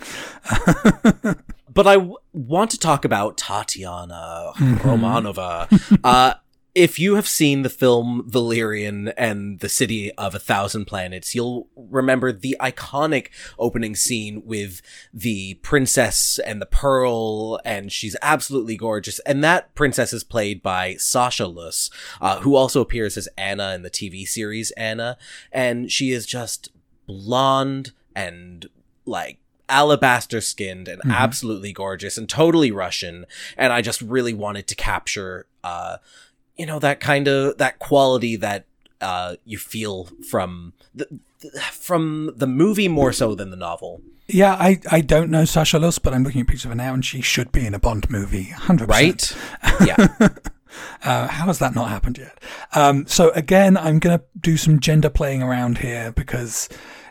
but 1.74 1.88
I 1.88 1.96
w- 1.96 2.18
want 2.32 2.72
to 2.72 2.78
talk 2.78 3.04
about 3.04 3.38
Tatiana 3.38 4.54
Romanova. 4.58 6.00
uh, 6.04 6.36
if 6.74 6.98
you 6.98 7.16
have 7.16 7.28
seen 7.28 7.64
the 7.64 7.70
film 7.70 8.24
Valerian 8.28 9.10
and 9.10 9.60
the 9.60 9.68
City 9.68 10.12
of 10.14 10.34
a 10.34 10.40
Thousand 10.40 10.86
Planets, 10.86 11.36
you'll 11.36 11.68
remember 11.76 12.32
the 12.32 12.56
iconic 12.62 13.28
opening 13.60 13.96
scene 13.96 14.42
with 14.46 14.82
the 15.14 15.56
princess 15.56 16.40
and 16.40 16.62
the 16.62 16.66
pearl, 16.66 17.60
and 17.66 17.92
she's 17.92 18.16
absolutely 18.22 18.78
gorgeous. 18.78 19.20
And 19.20 19.44
that 19.44 19.76
princess 19.76 20.14
is 20.14 20.24
played 20.24 20.64
by 20.64 20.96
Sasha 20.96 21.48
Luss, 21.48 21.90
uh, 22.22 22.40
who 22.40 22.56
also 22.56 22.80
appears 22.80 23.18
as 23.18 23.28
Anna 23.38 23.74
in 23.74 23.82
the 23.82 23.90
TV 23.90 24.26
series 24.26 24.72
Anna, 24.72 25.18
and 25.52 25.92
she 25.92 26.12
is 26.12 26.26
just 26.26 26.70
blonde 27.06 27.92
and 28.16 28.68
like 29.06 29.40
alabaster 29.68 30.42
skinned 30.42 30.88
and 30.88 31.02
absolutely 31.10 31.72
gorgeous 31.72 32.18
and 32.18 32.30
totally 32.30 32.72
Russian. 32.72 33.26
And 33.58 33.74
I 33.74 33.82
just 33.82 34.02
really 34.02 34.34
wanted 34.34 34.68
to 34.68 34.76
capture, 34.76 35.48
uh, 35.64 35.98
you 36.58 36.66
know, 36.66 36.80
that 36.80 37.00
kind 37.00 37.28
of, 37.28 37.58
that 37.58 37.80
quality 37.80 38.36
that, 38.38 38.66
uh, 39.00 39.36
you 39.46 39.58
feel 39.58 40.10
from 40.30 40.74
the, 40.94 41.08
from 41.72 42.32
the 42.36 42.48
movie 42.48 42.88
more 42.88 43.12
so 43.12 43.34
than 43.34 43.50
the 43.50 43.58
novel, 43.58 44.02
Yeah, 44.28 44.54
I, 44.54 44.80
I 44.92 45.02
don't 45.02 45.32
know 45.32 45.44
Sasha 45.46 45.80
Luss, 45.80 45.98
but 46.00 46.14
I'm 46.14 46.24
looking 46.24 46.42
at 46.42 46.48
pictures 46.48 46.66
of 46.66 46.72
her 46.72 46.76
now, 46.76 46.94
and 46.94 47.04
she 47.04 47.22
should 47.22 47.52
be 47.52 47.66
in 47.66 47.74
a 47.74 47.80
Bond 47.80 48.10
movie, 48.10 48.44
hundred 48.52 48.90
percent. 48.90 49.36
right? 49.64 49.88
yeah. 49.88 50.28
Uh, 51.04 51.28
how 51.28 51.48
has 51.48 51.60
that 51.60 51.76
not 51.76 51.90
happened 51.90 52.18
yet? 52.18 52.38
Um, 52.74 53.06
so 53.08 53.32
again, 53.32 53.76
I'm 53.76 54.00
going 54.00 54.18
to 54.18 54.24
do 54.40 54.56
some 54.56 54.80
gender 54.80 55.10
playing 55.10 55.42
around 55.42 55.80
here 55.80 56.12
because 56.14 56.70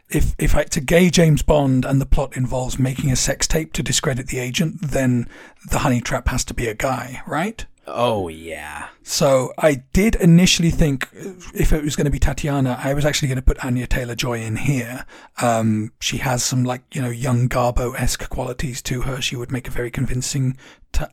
if 0.09 0.35
if 0.39 0.55
it's 0.57 0.77
a 0.77 0.81
gay 0.81 1.11
James 1.11 1.43
Bond 1.43 1.85
and 1.85 2.01
the 2.01 2.07
plot 2.07 2.37
involves 2.37 2.79
making 2.79 3.11
a 3.11 3.17
sex 3.17 3.47
tape 3.47 3.73
to 3.75 3.83
discredit 3.83 4.29
the 4.29 4.39
agent, 4.39 4.79
then 4.81 5.29
the 5.71 5.81
honey 5.81 6.01
trap 6.01 6.29
has 6.29 6.45
to 6.47 6.55
be 6.55 6.69
a 6.69 6.75
guy, 6.75 7.23
right? 7.27 7.67
Oh 7.93 8.29
yeah. 8.29 8.89
So 9.03 9.53
I 9.59 9.83
did 9.93 10.15
initially 10.17 10.71
think 10.71 11.09
if 11.13 11.73
it 11.73 11.83
was 11.83 11.97
going 11.97 12.05
to 12.05 12.11
be 12.11 12.19
Tatiana, 12.19 12.79
I 12.83 12.95
was 12.95 13.05
actually 13.05 13.29
going 13.29 13.37
to 13.37 13.43
put 13.43 13.65
Anya 13.65 13.87
Taylor 13.87 14.15
Joy 14.15 14.41
in 14.41 14.57
here. 14.57 15.05
Um, 15.43 15.93
she 16.01 16.19
has 16.19 16.45
some 16.45 16.65
like 16.65 16.83
you 16.95 17.03
know 17.03 17.11
young 17.11 17.49
Garbo 17.49 17.99
esque 17.99 18.29
qualities 18.29 18.81
to 18.83 19.03
her. 19.03 19.21
She 19.21 19.37
would 19.37 19.51
make 19.51 19.69
a 19.69 19.73
very 19.73 19.91
convincing 19.91 20.57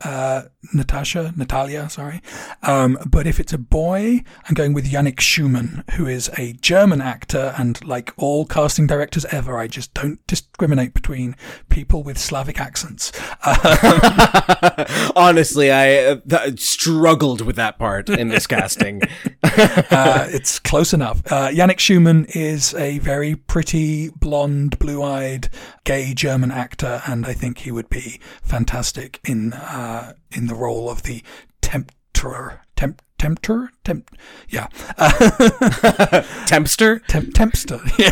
uh, 0.02 0.42
Natasha, 0.72 1.32
Natalia, 1.36 1.88
sorry. 1.88 2.20
Um, 2.62 2.98
but 3.06 3.26
if 3.26 3.40
it's 3.40 3.52
a 3.52 3.58
boy, 3.58 4.22
I'm 4.46 4.54
going 4.54 4.72
with 4.72 4.90
Jannik 4.90 5.16
Schümann, 5.16 5.88
who 5.92 6.06
is 6.06 6.30
a 6.36 6.52
German 6.54 7.00
actor, 7.00 7.54
and 7.58 7.84
like 7.84 8.12
all 8.16 8.44
casting 8.44 8.86
directors 8.86 9.24
ever, 9.26 9.58
I 9.58 9.66
just 9.66 9.94
don't 9.94 10.24
discriminate 10.26 10.94
between 10.94 11.36
people 11.68 12.02
with 12.02 12.18
Slavic 12.18 12.60
accents. 12.60 13.12
Honestly, 15.16 15.70
I 15.70 16.20
uh, 16.30 16.50
struggled 16.56 17.40
with 17.40 17.56
that 17.56 17.78
part 17.78 18.08
in 18.08 18.28
this 18.28 18.46
casting. 18.46 19.02
uh, 19.42 20.26
it's 20.30 20.58
close 20.58 20.92
enough. 20.92 21.22
Uh, 21.30 21.48
Jannik 21.48 21.78
Schümann 21.78 22.34
is 22.34 22.74
a 22.74 22.98
very 22.98 23.36
pretty, 23.36 24.10
blonde, 24.10 24.78
blue-eyed, 24.78 25.48
gay 25.88 26.12
German 26.12 26.50
actor, 26.50 27.00
and 27.06 27.24
I 27.24 27.32
think 27.32 27.60
he 27.60 27.72
would 27.72 27.88
be 27.88 28.20
fantastic 28.42 29.20
in 29.26 29.54
uh, 29.54 30.12
in 30.30 30.46
the 30.46 30.54
role 30.54 30.90
of 30.90 31.04
the 31.04 31.22
tempter. 31.62 32.60
Temp, 32.78 33.02
tempter? 33.18 33.72
Temp, 33.82 34.08
yeah. 34.48 34.68
Uh, 34.96 35.10
Tempster? 36.46 37.00
Temp, 37.08 37.34
tempster. 37.34 37.80
Yeah. 37.98 38.10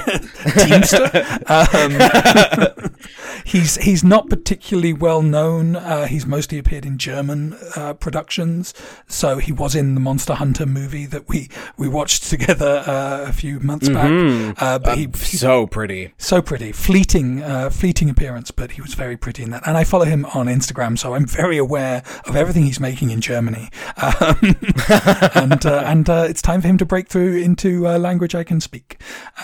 Teamster. 0.64 1.08
Um, 1.46 2.90
he's, 3.44 3.76
he's 3.76 4.02
not 4.02 4.28
particularly 4.28 4.92
well 4.92 5.22
known. 5.22 5.76
Uh, 5.76 6.06
he's 6.08 6.26
mostly 6.26 6.58
appeared 6.58 6.84
in 6.84 6.98
German 6.98 7.56
uh, 7.76 7.94
productions. 7.94 8.74
So 9.06 9.38
he 9.38 9.52
was 9.52 9.76
in 9.76 9.94
the 9.94 10.00
Monster 10.00 10.34
Hunter 10.34 10.66
movie 10.66 11.06
that 11.06 11.28
we, 11.28 11.48
we 11.76 11.88
watched 11.88 12.24
together 12.24 12.82
uh, 12.84 13.26
a 13.28 13.32
few 13.32 13.60
months 13.60 13.88
mm-hmm. 13.88 14.48
back. 14.48 14.60
Uh, 14.60 14.80
but 14.80 14.98
he, 14.98 15.08
so 15.12 15.68
pretty. 15.68 16.12
So 16.18 16.42
pretty. 16.42 16.72
Fleeting, 16.72 17.44
uh, 17.44 17.70
fleeting 17.70 18.10
appearance, 18.10 18.50
but 18.50 18.72
he 18.72 18.82
was 18.82 18.94
very 18.94 19.16
pretty 19.16 19.44
in 19.44 19.50
that. 19.50 19.64
And 19.64 19.76
I 19.76 19.84
follow 19.84 20.06
him 20.06 20.26
on 20.34 20.46
Instagram, 20.46 20.98
so 20.98 21.14
I'm 21.14 21.26
very 21.26 21.56
aware 21.56 22.02
of 22.26 22.34
everything 22.34 22.64
he's 22.64 22.80
making 22.80 23.10
in 23.10 23.20
Germany. 23.20 23.70
Um, 23.96 24.55
and 25.34 25.64
uh, 25.66 25.82
and 25.86 26.08
uh, 26.08 26.26
it's 26.28 26.42
time 26.42 26.60
for 26.60 26.68
him 26.68 26.78
to 26.78 26.84
break 26.84 27.08
through 27.08 27.36
into 27.36 27.86
uh, 27.86 27.98
language 27.98 28.34
I 28.34 28.44
can 28.44 28.60
speak. 28.60 29.00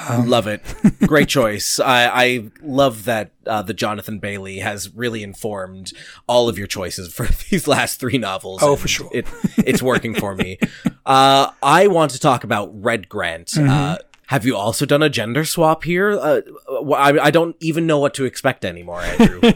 Um, 0.09 0.29
love 0.29 0.47
it, 0.47 0.63
great 1.07 1.29
choice. 1.29 1.81
I, 1.81 2.07
I 2.07 2.51
love 2.63 3.05
that 3.05 3.33
uh, 3.47 3.63
the 3.63 3.75
Jonathan 3.75 4.19
Bailey 4.19 4.59
has 4.59 4.95
really 4.95 5.23
informed 5.23 5.93
all 6.27 6.49
of 6.49 6.59
your 6.59 6.67
choices 6.67 7.13
for 7.13 7.27
these 7.51 7.67
last 7.67 8.01
three 8.01 8.19
novels. 8.19 8.63
Oh, 8.63 8.77
for 8.77 8.89
sure, 8.89 9.11
it, 9.13 9.27
it's 9.59 9.83
working 9.83 10.15
for 10.15 10.35
me. 10.35 10.59
Uh, 11.05 11.51
I 11.63 11.87
want 11.87 12.13
to 12.13 12.19
talk 12.19 12.45
about 12.45 12.71
Red 12.73 13.09
Grant. 13.09 13.49
Mm-hmm. 13.49 13.71
Uh, 13.71 13.97
have 14.27 14.47
you 14.47 14.57
also 14.57 14.87
done 14.87 15.03
a 15.03 15.11
gender 15.11 15.45
swap 15.45 15.85
here? 15.85 16.13
Uh, 16.13 16.41
I, 16.95 17.19
I, 17.27 17.31
don't 17.31 17.55
even 17.61 17.87
know 17.87 17.99
what 17.99 18.15
to 18.15 18.25
expect 18.25 18.65
anymore, 18.65 19.03
Andrew. 19.03 19.53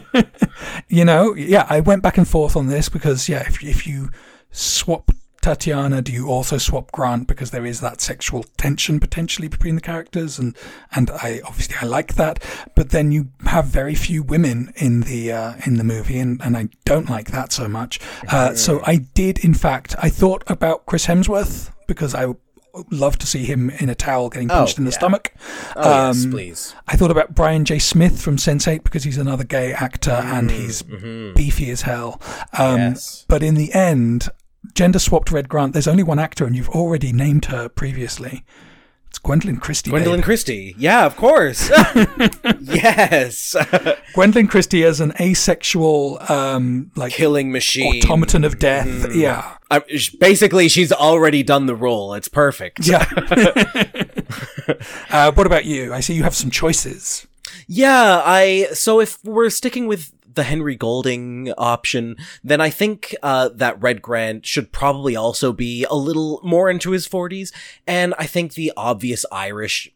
you 0.87 1.03
know, 1.03 1.33
yeah, 1.33 1.65
I 1.67 1.79
went 1.79 2.03
back 2.03 2.15
and 2.15 2.27
forth 2.27 2.55
on 2.55 2.67
this 2.67 2.87
because, 2.87 3.27
yeah, 3.27 3.41
if, 3.47 3.63
if 3.63 3.87
you 3.87 4.11
swap 4.51 5.09
Tatiana, 5.47 6.01
do 6.01 6.11
you 6.11 6.27
also 6.27 6.57
swap 6.57 6.91
Grant 6.91 7.25
because 7.25 7.51
there 7.51 7.65
is 7.65 7.79
that 7.79 8.01
sexual 8.01 8.43
tension 8.57 8.99
potentially 8.99 9.47
between 9.47 9.75
the 9.75 9.81
characters, 9.81 10.37
and 10.37 10.57
and 10.91 11.09
I 11.09 11.39
obviously 11.45 11.77
I 11.81 11.85
like 11.85 12.15
that, 12.15 12.43
but 12.75 12.89
then 12.89 13.13
you 13.13 13.29
have 13.45 13.67
very 13.67 13.95
few 13.95 14.23
women 14.23 14.73
in 14.75 15.03
the 15.03 15.31
uh, 15.31 15.53
in 15.65 15.77
the 15.77 15.85
movie, 15.85 16.19
and, 16.19 16.41
and 16.41 16.57
I 16.57 16.67
don't 16.83 17.09
like 17.09 17.31
that 17.31 17.53
so 17.53 17.69
much. 17.69 18.01
Uh, 18.27 18.55
so 18.55 18.81
I 18.85 18.97
did, 18.97 19.39
in 19.39 19.53
fact, 19.53 19.95
I 19.99 20.09
thought 20.09 20.43
about 20.47 20.85
Chris 20.85 21.05
Hemsworth 21.05 21.71
because 21.87 22.13
I 22.13 22.33
love 22.91 23.17
to 23.19 23.25
see 23.25 23.45
him 23.45 23.69
in 23.69 23.89
a 23.89 23.95
towel 23.95 24.27
getting 24.27 24.49
punched 24.49 24.77
oh, 24.77 24.81
in 24.81 24.83
the 24.83 24.91
yeah. 24.91 24.97
stomach. 24.97 25.33
Oh, 25.77 26.09
um, 26.09 26.13
yes, 26.13 26.25
please. 26.25 26.75
I 26.89 26.97
thought 26.97 27.09
about 27.09 27.35
Brian 27.35 27.63
J. 27.63 27.79
Smith 27.79 28.21
from 28.21 28.35
Sense8 28.35 28.83
because 28.83 29.05
he's 29.05 29.17
another 29.17 29.45
gay 29.45 29.71
actor 29.71 30.11
mm, 30.11 30.25
and 30.25 30.51
he's 30.51 30.83
mm-hmm. 30.83 31.35
beefy 31.35 31.71
as 31.71 31.83
hell. 31.83 32.21
Um, 32.51 32.79
yes. 32.79 33.25
But 33.29 33.43
in 33.43 33.55
the 33.55 33.73
end, 33.73 34.27
gender 34.77 34.99
swapped 34.99 35.31
Red 35.31 35.49
Grant, 35.49 35.73
there's 35.73 35.87
only 35.87 36.03
one 36.03 36.19
actor, 36.19 36.45
and 36.45 36.55
you've 36.55 36.69
already 36.69 37.11
named 37.11 37.45
her 37.45 37.67
previously. 37.67 38.45
It's 39.09 39.17
Gwendoline 39.17 39.59
Christie. 39.59 39.89
Gwendoline 39.89 40.17
babe. 40.17 40.25
Christie. 40.25 40.75
Yeah, 40.77 41.07
of 41.07 41.15
course. 41.15 41.69
yes. 42.61 43.55
Gwendoline 44.13 44.47
Christie 44.47 44.83
as 44.83 45.01
an 45.01 45.13
asexual, 45.19 46.19
um, 46.29 46.91
like 46.95 47.11
killing 47.11 47.51
machine, 47.51 48.03
automaton 48.03 48.43
of 48.43 48.59
death. 48.59 48.85
Mm. 48.85 49.15
Yeah. 49.15 49.57
Uh, 49.71 49.79
basically, 50.19 50.69
she's 50.69 50.91
already 50.91 51.41
done 51.41 51.65
the 51.65 51.75
role. 51.75 52.13
It's 52.13 52.27
perfect. 52.27 52.85
Yeah. 52.85 53.09
uh, 55.09 55.31
what 55.31 55.47
about 55.47 55.65
you? 55.65 55.91
I 55.91 56.01
see 56.01 56.13
you 56.13 56.21
have 56.21 56.35
some 56.35 56.51
choices. 56.51 57.25
Yeah, 57.67 58.21
I 58.23 58.67
so 58.73 58.99
if 58.99 59.17
we're 59.23 59.49
sticking 59.49 59.87
with 59.87 60.13
the 60.37 60.43
Henry 60.43 60.75
Golding 60.75 61.51
option, 61.57 62.15
then 62.43 62.61
I 62.61 62.69
think 62.69 63.13
uh, 63.21 63.49
that 63.49 63.81
Red 63.81 64.01
Grant 64.01 64.45
should 64.45 64.71
probably 64.71 65.17
also 65.17 65.51
be 65.51 65.85
a 65.89 65.95
little 65.95 66.39
more 66.43 66.69
into 66.69 66.91
his 66.91 67.05
40s. 67.07 67.51
And 67.85 68.13
I 68.17 68.25
think 68.25 68.53
the 68.53 68.71
obvious 68.77 69.25
Irish 69.31 69.91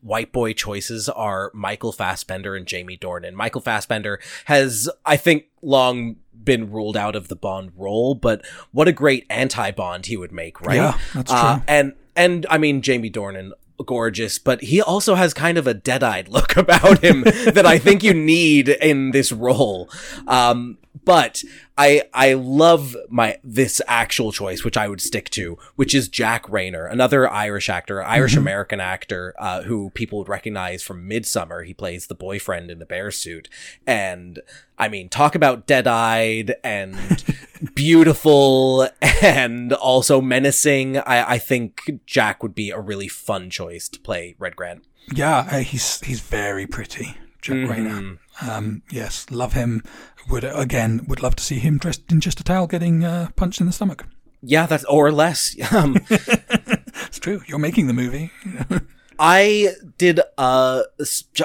white 0.00 0.32
boy 0.32 0.54
choices 0.54 1.08
are 1.08 1.50
Michael 1.54 1.92
Fassbender 1.92 2.56
and 2.56 2.66
Jamie 2.66 2.96
Dornan. 2.96 3.34
Michael 3.34 3.60
Fassbender 3.60 4.18
has, 4.46 4.88
I 5.04 5.16
think, 5.16 5.44
long 5.62 6.16
been 6.42 6.70
ruled 6.70 6.96
out 6.96 7.14
of 7.14 7.28
the 7.28 7.36
Bond 7.36 7.72
role, 7.76 8.14
but 8.14 8.44
what 8.72 8.88
a 8.88 8.92
great 8.92 9.26
anti-Bond 9.30 10.06
he 10.06 10.16
would 10.16 10.32
make, 10.32 10.60
right? 10.60 10.76
Yeah, 10.76 10.98
that's 11.14 11.30
uh, 11.30 11.40
true. 11.40 11.48
Uh, 11.48 11.60
and 11.68 11.92
and 12.16 12.46
I 12.48 12.58
mean 12.58 12.82
Jamie 12.82 13.10
Dornan 13.10 13.52
gorgeous, 13.84 14.38
but 14.38 14.62
he 14.62 14.80
also 14.80 15.14
has 15.14 15.34
kind 15.34 15.58
of 15.58 15.66
a 15.66 15.74
dead-eyed 15.74 16.28
look 16.28 16.56
about 16.56 17.02
him 17.02 17.22
that 17.22 17.66
I 17.66 17.78
think 17.78 18.02
you 18.02 18.14
need 18.14 18.68
in 18.68 19.10
this 19.10 19.32
role. 19.32 19.90
Um, 20.26 20.78
but 21.04 21.42
I 21.76 22.02
I 22.14 22.34
love 22.34 22.96
my 23.08 23.38
this 23.42 23.80
actual 23.88 24.30
choice, 24.30 24.62
which 24.62 24.76
I 24.76 24.88
would 24.88 25.00
stick 25.00 25.28
to, 25.30 25.58
which 25.74 25.94
is 25.94 26.08
Jack 26.08 26.46
Reynor, 26.46 26.90
another 26.90 27.28
Irish 27.28 27.68
actor, 27.68 28.02
Irish 28.02 28.36
American 28.36 28.78
mm-hmm. 28.78 28.92
actor, 28.92 29.34
uh, 29.38 29.62
who 29.62 29.90
people 29.90 30.18
would 30.18 30.28
recognize 30.28 30.84
from 30.84 31.08
Midsommar. 31.08 31.66
He 31.66 31.74
plays 31.74 32.06
the 32.06 32.14
boyfriend 32.14 32.70
in 32.70 32.78
the 32.78 32.86
bear 32.86 33.10
suit, 33.10 33.48
and 33.86 34.40
I 34.78 34.88
mean, 34.88 35.08
talk 35.08 35.34
about 35.34 35.66
dead 35.66 35.88
eyed 35.88 36.54
and 36.62 37.24
beautiful 37.74 38.88
and 39.20 39.72
also 39.72 40.20
menacing. 40.20 40.98
I 40.98 41.32
I 41.32 41.38
think 41.38 41.90
Jack 42.06 42.44
would 42.44 42.54
be 42.54 42.70
a 42.70 42.78
really 42.78 43.08
fun 43.08 43.50
choice 43.50 43.88
to 43.88 43.98
play 43.98 44.36
Red 44.38 44.54
Grant. 44.54 44.84
Yeah, 45.12 45.48
uh, 45.50 45.58
he's 45.58 46.00
he's 46.02 46.20
very 46.20 46.68
pretty, 46.68 47.16
Jack 47.42 47.56
mm-hmm. 47.56 47.72
Reynor. 47.72 48.18
Um, 48.42 48.82
yes, 48.90 49.26
love 49.30 49.52
him 49.52 49.82
would 50.28 50.44
again 50.44 51.04
would 51.08 51.22
love 51.22 51.36
to 51.36 51.44
see 51.44 51.58
him 51.58 51.78
dressed 51.78 52.10
in 52.10 52.20
just 52.20 52.40
a 52.40 52.44
towel 52.44 52.66
getting 52.66 53.04
uh, 53.04 53.28
punched 53.36 53.60
in 53.60 53.66
the 53.66 53.72
stomach. 53.72 54.06
Yeah, 54.42 54.66
that's 54.66 54.84
or 54.84 55.12
less. 55.12 55.56
Um, 55.72 55.96
it's 56.10 57.18
true. 57.18 57.42
You're 57.46 57.58
making 57.58 57.86
the 57.86 57.92
movie. 57.92 58.30
I 59.18 59.68
did 59.98 60.20
uh 60.38 60.82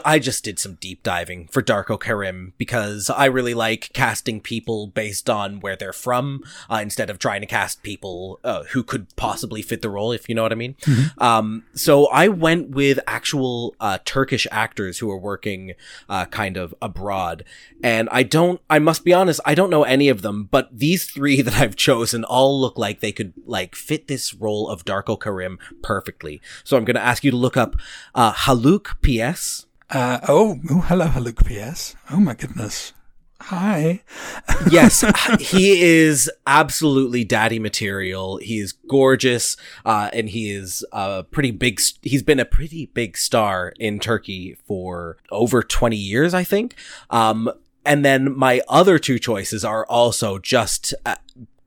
I 0.04 0.20
just 0.20 0.44
did 0.44 0.60
some 0.60 0.76
deep 0.76 1.04
diving 1.04 1.48
for 1.48 1.62
Darko 1.62 2.00
Karim 2.00 2.54
because 2.58 3.10
I 3.10 3.26
really 3.26 3.54
like 3.54 3.92
casting 3.94 4.42
people 4.42 4.88
based 4.88 5.30
on 5.30 5.60
where 5.60 5.76
they're 5.76 5.94
from 5.94 6.44
uh, 6.70 6.80
instead 6.82 7.10
of 7.10 7.20
trying 7.20 7.42
to 7.42 7.48
cast 7.48 7.84
people 7.84 8.40
uh, 8.44 8.64
who 8.72 8.84
could 8.84 9.16
possibly 9.16 9.62
fit 9.62 9.82
the 9.82 9.90
role 9.90 10.12
if 10.12 10.28
you 10.28 10.36
know 10.36 10.44
what 10.44 10.52
I 10.52 10.56
mean. 10.56 10.76
Mm-hmm. 10.82 11.24
Um 11.24 11.64
so 11.74 12.08
I 12.08 12.28
went 12.28 12.70
with 12.72 13.00
actual 13.08 13.76
uh, 13.80 14.00
Turkish 14.06 14.48
actors 14.52 15.00
who 15.00 15.12
are 15.12 15.18
working 15.18 15.74
uh, 16.08 16.26
kind 16.26 16.58
of 16.58 16.74
abroad 16.82 17.44
and 17.84 18.10
I 18.12 18.24
don't 18.24 18.62
I 18.70 18.80
must 18.80 19.04
be 19.04 19.14
honest 19.14 19.40
I 19.46 19.56
don't 19.56 19.70
know 19.70 19.84
any 19.84 20.10
of 20.10 20.22
them 20.22 20.48
but 20.50 20.70
these 20.72 21.06
3 21.06 21.42
that 21.44 21.56
I've 21.56 21.76
chosen 21.76 22.24
all 22.24 22.60
look 22.60 22.78
like 22.78 23.00
they 23.00 23.12
could 23.12 23.34
like 23.46 23.76
fit 23.76 24.08
this 24.08 24.34
role 24.34 24.68
of 24.70 24.86
Darko 24.86 25.20
Karim 25.20 25.60
perfectly. 25.82 26.42
So 26.64 26.78
I'm 26.78 26.86
going 26.86 26.96
to 26.96 27.02
ask 27.02 27.24
you 27.24 27.32
to 27.32 27.38
look 27.38 27.58
up 27.60 27.76
uh, 28.16 28.34
Haluk 28.34 29.00
Piyes. 29.02 29.66
Uh, 29.90 30.20
oh, 30.28 30.60
oh, 30.70 30.82
hello, 30.82 31.08
Haluk 31.08 31.44
Piyes. 31.44 31.96
Oh 32.10 32.20
my 32.20 32.34
goodness. 32.34 32.94
Hi. 33.42 34.02
yes, 34.72 35.04
he 35.40 35.82
is 35.82 36.30
absolutely 36.46 37.24
daddy 37.24 37.58
material. 37.58 38.38
He 38.38 38.60
is 38.60 38.74
gorgeous, 38.74 39.56
uh, 39.86 40.10
and 40.12 40.30
he 40.30 40.52
is 40.52 40.86
a 40.92 41.24
pretty 41.24 41.52
big. 41.52 41.80
He's 42.02 42.22
been 42.22 42.40
a 42.40 42.46
pretty 42.46 42.88
big 42.88 43.18
star 43.18 43.74
in 43.80 44.00
Turkey 44.00 44.58
for 44.66 45.18
over 45.32 45.64
twenty 45.64 45.96
years, 45.96 46.34
I 46.34 46.44
think. 46.44 46.76
Um, 47.10 47.50
and 47.86 48.04
then 48.04 48.38
my 48.38 48.62
other 48.68 49.00
two 49.00 49.20
choices 49.20 49.64
are 49.64 49.86
also 49.86 50.38
just 50.38 50.94
uh, 51.06 51.16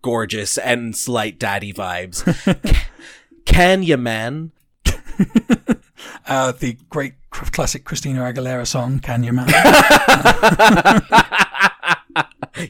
gorgeous 0.03 0.59
and 0.59 0.95
slight 0.95 1.39
daddy 1.39 1.73
vibes. 1.73 2.23
Can 3.47 3.83
Yaman? 3.83 4.53
Uh, 6.27 6.53
the 6.53 6.77
great 6.91 7.15
cr- 7.31 7.51
classic 7.51 7.85
Christina 7.85 8.21
Aguilera 8.21 8.67
song, 8.67 8.99
Can 9.01 9.23
You 9.25 9.33
Man? 9.33 9.49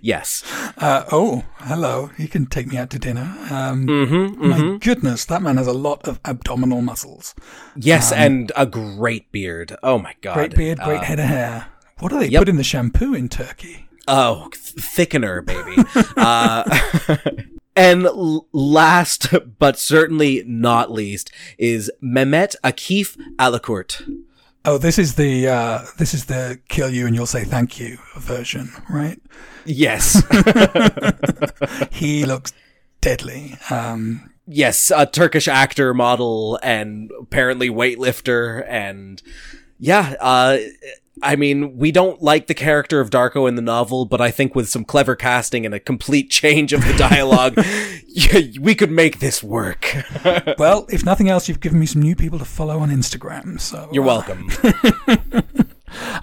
Yes. 0.00 0.44
Uh, 0.78 1.04
oh, 1.10 1.42
hello. 1.58 2.10
You 2.16 2.28
can 2.28 2.46
take 2.46 2.68
me 2.68 2.76
out 2.78 2.88
to 2.90 2.98
dinner. 3.00 3.34
Um, 3.50 3.86
Mm-hmm, 3.86 4.48
My 4.48 4.78
goodness, 4.78 5.24
that 5.26 5.42
man 5.42 5.56
has 5.56 5.66
a 5.66 5.72
lot 5.72 6.06
of 6.06 6.20
abdominal 6.24 6.80
muscles. 6.82 7.34
Yes, 7.76 8.12
and 8.12 8.52
a 8.56 8.64
great 8.64 9.30
beard. 9.32 9.76
Oh 9.82 9.98
my 9.98 10.14
god. 10.20 10.34
Great 10.34 10.54
beard, 10.54 10.78
great 10.78 11.00
Uh, 11.00 11.04
head 11.04 11.18
of 11.18 11.26
hair. 11.26 11.66
What 11.98 12.10
do 12.10 12.20
they 12.20 12.28
yep. 12.28 12.42
put 12.42 12.48
in 12.48 12.56
the 12.56 12.64
shampoo 12.64 13.12
in 13.12 13.28
Turkey? 13.28 13.88
Oh, 14.06 14.48
th- 14.52 14.76
thickener, 14.76 15.44
baby. 15.44 15.76
uh, 16.16 16.62
and 17.74 18.08
last 18.52 19.34
but 19.58 19.78
certainly 19.78 20.42
not 20.46 20.90
least 20.90 21.30
is 21.58 21.90
Mehmet 22.02 22.54
Akif 22.62 23.16
Alakurt. 23.36 24.02
Oh, 24.64 24.78
this 24.78 24.98
is 24.98 25.16
the 25.16 25.48
uh, 25.48 25.84
this 25.98 26.14
is 26.14 26.26
the 26.26 26.60
kill 26.68 26.88
you 26.88 27.06
and 27.06 27.14
you'll 27.16 27.26
say 27.26 27.44
thank 27.44 27.80
you 27.80 27.98
version, 28.16 28.70
right? 28.88 29.20
Yes. 29.64 30.22
He 31.90 32.24
looks 32.24 32.52
deadly. 33.00 33.56
Um, 33.70 34.32
yes, 34.46 34.90
a 34.94 35.06
Turkish 35.06 35.46
actor, 35.48 35.94
model, 35.94 36.58
and 36.62 37.10
apparently 37.20 37.68
weightlifter, 37.68 38.64
and 38.68 39.22
yeah, 39.78 40.14
uh, 40.20 40.58
I 41.22 41.36
mean, 41.36 41.76
we 41.76 41.92
don't 41.92 42.20
like 42.20 42.46
the 42.48 42.54
character 42.54 43.00
of 43.00 43.10
Darko 43.10 43.48
in 43.48 43.54
the 43.54 43.62
novel, 43.62 44.04
but 44.04 44.20
I 44.20 44.30
think 44.30 44.54
with 44.54 44.68
some 44.68 44.84
clever 44.84 45.14
casting 45.14 45.64
and 45.64 45.74
a 45.74 45.80
complete 45.80 46.30
change 46.30 46.72
of 46.72 46.84
the 46.84 46.94
dialogue, 46.94 47.54
y- 47.56 48.52
we 48.60 48.74
could 48.74 48.90
make 48.90 49.20
this 49.20 49.42
work. 49.42 49.94
well, 50.58 50.86
if 50.90 51.04
nothing 51.04 51.28
else, 51.28 51.48
you've 51.48 51.60
given 51.60 51.78
me 51.78 51.86
some 51.86 52.02
new 52.02 52.16
people 52.16 52.38
to 52.38 52.44
follow 52.44 52.80
on 52.80 52.90
Instagram. 52.90 53.60
So 53.60 53.88
You're 53.92 54.04
uh, 54.04 54.06
welcome. 54.06 54.50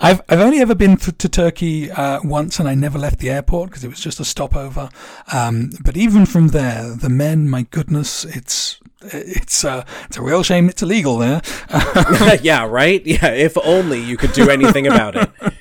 I've 0.01 0.21
I've 0.27 0.39
only 0.39 0.59
ever 0.59 0.75
been 0.75 0.97
to, 0.97 1.11
to 1.11 1.29
Turkey 1.29 1.91
uh, 1.91 2.19
once, 2.23 2.59
and 2.59 2.67
I 2.67 2.75
never 2.75 2.97
left 2.97 3.19
the 3.19 3.29
airport 3.29 3.69
because 3.69 3.83
it 3.83 3.89
was 3.89 3.99
just 3.99 4.19
a 4.19 4.25
stopover. 4.25 4.89
Um, 5.31 5.71
but 5.83 5.95
even 5.95 6.25
from 6.25 6.49
there, 6.49 6.95
the 6.95 7.09
men, 7.09 7.49
my 7.49 7.63
goodness, 7.69 8.25
it's 8.25 8.79
it's 9.01 9.63
uh, 9.63 9.85
it's 10.05 10.17
a 10.17 10.21
real 10.21 10.43
shame 10.43 10.69
it's 10.69 10.81
illegal 10.81 11.17
there. 11.17 11.41
yeah, 12.41 12.65
right? 12.65 13.05
Yeah, 13.05 13.27
if 13.27 13.57
only 13.63 13.99
you 14.01 14.17
could 14.17 14.33
do 14.33 14.49
anything 14.49 14.87
about 14.87 15.15
it. 15.15 15.29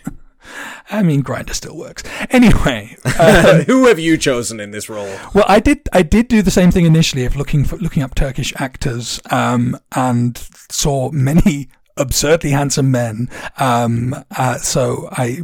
I 0.91 1.03
mean, 1.03 1.22
Grindr 1.22 1.53
still 1.53 1.76
works. 1.76 2.03
Anyway, 2.30 2.97
Who 3.66 3.86
have 3.89 3.99
you 3.99 4.16
chosen 4.16 4.59
in 4.59 4.70
this 4.70 4.89
role? 4.89 5.14
well, 5.34 5.45
I 5.47 5.61
did 5.61 5.89
I 5.93 6.03
did 6.03 6.28
do 6.28 6.43
the 6.43 6.51
same 6.51 6.70
thing 6.70 6.86
initially 6.86 7.24
of 7.26 7.36
looking 7.36 7.64
for 7.64 7.76
looking 7.76 8.03
up 8.03 8.14
Turkish 8.14 8.53
actors, 8.57 9.20
um, 9.30 9.78
and 9.95 10.36
saw 10.70 11.11
many 11.11 11.68
absurdly 11.97 12.51
handsome 12.51 12.91
men. 12.91 13.28
Um, 13.59 14.24
uh, 14.36 14.57
so 14.59 15.09
I 15.12 15.43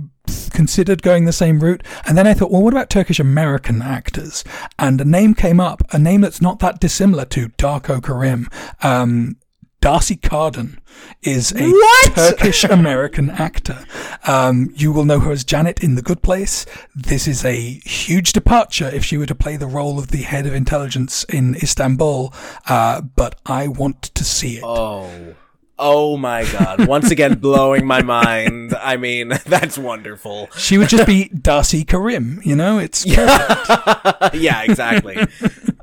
considered 0.51 1.03
going 1.03 1.25
the 1.25 1.33
same 1.33 1.61
route, 1.61 1.83
and 2.07 2.17
then 2.17 2.27
I 2.27 2.35
thought, 2.35 2.51
well, 2.51 2.63
what 2.63 2.73
about 2.73 2.91
Turkish 2.91 3.21
American 3.21 3.83
actors? 3.83 4.45
And 4.79 5.01
a 5.01 5.05
name 5.05 5.35
came 5.35 5.61
up, 5.61 5.83
a 5.93 5.99
name 5.99 6.21
that's 6.23 6.41
not 6.41 6.59
that 6.61 6.81
dissimilar 6.81 7.25
to 7.27 7.49
Darko 7.51 8.03
Karim. 8.03 8.49
Um, 8.83 9.37
Darcy 9.85 10.17
Carden 10.17 10.81
is 11.23 11.53
a 11.53 11.71
Turkish 12.15 12.65
American 12.65 13.29
actor. 13.29 13.85
Um, 14.27 14.73
you 14.75 14.93
will 14.93 15.05
know 15.05 15.21
her 15.21 15.31
as 15.31 15.45
Janet 15.45 15.85
in 15.85 15.95
The 15.95 16.01
Good 16.01 16.23
Place. 16.23 16.65
This 16.95 17.29
is 17.29 17.45
a 17.45 17.55
huge 17.85 18.33
departure 18.33 18.89
if 18.89 19.05
she 19.05 19.19
were 19.19 19.27
to 19.27 19.35
play 19.35 19.59
the 19.59 19.67
role 19.67 19.99
of 19.99 20.09
the 20.09 20.23
head 20.23 20.47
of 20.47 20.55
intelligence 20.55 21.25
in 21.25 21.57
Istanbul, 21.57 22.33
uh, 22.67 23.03
but 23.03 23.39
I 23.45 23.69
want 23.69 24.01
to 24.15 24.25
see 24.25 24.57
it. 24.57 24.65
Oh. 24.65 25.35
Oh 25.79 26.17
my 26.17 26.45
god. 26.53 26.87
Once 26.89 27.11
again, 27.11 27.35
blowing 27.35 27.87
my 27.87 28.03
mind. 28.03 28.75
I 28.75 28.97
mean, 28.97 29.29
that's 29.47 29.77
wonderful. 29.77 30.49
She 30.57 30.79
would 30.79 30.89
just 30.89 31.07
be 31.07 31.29
Darcy 31.29 31.85
Karim, 31.85 32.41
you 32.45 32.55
know? 32.55 32.79
It's 32.79 33.05
yeah, 33.07 34.63
exactly. 34.63 35.17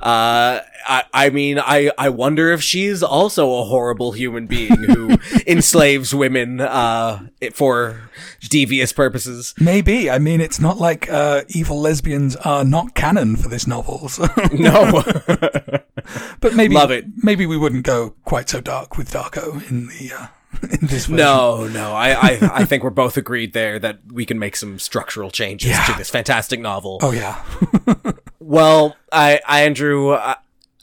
Uh, 0.01 0.61
I, 0.87 1.03
I 1.13 1.29
mean, 1.29 1.59
I, 1.59 1.91
I 1.97 2.09
wonder 2.09 2.51
if 2.51 2.63
she's 2.63 3.03
also 3.03 3.59
a 3.59 3.65
horrible 3.65 4.13
human 4.13 4.47
being 4.47 4.75
who 4.75 5.17
enslaves 5.47 6.13
women, 6.15 6.59
uh, 6.59 7.27
for 7.53 8.09
devious 8.49 8.91
purposes. 8.91 9.53
maybe. 9.59 10.09
I 10.09 10.17
mean, 10.17 10.41
it's 10.41 10.59
not 10.59 10.79
like 10.79 11.09
uh, 11.11 11.43
evil 11.49 11.79
lesbians 11.79 12.35
are 12.37 12.63
not 12.63 12.95
canon 12.95 13.35
for 13.35 13.49
this 13.49 13.67
novel. 13.67 13.91
So. 14.11 14.27
No. 14.51 15.01
but 16.41 16.55
maybe 16.55 16.75
Love 16.75 16.91
it. 16.91 17.05
Maybe 17.23 17.45
we 17.45 17.55
wouldn't 17.57 17.83
go 17.85 18.15
quite 18.25 18.49
so 18.49 18.59
dark 18.59 18.97
with 18.97 19.11
Darko 19.11 19.69
in 19.69 19.87
the 19.87 20.11
uh, 20.13 20.27
this 20.81 21.05
version. 21.05 21.15
no, 21.15 21.67
no. 21.67 21.93
I, 21.93 22.11
I, 22.11 22.39
I 22.53 22.65
think 22.65 22.83
we're 22.83 22.89
both 22.89 23.17
agreed 23.17 23.53
there 23.53 23.79
that 23.79 23.99
we 24.11 24.25
can 24.25 24.39
make 24.39 24.55
some 24.55 24.79
structural 24.79 25.31
changes 25.31 25.71
Yeah. 25.71 25.85
to 25.85 25.93
this 25.97 26.09
fantastic 26.09 26.59
novel. 26.59 26.99
Oh 27.01 27.11
yeah. 27.11 27.43
Well, 28.51 28.97
I, 29.13 29.39
I 29.47 29.61
Andrew, 29.61 30.13
I, 30.13 30.35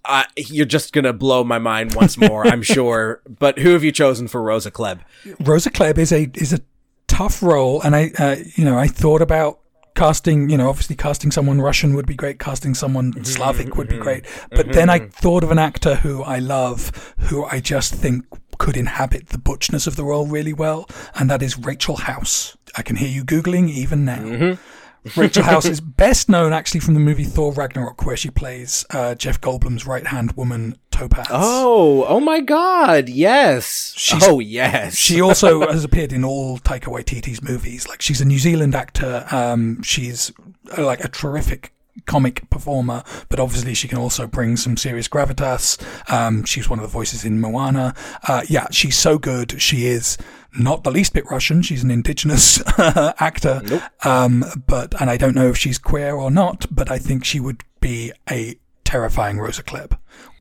I, 0.02 0.24
you're 0.36 0.64
just 0.64 0.94
gonna 0.94 1.12
blow 1.12 1.44
my 1.44 1.58
mind 1.58 1.94
once 1.94 2.16
more, 2.16 2.46
I'm 2.46 2.62
sure. 2.76 3.20
But 3.28 3.58
who 3.58 3.74
have 3.74 3.84
you 3.84 3.92
chosen 3.92 4.26
for 4.26 4.40
Rosa 4.40 4.70
Klebb? 4.70 5.00
Rosa 5.40 5.70
Klebb 5.70 5.98
is 5.98 6.10
a 6.10 6.30
is 6.34 6.54
a 6.54 6.60
tough 7.08 7.42
role, 7.42 7.82
and 7.82 7.94
I 7.94 8.12
uh, 8.18 8.36
you 8.54 8.64
know 8.64 8.78
I 8.78 8.86
thought 8.86 9.20
about 9.20 9.58
casting 9.96 10.48
you 10.48 10.56
know 10.56 10.70
obviously 10.70 10.96
casting 10.96 11.30
someone 11.30 11.60
Russian 11.60 11.94
would 11.94 12.06
be 12.06 12.14
great, 12.14 12.38
casting 12.38 12.74
someone 12.74 13.12
mm-hmm, 13.12 13.24
Slavic 13.24 13.76
would 13.76 13.88
be 13.88 13.96
mm-hmm, 13.96 14.02
great, 14.02 14.24
but 14.50 14.72
then 14.72 14.88
I 14.88 15.00
mm-hmm. 15.00 15.10
thought 15.10 15.44
of 15.44 15.50
an 15.50 15.58
actor 15.58 15.96
who 15.96 16.22
I 16.22 16.38
love, 16.38 17.14
who 17.18 17.44
I 17.44 17.60
just 17.60 17.92
think 17.92 18.24
could 18.58 18.76
inhabit 18.76 19.28
the 19.28 19.38
butchness 19.38 19.86
of 19.86 19.96
the 19.96 20.04
role 20.04 20.26
really 20.26 20.52
well, 20.52 20.88
and 21.14 21.30
that 21.30 21.42
is 21.42 21.58
Rachel 21.58 21.96
House. 21.96 22.56
I 22.76 22.82
can 22.82 22.96
hear 22.96 23.08
you 23.08 23.24
googling 23.24 23.68
even 23.70 24.04
now. 24.04 24.58
Rachel 25.16 25.44
House 25.44 25.64
is 25.64 25.80
best 25.80 26.28
known 26.28 26.52
actually 26.52 26.80
from 26.80 26.94
the 26.94 27.00
movie 27.00 27.24
Thor 27.24 27.52
Ragnarok, 27.52 28.04
where 28.04 28.16
she 28.16 28.30
plays 28.30 28.84
uh, 28.90 29.14
Jeff 29.14 29.40
Goldblum's 29.40 29.86
right 29.86 30.06
hand 30.06 30.32
woman 30.32 30.76
Topaz. 30.90 31.28
Oh, 31.30 32.04
oh 32.08 32.20
my 32.20 32.40
God! 32.40 33.08
Yes. 33.08 33.94
She's- 33.96 34.22
oh 34.26 34.40
yes. 34.40 34.96
She 34.96 35.20
also 35.20 35.60
has 35.72 35.84
appeared 35.84 36.12
in 36.12 36.24
all 36.24 36.58
Taika 36.58 36.86
Waititi's 36.92 37.42
movies. 37.42 37.88
Like 37.88 38.02
she's 38.02 38.20
a 38.20 38.24
New 38.24 38.38
Zealand 38.38 38.74
actor. 38.74 39.24
Um, 39.30 39.80
she's 39.82 40.32
uh, 40.76 40.84
like 40.84 41.02
a 41.04 41.08
terrific 41.08 41.72
comic 42.06 42.48
performer, 42.50 43.02
but 43.28 43.40
obviously 43.40 43.74
she 43.74 43.88
can 43.88 43.98
also 43.98 44.26
bring 44.26 44.56
some 44.56 44.76
serious 44.76 45.08
gravitas. 45.08 45.78
Um, 46.12 46.44
she's 46.44 46.68
one 46.68 46.78
of 46.78 46.82
the 46.82 46.88
voices 46.88 47.24
in 47.24 47.40
Moana. 47.40 47.94
Uh, 48.26 48.42
yeah, 48.48 48.66
she's 48.70 48.96
so 48.96 49.18
good. 49.18 49.60
She 49.60 49.86
is 49.86 50.18
not 50.58 50.84
the 50.84 50.90
least 50.90 51.12
bit 51.12 51.24
Russian. 51.30 51.62
She's 51.62 51.82
an 51.82 51.90
indigenous 51.90 52.62
actor. 52.78 53.62
Um, 54.04 54.44
but, 54.66 55.00
and 55.00 55.10
I 55.10 55.16
don't 55.16 55.34
know 55.34 55.48
if 55.48 55.56
she's 55.56 55.78
queer 55.78 56.14
or 56.14 56.30
not, 56.30 56.66
but 56.70 56.90
I 56.90 56.98
think 56.98 57.24
she 57.24 57.40
would 57.40 57.64
be 57.80 58.12
a 58.30 58.58
terrifying 58.84 59.38
Rosa 59.38 59.62
Klebb. 59.62 59.98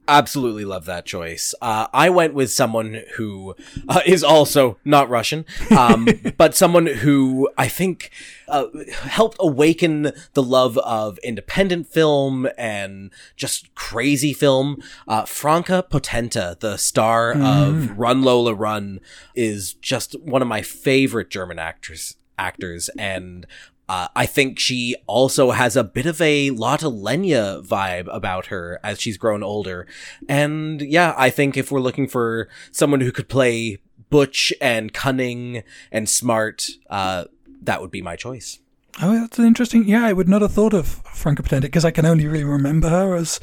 Absolutely 0.07 0.65
love 0.65 0.85
that 0.85 1.05
choice. 1.05 1.53
Uh, 1.61 1.87
I 1.93 2.09
went 2.09 2.33
with 2.33 2.51
someone 2.51 3.03
who 3.15 3.55
uh, 3.89 4.01
is 4.05 4.23
also 4.23 4.77
not 4.85 5.09
Russian, 5.09 5.45
um, 5.75 6.07
but 6.37 6.55
someone 6.55 6.87
who 6.87 7.49
I 7.57 7.67
think 7.67 8.11
uh, 8.47 8.67
helped 8.89 9.37
awaken 9.39 10.11
the 10.33 10.43
love 10.43 10.77
of 10.79 11.17
independent 11.19 11.87
film 11.87 12.47
and 12.57 13.11
just 13.35 13.73
crazy 13.75 14.33
film. 14.33 14.81
Uh, 15.07 15.25
Franca 15.25 15.83
Potente, 15.89 16.59
the 16.59 16.77
star 16.77 17.33
of 17.33 17.97
Run 17.97 18.21
Lola 18.21 18.53
Run, 18.53 18.99
is 19.35 19.73
just 19.73 20.19
one 20.21 20.41
of 20.41 20.47
my 20.47 20.61
favorite 20.61 21.29
German 21.29 21.59
actors. 21.59 22.15
Actors 22.39 22.87
and 22.99 23.47
uh, 23.89 24.07
I 24.15 24.25
think 24.25 24.59
she 24.59 24.95
also 25.07 25.51
has 25.51 25.75
a 25.75 25.83
bit 25.83 26.05
of 26.05 26.19
a 26.21 26.49
Lotte 26.51 26.81
Lenya 26.81 27.65
vibe 27.65 28.13
about 28.13 28.47
her 28.47 28.79
as 28.83 28.99
she's 28.99 29.17
grown 29.17 29.43
older. 29.43 29.87
And 30.27 30.81
yeah, 30.81 31.13
I 31.17 31.29
think 31.29 31.55
if 31.55 31.71
we're 31.71 31.79
looking 31.79 32.07
for 32.07 32.49
someone 32.71 33.01
who 33.01 33.11
could 33.11 33.29
play 33.29 33.79
butch 34.09 34.53
and 34.61 34.93
cunning 34.93 35.63
and 35.91 36.09
smart, 36.09 36.67
uh, 36.89 37.25
that 37.61 37.81
would 37.81 37.91
be 37.91 38.01
my 38.01 38.15
choice. 38.15 38.59
Oh, 39.01 39.13
that's 39.13 39.39
interesting. 39.39 39.87
Yeah, 39.87 40.05
I 40.05 40.13
would 40.13 40.27
not 40.27 40.41
have 40.41 40.53
thought 40.53 40.73
of 40.73 40.87
Franca 41.13 41.43
Potente 41.43 41.67
because 41.67 41.85
I 41.85 41.91
can 41.91 42.05
only 42.05 42.25
really 42.25 42.43
remember 42.43 42.89
her 42.89 43.15
as 43.15 43.39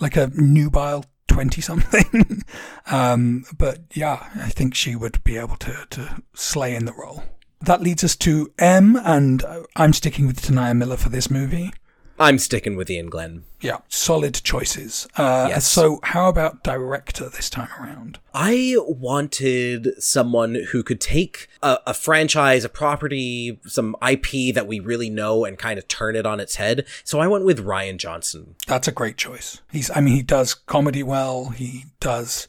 like 0.00 0.16
a 0.16 0.30
nubile 0.34 1.04
twenty 1.28 1.60
something. 1.60 2.42
um, 2.90 3.44
but 3.56 3.80
yeah, 3.94 4.28
I 4.36 4.50
think 4.50 4.74
she 4.74 4.94
would 4.94 5.24
be 5.24 5.38
able 5.38 5.56
to 5.56 5.86
to 5.90 6.22
slay 6.34 6.74
in 6.74 6.84
the 6.84 6.92
role. 6.92 7.22
That 7.60 7.80
leads 7.82 8.04
us 8.04 8.14
to 8.16 8.52
M, 8.58 8.96
and 9.04 9.44
uh, 9.44 9.62
I'm 9.76 9.92
sticking 9.92 10.26
with 10.26 10.40
T'Nia 10.42 10.76
Miller 10.76 10.96
for 10.96 11.08
this 11.08 11.30
movie. 11.30 11.72
I'm 12.20 12.38
sticking 12.38 12.74
with 12.74 12.90
Iain 12.90 13.06
Glen. 13.10 13.44
Yeah, 13.60 13.78
solid 13.88 14.34
choices. 14.42 15.06
Uh, 15.16 15.46
Yes. 15.48 15.68
So, 15.68 16.00
how 16.02 16.28
about 16.28 16.64
director 16.64 17.28
this 17.28 17.48
time 17.48 17.68
around? 17.80 18.18
I 18.34 18.74
wanted 18.78 20.02
someone 20.02 20.64
who 20.72 20.82
could 20.82 21.00
take 21.00 21.46
a, 21.62 21.78
a 21.86 21.94
franchise, 21.94 22.64
a 22.64 22.68
property, 22.68 23.60
some 23.66 23.94
IP 24.08 24.52
that 24.54 24.66
we 24.66 24.80
really 24.80 25.10
know 25.10 25.44
and 25.44 25.56
kind 25.58 25.78
of 25.78 25.86
turn 25.86 26.16
it 26.16 26.26
on 26.26 26.40
its 26.40 26.56
head. 26.56 26.86
So 27.04 27.20
I 27.20 27.28
went 27.28 27.44
with 27.44 27.64
Rian 27.64 27.98
Johnson. 27.98 28.56
That's 28.66 28.88
a 28.88 28.92
great 28.92 29.16
choice. 29.16 29.60
He's, 29.70 29.88
I 29.94 30.00
mean, 30.00 30.14
he 30.14 30.22
does 30.22 30.54
comedy 30.54 31.02
well. 31.04 31.50
He 31.50 31.84
does, 32.00 32.48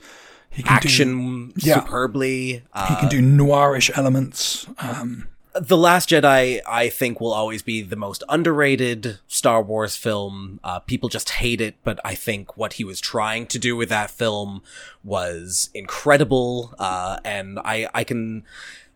he 0.49 0.63
can 0.63 0.71
do, 0.73 0.75
Action 0.75 1.53
Yeah. 1.57 1.81
superbly. 1.83 2.63
Uh, 2.73 2.87
he 2.87 2.95
can 2.95 3.09
do 3.09 3.21
noirish 3.21 3.95
elements. 3.97 4.65
Um, 4.79 5.27
The 5.59 5.77
Last 5.77 6.09
Jedi, 6.09 6.61
I 6.67 6.89
think, 6.89 7.19
will 7.19 7.33
always 7.33 7.61
be 7.63 7.81
the 7.81 7.95
most 7.95 8.23
underrated 8.29 9.19
Star 9.27 9.61
Wars 9.61 9.95
film. 9.97 10.59
Uh, 10.63 10.79
people 10.79 11.09
just 11.09 11.29
hate 11.31 11.59
it, 11.59 11.75
but 11.83 11.99
I 12.05 12.13
think 12.15 12.55
what 12.55 12.73
he 12.73 12.83
was 12.83 13.01
trying 13.01 13.47
to 13.47 13.59
do 13.59 13.75
with 13.75 13.89
that 13.89 14.11
film 14.11 14.61
was 15.03 15.69
incredible. 15.73 16.75
Uh, 16.77 17.17
and 17.25 17.59
I, 17.59 17.89
I 17.93 18.03
can, 18.03 18.43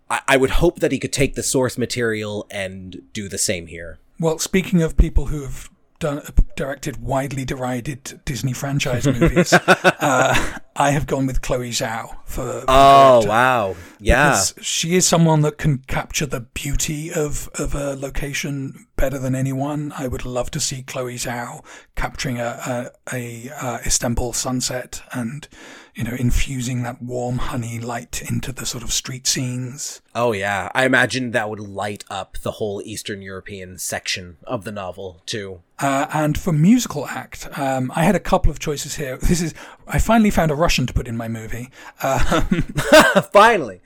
I, 0.09 0.21
I 0.27 0.37
would 0.37 0.51
hope 0.51 0.79
that 0.79 0.91
he 0.91 0.99
could 0.99 1.11
take 1.13 1.35
the 1.35 1.43
source 1.43 1.77
material 1.77 2.45
and 2.51 3.01
do 3.13 3.27
the 3.27 3.37
same 3.39 3.67
here. 3.67 3.97
well, 4.19 4.37
speaking 4.39 4.81
of 4.81 4.95
people 4.95 5.25
who 5.27 5.41
have 5.41 5.69
done, 5.99 6.21
directed 6.55 7.01
widely 7.01 7.45
derided 7.45 8.21
Disney 8.25 8.53
franchise 8.53 9.05
movies, 9.07 9.51
uh, 9.73 10.59
I 10.75 10.91
have 10.91 11.05
gone 11.05 11.27
with 11.27 11.41
Chloe 11.41 11.69
Zhao 11.69 12.15
for. 12.25 12.63
Oh, 12.67 13.25
wow. 13.27 13.75
Yeah. 13.99 14.41
She 14.61 14.95
is 14.95 15.07
someone 15.07 15.41
that 15.41 15.57
can 15.57 15.79
capture 15.79 16.25
the 16.25 16.41
beauty 16.41 17.11
of, 17.13 17.49
of 17.55 17.75
a 17.75 17.95
location 17.95 18.87
better 18.95 19.19
than 19.19 19.35
anyone. 19.35 19.93
I 19.97 20.07
would 20.07 20.25
love 20.25 20.51
to 20.51 20.59
see 20.59 20.81
Chloe 20.81 21.15
Zhao 21.15 21.63
capturing 21.95 22.39
a, 22.39 22.91
a, 23.11 23.49
a 23.49 23.49
uh, 23.61 23.77
Istanbul 23.85 24.33
sunset 24.33 25.01
and, 25.11 25.47
you 25.95 26.03
know, 26.03 26.15
infusing 26.17 26.83
that 26.83 27.01
warm 27.01 27.37
honey 27.37 27.79
light 27.79 28.21
into 28.29 28.51
the 28.51 28.65
sort 28.65 28.83
of 28.83 28.91
street 28.91 29.27
scenes. 29.27 30.01
Oh, 30.15 30.31
yeah. 30.31 30.69
I 30.73 30.85
imagine 30.85 31.31
that 31.31 31.49
would 31.49 31.59
light 31.59 32.03
up 32.09 32.37
the 32.39 32.51
whole 32.51 32.81
Eastern 32.83 33.21
European 33.21 33.77
section 33.77 34.37
of 34.43 34.63
the 34.63 34.71
novel, 34.71 35.21
too. 35.25 35.61
Uh, 35.79 36.07
and 36.13 36.37
for 36.37 36.53
musical 36.53 37.07
act, 37.07 37.47
um, 37.57 37.91
I 37.95 38.03
had 38.03 38.15
a 38.15 38.19
couple 38.19 38.51
of 38.51 38.59
choices 38.59 38.95
here. 38.95 39.17
This 39.17 39.41
is, 39.41 39.53
I 39.87 39.99
finally 39.99 40.29
found 40.29 40.51
a 40.51 40.55
Russian 40.63 40.87
to 40.87 40.93
put 40.93 41.07
in 41.07 41.17
my 41.17 41.27
movie. 41.27 41.69
Uh, 42.01 42.41
Finally. 43.33 43.81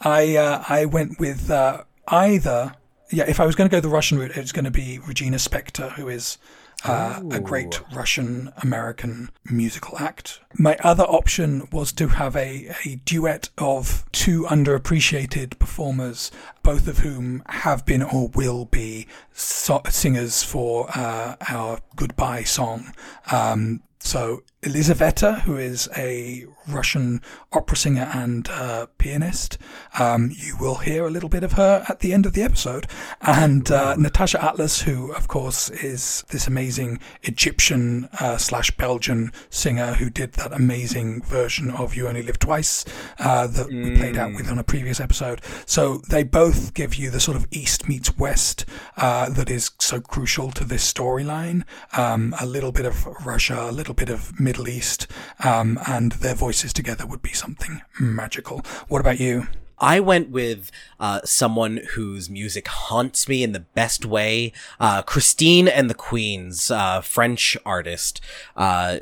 I 0.00 0.36
uh, 0.36 0.64
I 0.68 0.84
went 0.84 1.18
with 1.18 1.50
uh, 1.50 1.84
either 2.08 2.74
yeah. 3.10 3.24
If 3.28 3.40
I 3.40 3.46
was 3.46 3.54
going 3.54 3.68
to 3.68 3.74
go 3.76 3.80
the 3.80 3.88
Russian 3.88 4.18
route, 4.18 4.36
it 4.36 4.40
was 4.40 4.52
going 4.52 4.64
to 4.64 4.70
be 4.70 4.98
Regina 4.98 5.36
Spektor, 5.36 5.92
who 5.92 6.08
is 6.08 6.38
uh, 6.84 7.20
a 7.30 7.40
great 7.40 7.80
Russian 7.94 8.52
American 8.62 9.30
musical 9.50 9.98
act. 9.98 10.40
My 10.54 10.76
other 10.82 11.04
option 11.04 11.68
was 11.70 11.92
to 11.92 12.08
have 12.08 12.34
a, 12.36 12.74
a 12.86 12.96
duet 13.04 13.50
of 13.58 14.04
two 14.12 14.44
underappreciated 14.44 15.58
performers, 15.58 16.30
both 16.62 16.88
of 16.88 16.98
whom 16.98 17.42
have 17.46 17.84
been 17.84 18.02
or 18.02 18.28
will 18.28 18.64
be 18.64 19.06
so- 19.32 19.82
singers 19.90 20.42
for 20.42 20.88
uh, 20.94 21.36
our 21.48 21.80
goodbye 21.96 22.44
song. 22.44 22.94
Um, 23.30 23.82
so 23.98 24.42
Elizaveta, 24.62 25.40
who 25.46 25.56
is 25.56 25.88
a 25.96 26.44
Russian 26.68 27.22
opera 27.52 27.76
singer 27.76 28.10
and 28.12 28.46
uh, 28.50 28.86
pianist, 28.98 29.56
um, 29.98 30.30
you 30.36 30.54
will 30.60 30.76
hear 30.76 31.06
a 31.06 31.10
little 31.10 31.30
bit 31.30 31.42
of 31.42 31.52
her 31.52 31.84
at 31.88 32.00
the 32.00 32.12
end 32.12 32.26
of 32.26 32.34
the 32.34 32.42
episode, 32.42 32.86
and 33.22 33.70
uh, 33.70 33.96
Natacha 33.96 34.42
Atlas, 34.42 34.82
who 34.82 35.12
of 35.12 35.28
course 35.28 35.70
is 35.70 36.24
this 36.28 36.46
amazing 36.46 37.00
Egyptian 37.22 38.08
uh, 38.20 38.36
slash 38.36 38.70
Belgian 38.72 39.32
singer 39.48 39.94
who 39.94 40.10
did 40.10 40.34
that 40.34 40.52
amazing 40.52 41.22
version 41.22 41.70
of 41.70 41.94
"You 41.94 42.08
Only 42.08 42.22
Live 42.22 42.38
Twice" 42.38 42.84
uh, 43.18 43.46
that 43.46 43.68
we 43.68 43.96
played 43.96 44.18
out 44.18 44.34
with 44.34 44.50
on 44.50 44.58
a 44.58 44.64
previous 44.64 45.00
episode. 45.00 45.40
So 45.64 46.02
they 46.10 46.22
both 46.22 46.74
give 46.74 46.94
you 46.94 47.10
the 47.10 47.20
sort 47.20 47.36
of 47.38 47.46
East 47.50 47.88
meets 47.88 48.16
West 48.18 48.66
uh, 48.98 49.30
that 49.30 49.50
is 49.50 49.70
so 49.78 50.00
crucial 50.00 50.50
to 50.52 50.64
this 50.64 50.90
storyline. 50.92 51.64
Um, 51.96 52.34
a 52.38 52.44
little 52.44 52.72
bit 52.72 52.84
of 52.84 53.06
Russia, 53.24 53.68
a 53.68 53.72
little 53.72 53.94
bit 53.94 54.10
of 54.10 54.38
Middle 54.50 54.68
East, 54.68 55.06
um, 55.44 55.78
and 55.86 56.10
their 56.10 56.34
voices 56.34 56.72
together 56.72 57.06
would 57.06 57.22
be 57.22 57.32
something 57.32 57.82
magical. 58.00 58.64
What 58.88 59.00
about 59.00 59.20
you? 59.20 59.46
I 59.78 60.00
went 60.00 60.30
with 60.30 60.72
uh, 60.98 61.20
someone 61.24 61.78
whose 61.94 62.28
music 62.28 62.66
haunts 62.66 63.28
me 63.28 63.44
in 63.44 63.52
the 63.52 63.60
best 63.60 64.04
way. 64.04 64.52
Uh, 64.80 65.02
Christine 65.02 65.68
and 65.68 65.88
the 65.88 65.94
Queens, 65.94 66.68
uh, 66.68 67.00
French 67.00 67.56
artist. 67.64 68.20
Uh, 68.56 68.98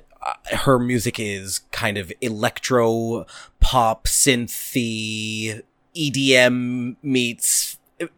her 0.53 0.79
music 0.79 1.19
is 1.19 1.61
kind 1.73 1.97
of 1.97 2.13
electro 2.21 3.25
pop, 3.59 4.05
synthy, 4.05 5.63
EDM 5.97 6.97
meets 7.03 7.68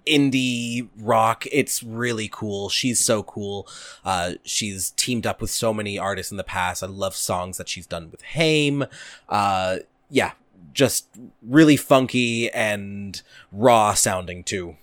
indie 0.07 0.89
rock. 0.99 1.47
It's 1.51 1.83
really 1.83 2.29
cool. 2.31 2.69
She's 2.69 3.01
so 3.01 3.23
cool. 3.23 3.69
Uh, 4.05 4.33
she's 4.45 4.91
teamed 4.93 5.27
up 5.27 5.41
with 5.41 5.51
so 5.51 5.73
many 5.73 5.99
artists 5.99 6.31
in 6.31 6.37
the 6.37 6.45
past. 6.45 6.83
I 6.83 6.87
love 6.87 7.15
songs 7.15 7.57
that 7.59 7.69
she's 7.69 7.87
done 7.87 8.11
with 8.11 8.23
Haim. 8.23 8.85
Uh, 9.29 9.79
yeah, 10.11 10.33
just 10.73 11.09
really 11.43 11.77
funky 11.77 12.51
and 12.51 13.23
raw 13.53 13.95
sounding 13.95 14.45
too. 14.45 14.77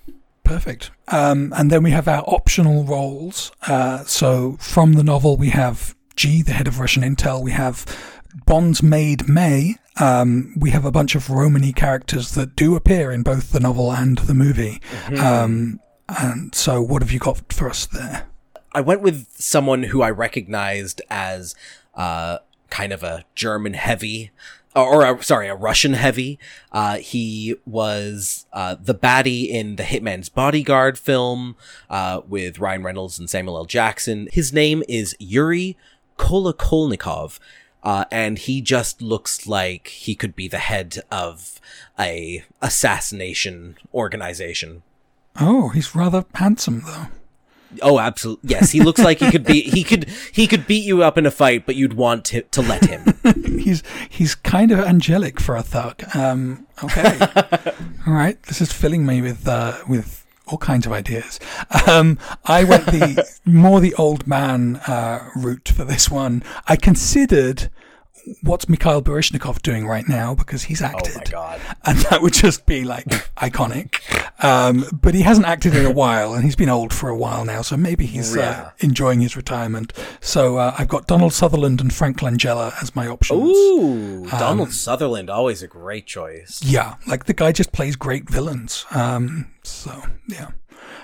Perfect. 0.43 0.91
Um, 1.09 1.53
and 1.57 1.69
then 1.69 1.83
we 1.83 1.91
have 1.91 2.07
our 2.07 2.23
optional 2.25 2.85
roles. 2.85 3.51
Uh, 3.67 4.03
so 4.05 4.55
from 4.59 4.93
the 4.93 5.03
novel, 5.03 5.35
we 5.35 5.49
have 5.49 5.93
G, 6.15 6.41
the 6.41 6.53
head 6.53 6.67
of 6.67 6.79
Russian 6.79 7.03
intel. 7.03 7.43
We 7.43 7.51
have 7.51 7.85
Bond's 8.45 8.83
maid 8.83 9.27
May. 9.27 9.75
Um, 9.99 10.53
we 10.57 10.69
have 10.71 10.85
a 10.85 10.91
bunch 10.91 11.15
of 11.15 11.29
Romany 11.29 11.73
characters 11.73 12.31
that 12.31 12.55
do 12.55 12.75
appear 12.75 13.11
in 13.11 13.23
both 13.23 13.51
the 13.51 13.59
novel 13.59 13.91
and 13.91 14.17
the 14.19 14.33
movie. 14.33 14.81
Um, 15.19 15.79
and 16.07 16.53
so, 16.53 16.81
what 16.81 17.01
have 17.01 17.11
you 17.11 17.19
got 17.19 17.51
for 17.51 17.69
us 17.69 17.85
there? 17.85 18.27
I 18.73 18.81
went 18.81 19.01
with 19.01 19.27
someone 19.37 19.83
who 19.83 20.01
I 20.01 20.11
recognized 20.11 21.01
as 21.09 21.55
uh, 21.95 22.39
kind 22.69 22.93
of 22.93 23.03
a 23.03 23.25
German 23.33 23.73
heavy, 23.73 24.31
or, 24.75 25.05
or 25.05 25.21
sorry, 25.23 25.47
a 25.47 25.55
Russian 25.55 25.93
heavy. 25.93 26.37
Uh, 26.71 26.97
he 26.97 27.55
was 27.65 28.45
uh, 28.53 28.75
the 28.79 28.93
baddie 28.95 29.49
in 29.49 29.77
the 29.77 29.83
Hitman's 29.83 30.29
Bodyguard 30.29 30.99
film 30.99 31.55
uh, 31.89 32.21
with 32.27 32.59
Ryan 32.59 32.83
Reynolds 32.83 33.17
and 33.17 33.29
Samuel 33.29 33.57
L. 33.57 33.65
Jackson. 33.65 34.27
His 34.31 34.53
name 34.53 34.83
is 34.87 35.15
Yuri 35.19 35.75
Kolokolnikov. 36.17 37.39
Uh, 37.87 38.03
and 38.11 38.37
he 38.37 38.59
just 38.59 39.01
looks 39.01 39.47
like 39.47 39.87
he 39.87 40.13
could 40.13 40.35
be 40.35 40.49
the 40.49 40.57
head 40.57 40.97
of 41.09 41.61
a 41.97 42.43
assassination 42.61 43.77
organization. 43.93 44.83
Oh, 45.39 45.69
he's 45.69 45.95
rather 45.95 46.25
handsome, 46.33 46.81
though. 46.85 47.05
Oh, 47.81 47.97
absolutely. 47.97 48.49
Yes, 48.49 48.71
he 48.71 48.81
looks 48.81 48.99
like 48.99 49.19
he 49.19 49.31
could 49.31 49.45
be. 49.45 49.61
He 49.61 49.85
could. 49.85 50.09
He 50.33 50.47
could 50.47 50.67
beat 50.67 50.83
you 50.83 51.01
up 51.01 51.17
in 51.17 51.25
a 51.25 51.31
fight, 51.31 51.65
but 51.65 51.77
you'd 51.77 51.93
want 51.93 52.25
to, 52.25 52.41
to 52.41 52.61
let 52.61 52.83
him. 52.83 53.17
he's 53.45 53.83
he's 54.09 54.35
kind 54.35 54.73
of 54.73 54.79
angelic 54.79 55.39
for 55.39 55.55
a 55.55 55.63
thug. 55.63 56.03
Um, 56.13 56.67
okay, 56.83 57.17
all 58.05 58.13
right. 58.13 58.41
This 58.43 58.59
is 58.59 58.73
filling 58.73 59.05
me 59.05 59.21
with 59.21 59.47
uh, 59.47 59.77
with 59.87 60.26
all 60.47 60.57
kinds 60.57 60.85
of 60.85 60.91
ideas. 60.91 61.39
Um, 61.87 62.17
I 62.45 62.63
went 62.63 62.85
the 62.85 63.27
more 63.45 63.79
the 63.79 63.93
old 63.95 64.27
man 64.27 64.77
uh, 64.87 65.29
route 65.35 65.69
for 65.69 65.83
this 65.83 66.09
one. 66.09 66.43
I 66.67 66.75
considered 66.75 67.69
what's 68.41 68.69
Mikhail 68.69 69.01
Baryshnikov 69.01 69.61
doing 69.61 69.87
right 69.87 70.07
now 70.07 70.35
because 70.35 70.63
he's 70.63 70.81
acted. 70.81 71.15
Oh 71.15 71.17
my 71.17 71.23
god! 71.31 71.61
And 71.85 71.97
that 71.99 72.21
would 72.21 72.33
just 72.33 72.65
be 72.65 72.83
like 72.83 73.05
iconic. 73.37 74.01
Um, 74.43 74.85
but 74.91 75.13
he 75.13 75.21
hasn't 75.21 75.47
acted 75.47 75.75
in 75.75 75.85
a 75.85 75.91
while, 75.91 76.33
and 76.33 76.43
he's 76.43 76.55
been 76.55 76.69
old 76.69 76.93
for 76.93 77.09
a 77.09 77.17
while 77.17 77.45
now, 77.45 77.61
so 77.61 77.75
maybe 77.75 78.05
he's 78.05 78.35
uh, 78.37 78.71
enjoying 78.79 79.21
his 79.21 79.35
retirement. 79.35 79.93
So 80.21 80.57
uh, 80.57 80.75
I've 80.77 80.87
got 80.87 81.07
Donald 81.07 81.33
Sutherland 81.33 81.81
and 81.81 81.93
Frank 81.93 82.17
Langella 82.19 82.73
as 82.81 82.95
my 82.95 83.07
options. 83.07 83.41
Ooh, 83.41 84.27
Donald 84.29 84.71
Sutherland, 84.71 85.29
always 85.29 85.63
a 85.63 85.67
great 85.67 86.05
choice. 86.05 86.61
Yeah, 86.63 86.95
like 87.07 87.25
the 87.25 87.33
guy 87.33 87.51
just 87.51 87.71
plays 87.71 87.95
great 87.95 88.29
villains. 88.29 88.85
Um, 88.91 89.51
so 89.63 90.03
yeah. 90.27 90.51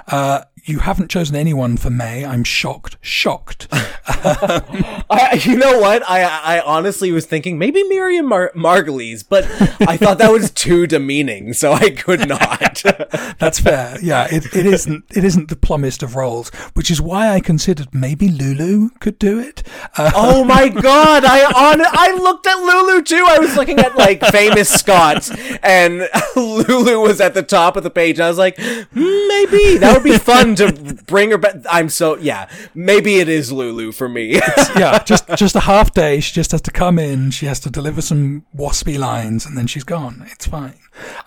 Uh, 0.07 0.41
you 0.65 0.79
haven't 0.79 1.09
chosen 1.11 1.35
anyone 1.35 1.75
for 1.75 1.89
May. 1.89 2.25
I'm 2.25 2.43
shocked. 2.45 2.95
Shocked. 3.01 3.67
I, 3.71 5.41
you 5.43 5.57
know 5.57 5.79
what? 5.79 6.09
I 6.09 6.23
I 6.23 6.61
honestly 6.61 7.11
was 7.11 7.25
thinking 7.25 7.57
maybe 7.57 7.83
Miriam 7.83 8.27
Mar- 8.27 8.51
Margolyes, 8.55 9.25
but 9.27 9.43
I 9.81 9.97
thought 9.97 10.19
that 10.19 10.31
was 10.31 10.51
too 10.51 10.87
demeaning, 10.87 11.51
so 11.53 11.73
I 11.73 11.89
could 11.89 12.29
not. 12.29 12.81
That's 13.39 13.59
fair. 13.59 13.97
Yeah, 14.01 14.27
it, 14.31 14.55
it 14.55 14.65
isn't 14.65 15.03
it 15.11 15.25
isn't 15.25 15.49
the 15.49 15.57
plumbest 15.57 16.01
of 16.01 16.15
roles, 16.15 16.49
which 16.75 16.89
is 16.89 17.01
why 17.01 17.29
I 17.29 17.41
considered 17.41 17.93
maybe 17.93 18.29
Lulu 18.29 18.89
could 18.99 19.19
do 19.19 19.39
it. 19.39 19.63
Uh, 19.97 20.11
oh 20.15 20.45
my 20.45 20.69
god! 20.69 21.25
I 21.25 21.43
on 21.43 21.81
I 21.81 22.17
looked 22.21 22.47
at 22.47 22.55
Lulu 22.57 23.01
too. 23.01 23.25
I 23.27 23.37
was 23.39 23.57
looking 23.57 23.79
at 23.79 23.97
like 23.97 24.21
famous 24.27 24.69
Scots, 24.69 25.29
and 25.61 26.07
Lulu 26.37 27.01
was 27.01 27.19
at 27.19 27.33
the 27.33 27.43
top 27.43 27.75
of 27.75 27.83
the 27.83 27.89
page. 27.89 28.21
I 28.21 28.29
was 28.29 28.37
like, 28.37 28.57
hmm, 28.57 29.27
maybe 29.27 29.77
that 29.77 29.92
that 29.93 30.03
would 30.03 30.11
be 30.11 30.17
fun 30.33 30.55
to 30.55 30.97
bring 31.05 31.31
her 31.31 31.37
back. 31.37 31.55
I'm 31.69 31.89
so 31.89 32.17
yeah. 32.17 32.49
Maybe 32.73 33.19
it 33.19 33.29
is 33.29 33.51
Lulu 33.51 33.91
for 33.91 34.09
me. 34.09 34.33
yeah, 34.75 35.03
just 35.05 35.27
just 35.35 35.55
a 35.55 35.61
half 35.61 35.93
day. 35.93 36.19
She 36.19 36.33
just 36.33 36.51
has 36.51 36.61
to 36.61 36.71
come 36.71 36.99
in. 36.99 37.31
She 37.31 37.45
has 37.45 37.59
to 37.61 37.69
deliver 37.69 38.01
some 38.01 38.45
waspy 38.55 38.97
lines, 38.97 39.45
and 39.45 39.57
then 39.57 39.67
she's 39.67 39.83
gone. 39.83 40.25
It's 40.31 40.47
fine. 40.47 40.75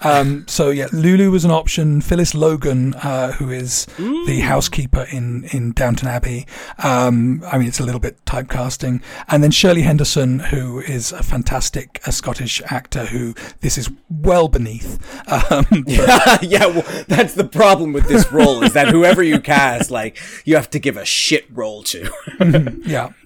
Um, 0.03 0.47
so 0.49 0.71
yeah, 0.71 0.87
Lulu 0.93 1.31
was 1.31 1.45
an 1.45 1.51
option. 1.51 2.01
Phyllis 2.01 2.35
Logan, 2.35 2.95
uh, 2.95 3.33
who 3.33 3.51
is 3.51 3.87
the 3.97 4.41
housekeeper 4.41 5.07
in 5.11 5.45
in 5.53 5.73
Downton 5.73 6.09
Abbey. 6.09 6.47
Um, 6.79 7.43
I 7.47 7.59
mean, 7.59 7.69
it's 7.69 7.81
a 7.81 7.85
little 7.85 8.01
bit 8.01 8.25
typecasting. 8.25 9.03
And 9.29 9.43
then 9.43 9.51
Shirley 9.51 9.83
Henderson, 9.83 10.39
who 10.39 10.81
is 10.81 11.13
a 11.13 11.23
fantastic 11.23 12.01
uh, 12.07 12.11
Scottish 12.11 12.63
actor. 12.67 13.07
Who 13.07 13.35
this 13.61 13.79
is 13.79 13.91
well 14.11 14.49
beneath. 14.49 14.99
Um, 15.31 15.67
yeah, 15.87 16.39
yeah. 16.43 16.67
Well, 16.67 17.05
that's 17.09 17.35
the 17.35 17.45
problem 17.45 17.93
with 17.93 18.09
this 18.09 18.31
role 18.33 18.63
is 18.63 18.73
that 18.75 18.89
whoever 18.89 19.23
you 19.23 19.41
cast, 19.41 19.91
like, 19.91 20.19
you 20.45 20.57
have 20.57 20.71
to 20.71 20.79
give 20.79 20.97
a 20.97 21.05
shit 21.05 21.47
role 21.51 21.83
to. 21.85 22.11
yeah, 22.85 23.11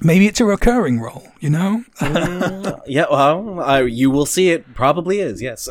maybe 0.00 0.26
it's 0.26 0.40
a 0.40 0.44
recurring 0.44 1.00
role. 1.00 1.28
You 1.40 1.50
know. 1.50 1.84
yeah. 2.86 3.06
Well, 3.10 3.60
uh, 3.60 3.80
you 3.80 4.10
will 4.10 4.26
see 4.26 4.50
it. 4.50 4.74
Probably 4.74 5.20
is. 5.20 5.40
Yes. 5.40 5.68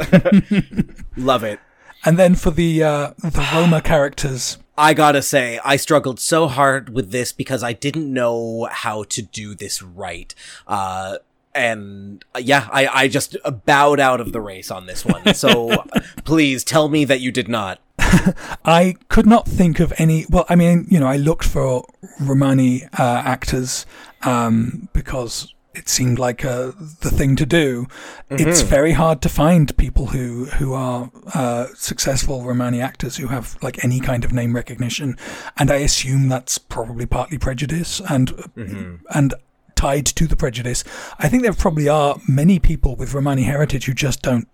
Love 1.18 1.44
it. 1.44 1.60
And 2.06 2.18
then 2.18 2.36
for 2.36 2.52
the 2.52 2.84
uh, 2.84 3.14
the 3.20 3.48
Roma 3.54 3.82
characters, 3.82 4.58
I 4.78 4.94
gotta 4.94 5.22
say, 5.22 5.60
I 5.66 5.76
struggled 5.76 6.20
so 6.20 6.48
hard 6.48 6.90
with 6.90 7.12
this 7.12 7.32
because 7.34 7.64
I 7.64 7.74
didn't 7.74 8.12
know 8.12 8.68
how 8.72 9.04
to 9.04 9.22
do 9.22 9.54
this 9.54 9.82
right. 9.82 10.34
Uh, 10.68 11.18
and 11.54 12.24
uh, 12.36 12.40
yeah, 12.40 12.70
I, 12.72 12.88
I 12.88 13.08
just 13.08 13.36
bowed 13.66 14.00
out 14.00 14.22
of 14.22 14.32
the 14.32 14.40
race 14.40 14.72
on 14.72 14.86
this 14.86 15.06
one. 15.06 15.34
So 15.34 15.84
please 16.24 16.64
tell 16.64 16.88
me 16.88 17.06
that 17.06 17.20
you 17.20 17.32
did 17.32 17.50
not. 17.50 17.82
I 18.66 18.96
could 19.10 19.26
not 19.26 19.48
think 19.48 19.80
of 19.80 19.94
any. 19.98 20.26
Well, 20.30 20.46
I 20.50 20.56
mean, 20.56 20.88
you 20.90 21.00
know, 21.00 21.08
I 21.08 21.18
looked 21.18 21.46
for 21.46 21.86
Romani 22.20 22.84
uh, 22.98 23.22
actors 23.26 23.86
um, 24.24 24.90
because 24.94 25.54
it 25.76 25.88
seemed 25.88 26.18
like 26.20 26.44
uh, 26.44 26.72
the 27.02 27.12
thing 27.12 27.36
to 27.38 27.46
do. 27.46 27.88
It's 28.30 28.62
very 28.62 28.94
hard 28.94 29.22
to 29.22 29.30
find 29.30 29.76
people 29.78 30.08
who 30.08 30.46
who 30.46 30.74
are 30.74 31.12
uh, 31.34 31.68
successful 31.76 32.44
Romani 32.44 32.82
actors 32.82 33.18
who 33.18 33.28
have 33.28 33.58
like 33.62 33.84
any 33.84 34.00
kind 34.00 34.26
of 34.26 34.34
name 34.34 34.56
recognition, 34.56 35.16
and 35.58 35.70
I 35.72 35.78
assume 35.78 36.28
that's 36.30 36.58
probably 36.58 37.06
partly 37.06 37.38
prejudice 37.38 38.02
and 38.10 38.32
and 39.14 39.34
tied 39.76 40.06
to 40.08 40.28
the 40.28 40.36
prejudice. 40.36 40.84
I 41.20 41.30
think 41.30 41.44
there 41.44 41.54
probably 41.54 41.88
are 41.88 42.18
many 42.28 42.60
people 42.60 42.96
with 42.98 43.14
Romani 43.14 43.44
heritage 43.44 43.86
who 43.86 43.94
just 43.94 44.22
don't 44.22 44.48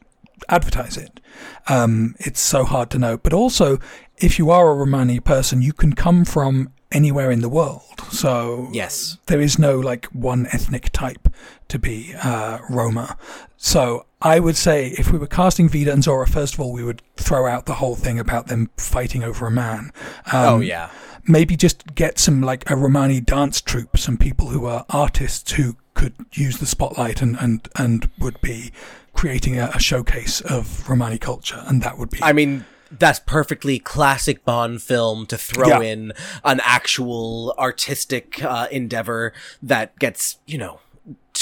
advertise 0.50 0.98
it. 0.98 1.20
Um, 1.68 2.16
it's 2.20 2.40
so 2.40 2.64
hard 2.64 2.90
to 2.92 3.00
know. 3.00 3.18
But 3.18 3.34
also, 3.34 3.80
if 4.18 4.38
you 4.40 4.50
are 4.52 4.70
a 4.72 4.76
Romani 4.76 5.20
person, 5.20 5.62
you 5.62 5.74
can 5.74 5.94
come 5.94 6.26
from 6.26 6.72
anywhere 6.92 7.32
in 7.32 7.42
the 7.42 7.50
world. 7.50 7.82
So 8.12 8.70
Yes. 8.72 9.18
there 9.26 9.42
is 9.42 9.60
no 9.60 9.80
like 9.80 10.06
one 10.08 10.48
ethnic 10.52 10.92
type 10.92 11.28
to 11.68 11.80
be 11.80 12.14
uh, 12.24 12.60
Roma. 12.70 13.18
So 13.58 14.06
I 14.22 14.40
would 14.40 14.56
say 14.56 14.90
if 14.98 15.12
we 15.12 15.18
were 15.18 15.28
casting 15.28 15.68
Vida 15.68 15.92
and 15.92 16.04
Zora, 16.04 16.28
first 16.28 16.54
of 16.54 16.60
all, 16.60 16.72
we 16.72 16.84
would 16.84 17.02
throw 17.18 17.48
out 17.48 17.66
the 17.66 17.76
whole 17.76 17.96
thing 17.96 18.20
about 18.20 18.48
them 18.48 18.70
fighting 18.78 19.24
over 19.24 19.48
a 19.48 19.52
man. 19.52 19.92
Um, 20.32 20.46
Oh 20.46 20.60
yeah. 20.60 20.90
maybe 21.28 21.58
just 21.58 21.96
get 21.96 22.18
some 22.20 22.42
like 22.42 22.70
a 22.70 22.76
Romani 22.78 23.20
dance 23.20 23.60
troupe, 23.62 23.98
some 23.98 24.16
people 24.18 24.50
who 24.50 24.66
are 24.66 24.86
artists 24.90 25.52
who 25.54 25.76
could 25.96 26.14
use 26.34 26.58
the 26.60 26.66
spotlight 26.68 27.22
and 27.22 27.36
and 27.39 27.68
and 27.76 28.10
would 28.20 28.39
be 28.41 28.72
creating 29.14 29.58
a, 29.60 29.72
a 29.74 29.80
showcase 29.80 30.41
of 30.41 30.88
Romani 30.88 31.18
culture, 31.18 31.64
and 31.66 31.82
that 31.82 31.98
would 31.98 32.10
be. 32.12 32.20
I 32.22 32.34
mean, 32.34 32.66
that's 32.91 33.20
perfectly 33.20 33.80
classic 33.80 34.46
Bond 34.46 34.82
film 34.82 35.26
to 35.28 35.38
throw 35.38 35.68
Yeah. 35.68 35.82
in 35.82 36.12
an 36.43 36.60
actual 36.64 37.56
artistic 37.58 38.43
uh, 38.43 38.68
endeavor 38.72 39.34
that 39.64 39.98
gets, 39.98 40.38
you 40.46 40.58
know, 40.58 40.80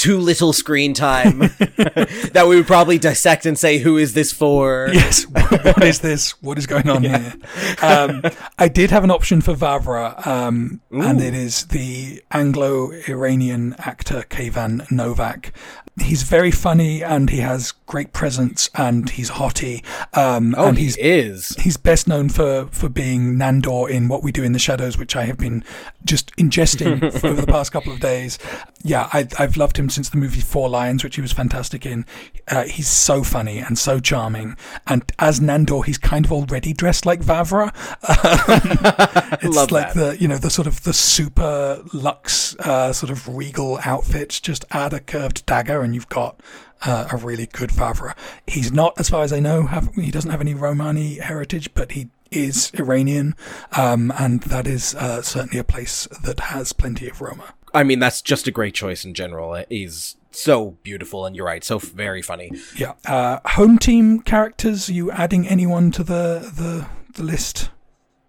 too 0.04 0.18
little 0.18 0.52
screen 0.52 0.92
time 0.92 1.38
that 1.38 2.44
we 2.46 2.56
would 2.56 2.66
probably 2.66 2.98
dissect 2.98 3.46
and 3.46 3.58
say, 3.58 3.78
who 3.78 3.96
is 3.96 4.12
this 4.12 4.34
for? 4.34 4.90
Yes. 4.92 5.24
what 5.30 5.82
is 5.82 6.00
this? 6.00 6.32
What 6.42 6.58
is 6.58 6.66
going 6.66 6.90
on 6.90 7.04
here? 7.04 7.32
Um, 7.80 8.20
I 8.58 8.68
did 8.68 8.90
have 8.90 9.02
an 9.02 9.10
option 9.10 9.40
for 9.40 9.54
Vavra, 9.54 10.26
um, 10.26 10.82
and 10.90 11.22
it 11.22 11.32
is 11.32 11.64
the 11.68 12.22
Anglo-Iranian 12.32 13.76
actor 13.78 14.26
Kayvan 14.28 14.90
Novak. 14.90 15.54
He's 16.02 16.24
very 16.24 16.50
funny 16.50 17.04
and 17.04 17.30
he 17.30 17.38
has 17.38 17.70
great 17.86 18.12
presence 18.12 18.68
and 18.74 19.08
he's 19.10 19.30
hotty. 19.30 19.84
Um, 20.16 20.54
Oh, 20.58 20.66
and 20.68 20.76
he 20.78 20.84
he's 20.84 20.96
is. 20.96 21.50
He's 21.60 21.76
best 21.76 22.08
known 22.08 22.28
for, 22.30 22.66
for 22.72 22.88
being 22.88 23.36
Nandor 23.36 23.88
in 23.88 24.08
What 24.08 24.22
We 24.24 24.32
Do 24.32 24.42
in 24.42 24.52
the 24.52 24.58
Shadows, 24.58 24.98
which 24.98 25.14
I 25.14 25.24
have 25.26 25.38
been 25.38 25.62
just 26.04 26.34
ingesting 26.36 27.12
for 27.20 27.28
over 27.28 27.40
the 27.40 27.46
past 27.46 27.70
couple 27.70 27.92
of 27.92 28.00
days. 28.00 28.38
Yeah, 28.82 29.08
I, 29.12 29.28
I've 29.38 29.56
loved 29.56 29.78
him 29.78 29.88
since 29.88 30.08
the 30.08 30.16
movie 30.16 30.40
Four 30.40 30.68
Lions, 30.68 31.04
which 31.04 31.14
he 31.14 31.22
was 31.22 31.32
fantastic 31.32 31.86
in. 31.86 32.04
Uh, 32.48 32.64
he's 32.64 32.88
so 32.88 33.22
funny 33.22 33.58
and 33.58 33.78
so 33.78 34.00
charming. 34.00 34.56
And 34.88 35.04
as 35.20 35.38
Nandor, 35.40 35.84
he's 35.84 35.96
kind 35.98 36.24
of 36.24 36.32
already 36.32 36.72
dressed 36.72 37.06
like 37.06 37.20
Vavra. 37.20 37.72
it's 39.42 39.56
Love 39.56 39.70
like 39.70 39.92
that. 39.94 40.14
the 40.14 40.20
you 40.20 40.28
know 40.28 40.38
the 40.38 40.50
sort 40.50 40.66
of 40.66 40.82
the 40.84 40.92
super 40.92 41.82
luxe 41.92 42.56
uh, 42.58 42.92
sort 42.92 43.10
of 43.10 43.28
regal 43.28 43.78
outfits. 43.84 44.40
Just 44.40 44.64
add 44.70 44.92
a 44.92 45.00
curved 45.00 45.46
dagger, 45.46 45.82
and 45.84 45.94
you've 45.94 46.08
got 46.08 46.40
uh, 46.82 47.08
a 47.12 47.16
really 47.16 47.46
good 47.46 47.70
Vavra. 47.70 48.16
He's 48.46 48.72
not, 48.72 48.98
as 48.98 49.08
far 49.08 49.22
as 49.22 49.32
I 49.32 49.40
know, 49.40 49.66
have, 49.66 49.94
he 49.94 50.10
doesn't 50.10 50.30
have 50.30 50.40
any 50.40 50.54
Romani 50.54 51.16
heritage, 51.16 51.72
but 51.74 51.92
he 51.92 52.08
is 52.30 52.72
Iranian, 52.74 53.34
um, 53.76 54.12
and 54.18 54.42
that 54.44 54.66
is 54.66 54.94
uh, 54.96 55.22
certainly 55.22 55.58
a 55.58 55.64
place 55.64 56.08
that 56.24 56.40
has 56.40 56.72
plenty 56.72 57.08
of 57.08 57.20
Roma. 57.20 57.54
I 57.72 57.82
mean, 57.82 57.98
that's 57.98 58.22
just 58.22 58.46
a 58.46 58.50
great 58.50 58.74
choice 58.74 59.04
in 59.04 59.14
general. 59.14 59.62
He's 59.68 60.16
so 60.30 60.72
beautiful, 60.82 61.26
and 61.26 61.34
you're 61.34 61.46
right, 61.46 61.64
so 61.64 61.78
very 61.78 62.22
funny. 62.22 62.50
Yeah. 62.76 62.94
Uh, 63.04 63.40
home 63.44 63.78
team 63.78 64.20
characters. 64.20 64.88
Are 64.88 64.92
you 64.92 65.10
adding 65.10 65.46
anyone 65.48 65.90
to 65.92 66.04
the 66.04 66.52
the, 66.56 66.86
the 67.14 67.22
list? 67.22 67.70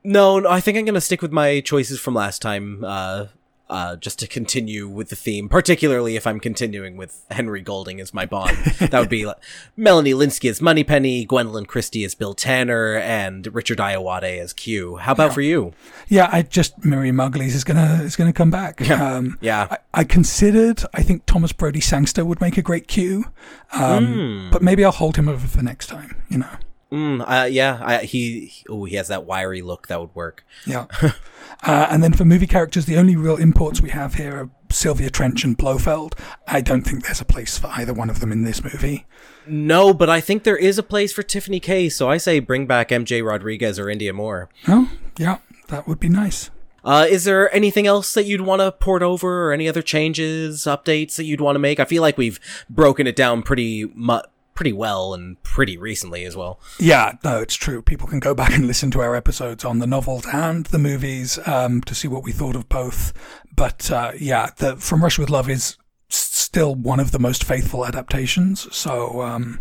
No, 0.04 0.40
no, 0.40 0.50
I 0.50 0.60
think 0.60 0.78
I'm 0.78 0.86
gonna 0.86 1.02
stick 1.02 1.22
with 1.22 1.32
my 1.32 1.62
choices 1.62 2.00
from 2.00 2.14
last 2.14 2.42
time. 2.42 2.84
Uh, 2.84 3.28
uh, 3.70 3.96
just 3.96 4.20
to 4.20 4.28
continue 4.28 4.88
with 4.88 5.10
the 5.10 5.16
theme, 5.16 5.50
particularly 5.50 6.16
if 6.16 6.28
I'm 6.28 6.40
continuing 6.40 6.98
with 6.98 7.26
Henry 7.32 7.62
Golding 7.62 8.00
as 8.00 8.14
my 8.14 8.26
Bond. 8.26 8.58
that 8.80 8.94
would 8.94 9.10
be 9.10 9.26
like, 9.26 9.38
Melanie 9.76 10.14
Lynskey 10.14 10.50
as 10.50 10.62
Moneypenny, 10.62 11.26
Gwendoline 11.26 11.68
Christie 11.68 12.04
as 12.04 12.14
Bill 12.16 12.34
Tanner, 12.34 12.96
and 12.96 13.54
Richard 13.54 13.80
Ayoade 13.80 14.40
as 14.40 14.54
Q. 14.54 14.98
How 14.98 15.14
about 15.14 15.34
for 15.34 15.42
you? 15.42 15.74
Yeah, 16.08 16.30
I 16.32 16.44
just 16.44 16.86
Miriam 16.86 17.16
Margolyes 17.16 17.56
is 17.56 17.64
gonna 17.64 18.02
is 18.04 18.16
gonna 18.16 18.34
come 18.34 18.52
back. 18.52 18.82
Um, 18.90 19.38
Yeah. 19.42 19.68
I, 19.72 19.78
I 19.94 20.04
considered. 20.04 20.84
I 20.94 21.02
think 21.02 21.26
Thomas 21.26 21.52
Brodie 21.52 21.82
Sangster 21.82 22.24
would 22.24 22.40
make 22.42 22.58
a 22.58 22.62
great 22.62 22.88
Q, 22.88 23.26
um, 23.74 24.50
but 24.52 24.62
maybe 24.62 24.86
I'll 24.86 24.92
hold 24.92 25.16
him 25.18 25.28
over 25.28 25.48
for 25.48 25.62
next 25.62 25.88
time. 25.88 26.16
You 26.30 26.40
know. 26.40 26.50
Mm, 26.92 27.24
uh, 27.28 27.46
yeah, 27.46 27.80
I, 27.84 28.04
he, 28.04 28.54
oh, 28.70 28.86
he 28.86 28.96
has 28.96 29.08
that 29.08 29.26
wiry 29.26 29.62
look 29.62 29.88
that 29.88 30.00
would 30.00 30.14
work. 30.16 30.46
Yeah. 30.66 30.86
uh, 31.02 31.88
and 31.90 32.04
then 32.04 32.14
for 32.14 32.26
movie 32.26 32.48
characters, 32.48 32.86
the 32.86 32.98
only 32.98 33.16
real 33.16 33.38
imports 33.38 33.82
we 33.82 33.90
have 33.90 34.16
here 34.16 34.36
are 34.36 34.50
Sylvia 34.70 35.10
Trench 35.10 35.44
and 35.44 35.58
Blofeld. 35.58 36.16
I 36.48 36.62
don't 36.62 36.84
think 36.84 37.04
there's 37.04 37.22
a 37.22 37.26
place 37.26 37.58
for 37.58 37.68
either 37.68 37.94
one 37.94 38.10
of 38.10 38.20
them 38.20 38.32
in 38.32 38.44
this 38.44 38.64
movie. 38.64 39.06
No, 39.48 39.94
but 39.94 40.10
I 40.10 40.22
think 40.22 40.44
there 40.44 40.58
is 40.58 40.78
a 40.78 40.84
place 40.84 41.12
for 41.12 41.24
Tiffany 41.24 41.60
K. 41.60 41.90
So 41.90 42.10
I 42.10 42.18
say 42.18 42.40
bring 42.40 42.66
back 42.68 42.90
MJ 42.90 43.26
Rodriguez 43.26 43.80
or 43.80 43.86
Indya 43.86 44.14
Moore. 44.14 44.50
Oh, 44.68 44.92
yeah, 45.18 45.40
that 45.68 45.88
would 45.88 46.00
be 46.00 46.10
nice. 46.10 46.50
Uh, 46.84 47.08
is 47.10 47.24
there 47.24 47.54
anything 47.54 47.88
else 47.88 48.14
that 48.14 48.26
you'd 48.26 48.42
want 48.42 48.62
to 48.62 48.72
port 48.72 49.02
over, 49.02 49.48
or 49.48 49.52
any 49.52 49.68
other 49.68 49.82
changes, 49.82 50.66
updates 50.66 51.16
that 51.16 51.24
you'd 51.24 51.42
want 51.42 51.56
to 51.56 51.60
make? 51.60 51.80
I 51.80 51.86
feel 51.86 52.04
like 52.04 52.16
we've 52.16 52.40
broken 52.70 53.08
it 53.08 53.16
down 53.16 53.42
pretty 53.42 53.86
mu- 53.96 54.20
pretty 54.56 54.74
well 54.74 55.14
and 55.14 55.42
pretty 55.44 55.78
recently 55.78 56.26
as 56.26 56.36
well. 56.36 56.60
Yeah, 56.80 57.18
no, 57.24 57.40
it's 57.40 57.56
true. 57.56 57.82
People 57.82 58.08
can 58.08 58.20
go 58.20 58.34
back 58.34 58.54
and 58.54 58.66
listen 58.66 58.90
to 58.92 59.02
our 59.02 59.16
episodes 59.16 59.64
on 59.64 59.80
the 59.80 59.88
novels 59.88 60.26
and 60.32 60.66
the 60.68 60.80
movies 60.80 61.38
um, 61.46 61.82
to 61.82 61.94
see 61.94 62.08
what 62.08 62.24
we 62.24 62.32
thought 62.32 62.56
of 62.56 62.68
both. 62.70 63.14
But 63.56 63.92
uh, 63.92 64.14
yeah, 64.18 64.50
the 64.58 64.78
From 64.78 65.04
Russia 65.04 65.22
with 65.22 65.30
Love 65.30 65.50
is 65.50 65.78
still 66.10 66.74
one 66.74 67.00
of 67.00 67.12
the 67.12 67.20
most 67.20 67.44
faithful 67.44 67.86
adaptations. 67.86 68.74
So 68.76 69.22
um, 69.22 69.60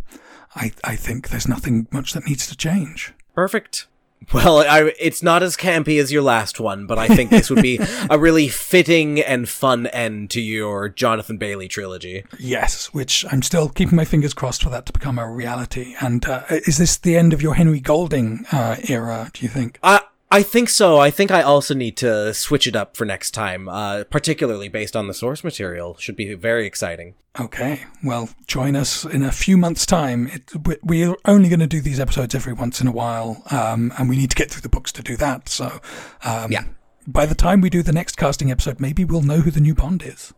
I, 0.55 0.73
I 0.83 0.97
think 0.97 1.29
there's 1.29 1.49
nothing 1.49 1.89
much 1.91 2.13
that 2.13 2.27
needs 2.27 2.47
to 2.49 2.57
change. 2.57 3.13
Perfect. 3.35 3.89
Well, 4.33 4.59
I, 4.59 4.93
it's 4.99 5.23
not 5.23 5.43
as 5.43 5.57
campy 5.57 6.01
as 6.01 6.11
your 6.11 6.23
last 6.23 6.59
one, 6.59 6.87
but 6.87 6.99
I 6.99 7.09
think 7.09 7.31
this 7.31 7.51
would 7.51 7.63
be 7.63 7.79
a 8.11 8.19
really 8.19 8.49
fitting 8.49 9.21
and 9.21 9.49
fun 9.49 9.87
end 9.89 10.31
to 10.31 10.41
your 10.41 10.89
Jonathan 10.89 11.37
Bailey 11.37 11.69
trilogy. 11.69 12.25
Yes, 12.39 12.87
which 12.95 13.25
I'm 13.31 13.43
still 13.43 13.69
keeping 13.69 13.97
my 13.97 14.05
fingers 14.05 14.35
crossed 14.35 14.63
for 14.63 14.71
that 14.71 14.87
to 14.87 14.93
become 14.93 15.19
a 15.19 15.31
reality. 15.31 15.95
And 16.01 16.25
uh, 16.27 16.45
is 16.49 16.79
this 16.79 16.97
the 16.97 17.17
end 17.17 17.33
of 17.33 17.43
your 17.43 17.55
Henry 17.55 17.81
Golding 17.81 18.47
uh, 18.51 18.77
era? 18.89 19.31
Do 19.33 19.43
you 19.43 19.49
think? 19.49 19.79
I 19.83 20.03
I 20.31 20.43
think 20.43 20.69
so. 20.69 20.99
I 20.99 21.11
think 21.11 21.31
I 21.31 21.43
also 21.43 21.75
need 21.75 21.97
to 21.99 22.35
switch 22.35 22.67
it 22.67 22.75
up 22.75 22.97
for 22.97 23.05
next 23.05 23.31
time, 23.33 23.69
uh, 23.69 24.05
particularly 24.05 24.69
based 24.69 24.97
on 24.97 25.07
the 25.07 25.15
source 25.15 25.45
material. 25.45 25.97
Should 25.99 26.17
be 26.17 26.35
very 26.35 26.67
exciting. 26.67 27.15
Okay, 27.39 27.85
well, 28.03 28.29
join 28.47 28.77
us 28.77 29.05
in 29.05 29.23
a 29.23 29.33
few 29.33 29.57
months' 29.57 29.87
time. 29.87 30.29
It, 30.29 30.51
we're 30.85 31.17
only 31.25 31.49
going 31.49 31.61
to 31.61 31.67
do 31.67 31.81
these 31.81 31.99
episodes 31.99 32.35
every 32.35 32.53
once 32.53 32.81
in 32.81 32.87
a 32.87 32.93
while, 32.93 33.43
um, 33.51 33.93
and 33.99 34.09
we 34.09 34.17
need 34.17 34.31
to 34.31 34.37
get 34.37 34.51
through 34.51 34.63
the 34.63 34.69
books 34.69 34.93
to 34.93 35.03
do 35.03 35.17
that. 35.17 35.49
So, 35.49 35.81
um, 36.25 36.53
yeah. 36.53 36.65
by 37.07 37.27
the 37.27 37.35
time 37.35 37.61
we 37.61 37.71
do 37.71 37.83
the 37.83 37.93
next 37.93 38.17
casting 38.17 38.51
episode, 38.53 38.81
maybe 38.81 39.05
we'll 39.05 39.23
know 39.23 39.41
who 39.41 39.51
the 39.51 39.61
new 39.61 39.75
Bond 39.75 40.03
is. 40.05 40.33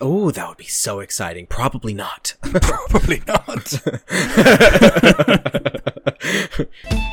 Oh, 0.00 0.32
that 0.32 0.48
would 0.48 0.58
be 0.58 0.64
so 0.64 0.98
exciting. 0.98 1.46
Probably 1.46 1.94
not. 1.94 2.34
Probably 2.42 3.22
not. 3.26 3.80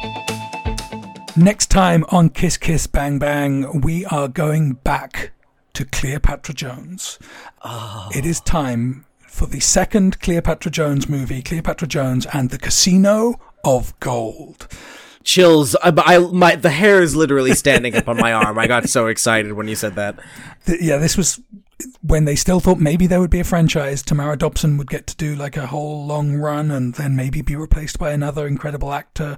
Next 1.39 1.67
time 1.67 2.03
on 2.09 2.31
Kiss 2.31 2.57
Kiss 2.57 2.85
Bang 2.85 3.17
Bang, 3.17 3.79
we 3.79 4.03
are 4.07 4.27
going 4.27 4.73
back 4.73 5.31
to 5.71 5.85
Cleopatra 5.85 6.53
Jones. 6.53 7.17
Oh. 7.63 8.09
It 8.13 8.25
is 8.25 8.41
time 8.41 9.05
for 9.25 9.45
the 9.45 9.61
second 9.61 10.19
Cleopatra 10.19 10.69
Jones 10.69 11.07
movie, 11.07 11.41
Cleopatra 11.41 11.87
Jones 11.87 12.27
and 12.33 12.49
the 12.49 12.57
Casino 12.57 13.39
of 13.63 13.97
Gold. 14.01 14.67
Chills. 15.23 15.77
I, 15.77 15.93
I, 15.95 16.17
my, 16.17 16.57
the 16.57 16.71
hair 16.71 17.01
is 17.01 17.15
literally 17.15 17.53
standing 17.53 17.95
up 17.95 18.09
on 18.09 18.17
my 18.17 18.33
arm. 18.33 18.59
I 18.59 18.67
got 18.67 18.89
so 18.89 19.07
excited 19.07 19.53
when 19.53 19.69
you 19.69 19.75
said 19.75 19.95
that. 19.95 20.19
The, 20.65 20.77
yeah, 20.83 20.97
this 20.97 21.15
was 21.15 21.39
when 22.01 22.25
they 22.25 22.35
still 22.35 22.59
thought 22.59 22.79
maybe 22.79 23.07
there 23.07 23.19
would 23.19 23.29
be 23.29 23.39
a 23.39 23.43
franchise, 23.45 24.01
Tamara 24.01 24.37
Dobson 24.37 24.77
would 24.77 24.89
get 24.89 25.07
to 25.07 25.15
do 25.15 25.35
like 25.35 25.55
a 25.55 25.67
whole 25.67 26.05
long 26.05 26.35
run 26.35 26.71
and 26.71 26.95
then 26.95 27.15
maybe 27.15 27.41
be 27.41 27.55
replaced 27.55 27.97
by 27.97 28.11
another 28.11 28.47
incredible 28.47 28.93
actor. 28.93 29.37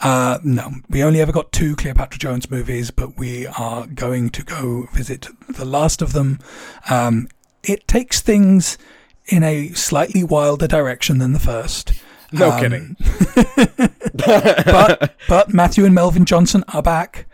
Uh, 0.00 0.38
no, 0.44 0.70
we 0.88 1.02
only 1.02 1.20
ever 1.20 1.32
got 1.32 1.52
two 1.52 1.74
Cleopatra 1.76 2.18
Jones 2.18 2.50
movies, 2.50 2.90
but 2.90 3.18
we 3.18 3.46
are 3.46 3.86
going 3.86 4.30
to 4.30 4.44
go 4.44 4.88
visit 4.92 5.26
the 5.48 5.64
last 5.64 6.00
of 6.00 6.12
them. 6.12 6.38
Um, 6.88 7.28
it 7.62 7.86
takes 7.88 8.20
things 8.20 8.78
in 9.26 9.42
a 9.42 9.70
slightly 9.70 10.24
wilder 10.24 10.66
direction 10.66 11.18
than 11.18 11.32
the 11.32 11.40
first. 11.40 11.92
No 12.32 12.50
um, 12.50 12.60
kidding. 12.60 12.96
but 14.14 15.16
but 15.28 15.52
Matthew 15.52 15.84
and 15.84 15.94
Melvin 15.94 16.24
Johnson 16.24 16.64
are 16.72 16.82
back. 16.82 17.26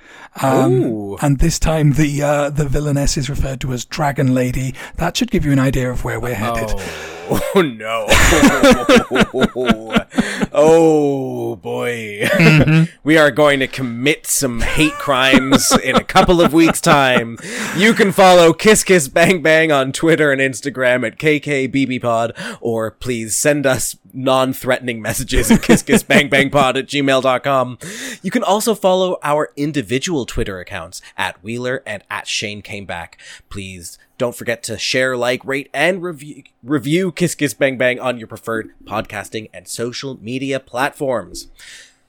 Um, 0.43 1.17
and 1.23 1.39
this 1.39 1.59
time 1.59 1.93
the 1.93 2.23
uh, 2.23 2.51
the 2.51 2.67
villainess 2.67 3.17
is 3.17 3.31
referred 3.31 3.61
to 3.63 3.73
as 3.73 3.85
Dragon 3.85 4.35
Lady. 4.35 4.75
That 4.97 5.17
should 5.17 5.31
give 5.31 5.45
you 5.45 5.53
an 5.53 5.59
idea 5.59 5.91
of 5.91 6.05
where 6.05 6.21
we're 6.21 6.35
headed. 6.35 6.71
Oh, 6.77 7.16
oh 7.29 7.63
no! 7.63 8.07
oh 10.53 11.57
boy, 11.57 12.21
mm-hmm. 12.25 12.85
we 13.05 13.19
are 13.19 13.31
going 13.31 13.61
to 13.61 13.67
commit 13.67 14.27
some 14.27 14.61
hate 14.61 14.93
crimes 14.93 15.73
in 15.83 15.97
a 15.97 16.05
couple 16.05 16.41
of 16.41 16.53
weeks' 16.53 16.81
time. 16.81 17.39
You 17.77 17.95
can 17.95 18.13
follow 18.13 18.53
Kiss 18.53 18.85
Kiss 18.85 19.09
Bang 19.09 19.43
Bang 19.43 19.73
on 19.73 19.93
Twitter 19.93 20.33
and 20.33 20.41
Instagram 20.41 21.07
at 21.07 21.19
KKBBPod, 21.19 22.59
or 22.61 22.91
please 22.91 23.37
send 23.37 23.67
us 23.67 23.97
non-threatening 24.13 25.03
messages 25.03 25.51
at 25.51 25.61
kisskissbangbangpod 25.61 26.79
at 26.79 26.87
gmail.com. 26.87 27.79
You 28.23 28.31
can 28.31 28.43
also 28.43 28.75
follow 28.75 29.19
our 29.23 29.53
individual 29.57 30.27
Twitter 30.27 30.59
accounts 30.59 31.03
at 31.17 31.43
Wheeler 31.43 31.83
and 31.87 32.03
at 32.11 32.27
Shane 32.27 32.63
Came 32.63 32.87
Back. 32.87 33.19
Please 33.51 33.99
don't 34.19 34.35
forget 34.35 34.63
to 34.65 34.79
share, 34.79 35.17
like, 35.17 35.45
rate, 35.45 35.69
and 35.75 36.03
review, 36.03 36.45
review 36.63 37.13
Kiss 37.13 37.35
Kiss 37.35 37.55
Bang 37.55 37.77
Bang 37.77 38.01
on 38.01 38.19
your 38.19 38.29
preferred 38.29 38.73
podcasting 38.85 39.51
and 39.53 39.69
social 39.69 40.19
media 40.23 40.59
platforms. 40.59 41.49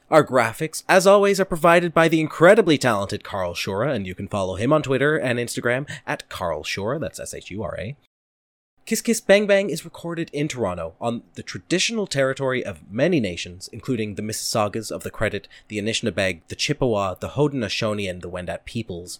Our 0.09 0.25
graphics, 0.25 0.83
as 0.87 1.05
always, 1.05 1.39
are 1.39 1.45
provided 1.45 1.93
by 1.93 2.07
the 2.07 2.21
incredibly 2.21 2.77
talented 2.77 3.25
Carl 3.25 3.53
Shura, 3.53 3.93
and 3.93 4.07
you 4.07 4.15
can 4.15 4.29
follow 4.29 4.55
him 4.55 4.71
on 4.71 4.81
Twitter 4.81 5.17
and 5.17 5.37
Instagram 5.37 5.89
at 6.05 6.29
Carl 6.29 6.63
Shura, 6.63 6.99
that's 6.99 7.19
S-H-U-R-A. 7.19 7.97
Kiss 8.87 9.01
Kiss 9.01 9.19
Bang 9.19 9.47
Bang 9.47 9.69
is 9.69 9.83
recorded 9.83 10.29
in 10.31 10.47
Toronto 10.47 10.93
on 11.01 11.23
the 11.33 11.43
traditional 11.43 12.07
territory 12.07 12.65
of 12.65 12.89
many 12.89 13.19
nations, 13.19 13.69
including 13.73 14.15
the 14.15 14.21
Mississaugas 14.21 14.93
of 14.93 15.03
the 15.03 15.11
Credit, 15.11 15.45
the 15.67 15.77
Anishinaabeg, 15.77 16.39
the 16.47 16.55
Chippewa, 16.55 17.15
the 17.15 17.31
Haudenosaunee, 17.31 18.09
and 18.09 18.21
the 18.21 18.29
Wendat 18.29 18.63
peoples. 18.63 19.19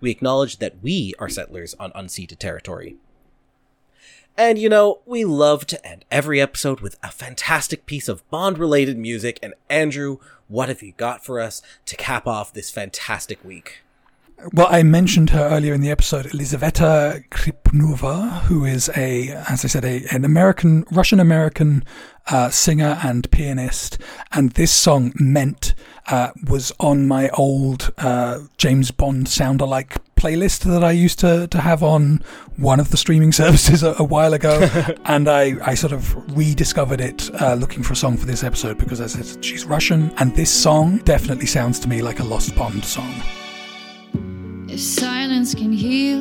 We 0.00 0.10
acknowledge 0.10 0.56
that 0.56 0.82
we 0.82 1.14
are 1.20 1.28
settlers 1.28 1.74
on 1.74 1.92
unceded 1.92 2.38
territory. 2.38 2.96
And 4.36 4.58
you 4.58 4.68
know, 4.68 5.02
we 5.06 5.24
love 5.24 5.66
to 5.66 5.86
end 5.86 6.04
every 6.10 6.40
episode 6.40 6.80
with 6.80 6.98
a 7.00 7.12
fantastic 7.12 7.86
piece 7.86 8.08
of 8.08 8.28
Bond 8.28 8.58
related 8.58 8.98
music, 8.98 9.38
and 9.40 9.54
Andrew, 9.70 10.18
what 10.48 10.68
have 10.68 10.82
you 10.82 10.94
got 10.96 11.24
for 11.24 11.38
us 11.38 11.62
to 11.84 11.94
cap 11.94 12.26
off 12.26 12.52
this 12.52 12.72
fantastic 12.72 13.44
week? 13.44 13.84
Well, 14.52 14.68
I 14.70 14.82
mentioned 14.82 15.30
her 15.30 15.48
earlier 15.48 15.72
in 15.72 15.80
the 15.80 15.90
episode, 15.90 16.26
Elizaveta 16.26 17.24
Khripounova, 17.30 18.42
who 18.42 18.66
is 18.66 18.90
a, 18.94 19.30
as 19.30 19.64
I 19.64 19.68
said, 19.68 19.84
a, 19.84 20.04
an 20.10 20.26
American, 20.26 20.84
Russian 20.92 21.20
American 21.20 21.84
uh, 22.26 22.50
singer 22.50 22.98
and 23.02 23.30
pianist. 23.30 23.98
And 24.32 24.50
this 24.52 24.70
song, 24.70 25.12
Meant, 25.16 25.74
uh, 26.08 26.32
was 26.48 26.70
on 26.78 27.08
my 27.08 27.30
old 27.30 27.92
uh, 27.96 28.40
James 28.58 28.90
Bond 28.90 29.26
sound 29.26 29.62
alike 29.62 29.96
playlist 30.16 30.64
that 30.64 30.84
I 30.84 30.92
used 30.92 31.18
to, 31.20 31.46
to 31.48 31.60
have 31.60 31.82
on 31.82 32.22
one 32.56 32.78
of 32.78 32.90
the 32.90 32.98
streaming 32.98 33.32
services 33.42 33.82
a, 33.82 33.94
a 33.98 34.04
while 34.04 34.34
ago. 34.34 34.68
and 35.06 35.28
I, 35.28 35.56
I 35.62 35.74
sort 35.74 35.94
of 35.94 36.14
rediscovered 36.36 37.00
it 37.00 37.30
uh, 37.40 37.54
looking 37.54 37.82
for 37.82 37.94
a 37.94 37.96
song 37.96 38.18
for 38.18 38.26
this 38.26 38.44
episode 38.44 38.76
because 38.76 39.00
I 39.00 39.06
said 39.06 39.42
she's 39.42 39.64
Russian. 39.64 40.12
And 40.18 40.36
this 40.36 40.50
song 40.50 40.98
definitely 40.98 41.46
sounds 41.46 41.78
to 41.80 41.88
me 41.88 42.02
like 42.02 42.20
a 42.20 42.24
Lost 42.24 42.54
Bond 42.54 42.84
song. 42.84 43.14
If 44.76 44.82
silence 44.82 45.54
can 45.54 45.72
heal, 45.72 46.20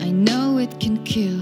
I 0.00 0.10
know 0.10 0.56
it 0.56 0.80
can 0.80 1.04
kill. 1.04 1.36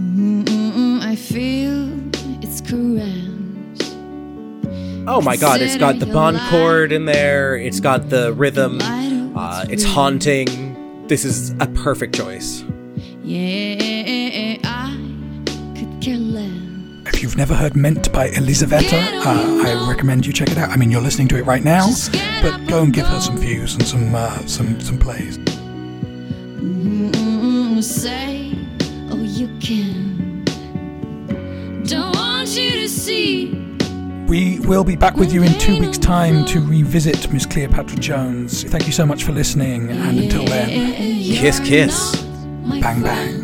Mm-mm, 0.00 1.02
I 1.02 1.14
feel 1.14 1.92
it's 2.42 2.62
caress. 2.62 3.94
Oh 5.06 5.20
my 5.20 5.36
god, 5.36 5.60
it's 5.60 5.76
got 5.76 5.98
the 5.98 6.06
bond 6.06 6.40
chord 6.48 6.92
in 6.92 7.04
there, 7.04 7.56
it's 7.58 7.80
got 7.80 8.08
the 8.08 8.32
rhythm, 8.32 8.80
uh, 9.36 9.66
it's 9.68 9.84
haunting. 9.84 11.06
This 11.08 11.26
is 11.26 11.50
a 11.60 11.66
perfect 11.66 12.14
choice. 12.14 12.64
Yeah, 13.22 14.56
I 14.64 14.96
could 15.76 16.00
care 16.00 16.16
less. 16.16 16.51
If 17.22 17.26
you've 17.26 17.36
never 17.36 17.54
heard 17.54 17.76
Meant 17.76 18.12
by 18.12 18.30
Elizaveta, 18.30 18.96
uh, 18.96 19.62
I 19.64 19.88
recommend 19.88 20.26
you 20.26 20.32
check 20.32 20.50
it 20.50 20.58
out. 20.58 20.70
I 20.70 20.76
mean, 20.76 20.90
you're 20.90 21.00
listening 21.00 21.28
to 21.28 21.36
it 21.38 21.46
right 21.46 21.62
now, 21.62 21.86
but 22.42 22.66
go 22.66 22.82
and 22.82 22.92
give 22.92 23.06
her 23.06 23.20
some 23.20 23.36
views 23.36 23.74
and 23.74 23.86
some 23.86 24.12
uh, 24.12 24.44
some 24.46 24.80
some 24.80 24.98
plays. 24.98 25.38
Mm-hmm, 26.58 27.80
say, 27.80 28.58
oh, 29.12 29.22
you 29.22 29.46
can. 29.60 30.42
Don't 31.84 32.12
want 32.12 32.48
you 32.56 32.72
to 32.72 32.88
see. 32.88 33.54
We 34.26 34.58
will 34.58 34.82
be 34.82 34.96
back 34.96 35.14
with 35.16 35.32
you 35.32 35.44
in 35.44 35.56
two 35.60 35.78
weeks' 35.78 35.98
time 35.98 36.44
to 36.46 36.58
revisit 36.58 37.32
Miss 37.32 37.46
Cleopatra 37.46 38.00
Jones. 38.00 38.64
Thank 38.64 38.86
you 38.86 38.92
so 38.92 39.06
much 39.06 39.22
for 39.22 39.30
listening, 39.30 39.90
and 39.90 40.18
until 40.18 40.44
then, 40.44 40.68
kiss, 41.22 41.60
kiss, 41.60 42.16
bang, 42.80 43.00
bang. 43.00 43.42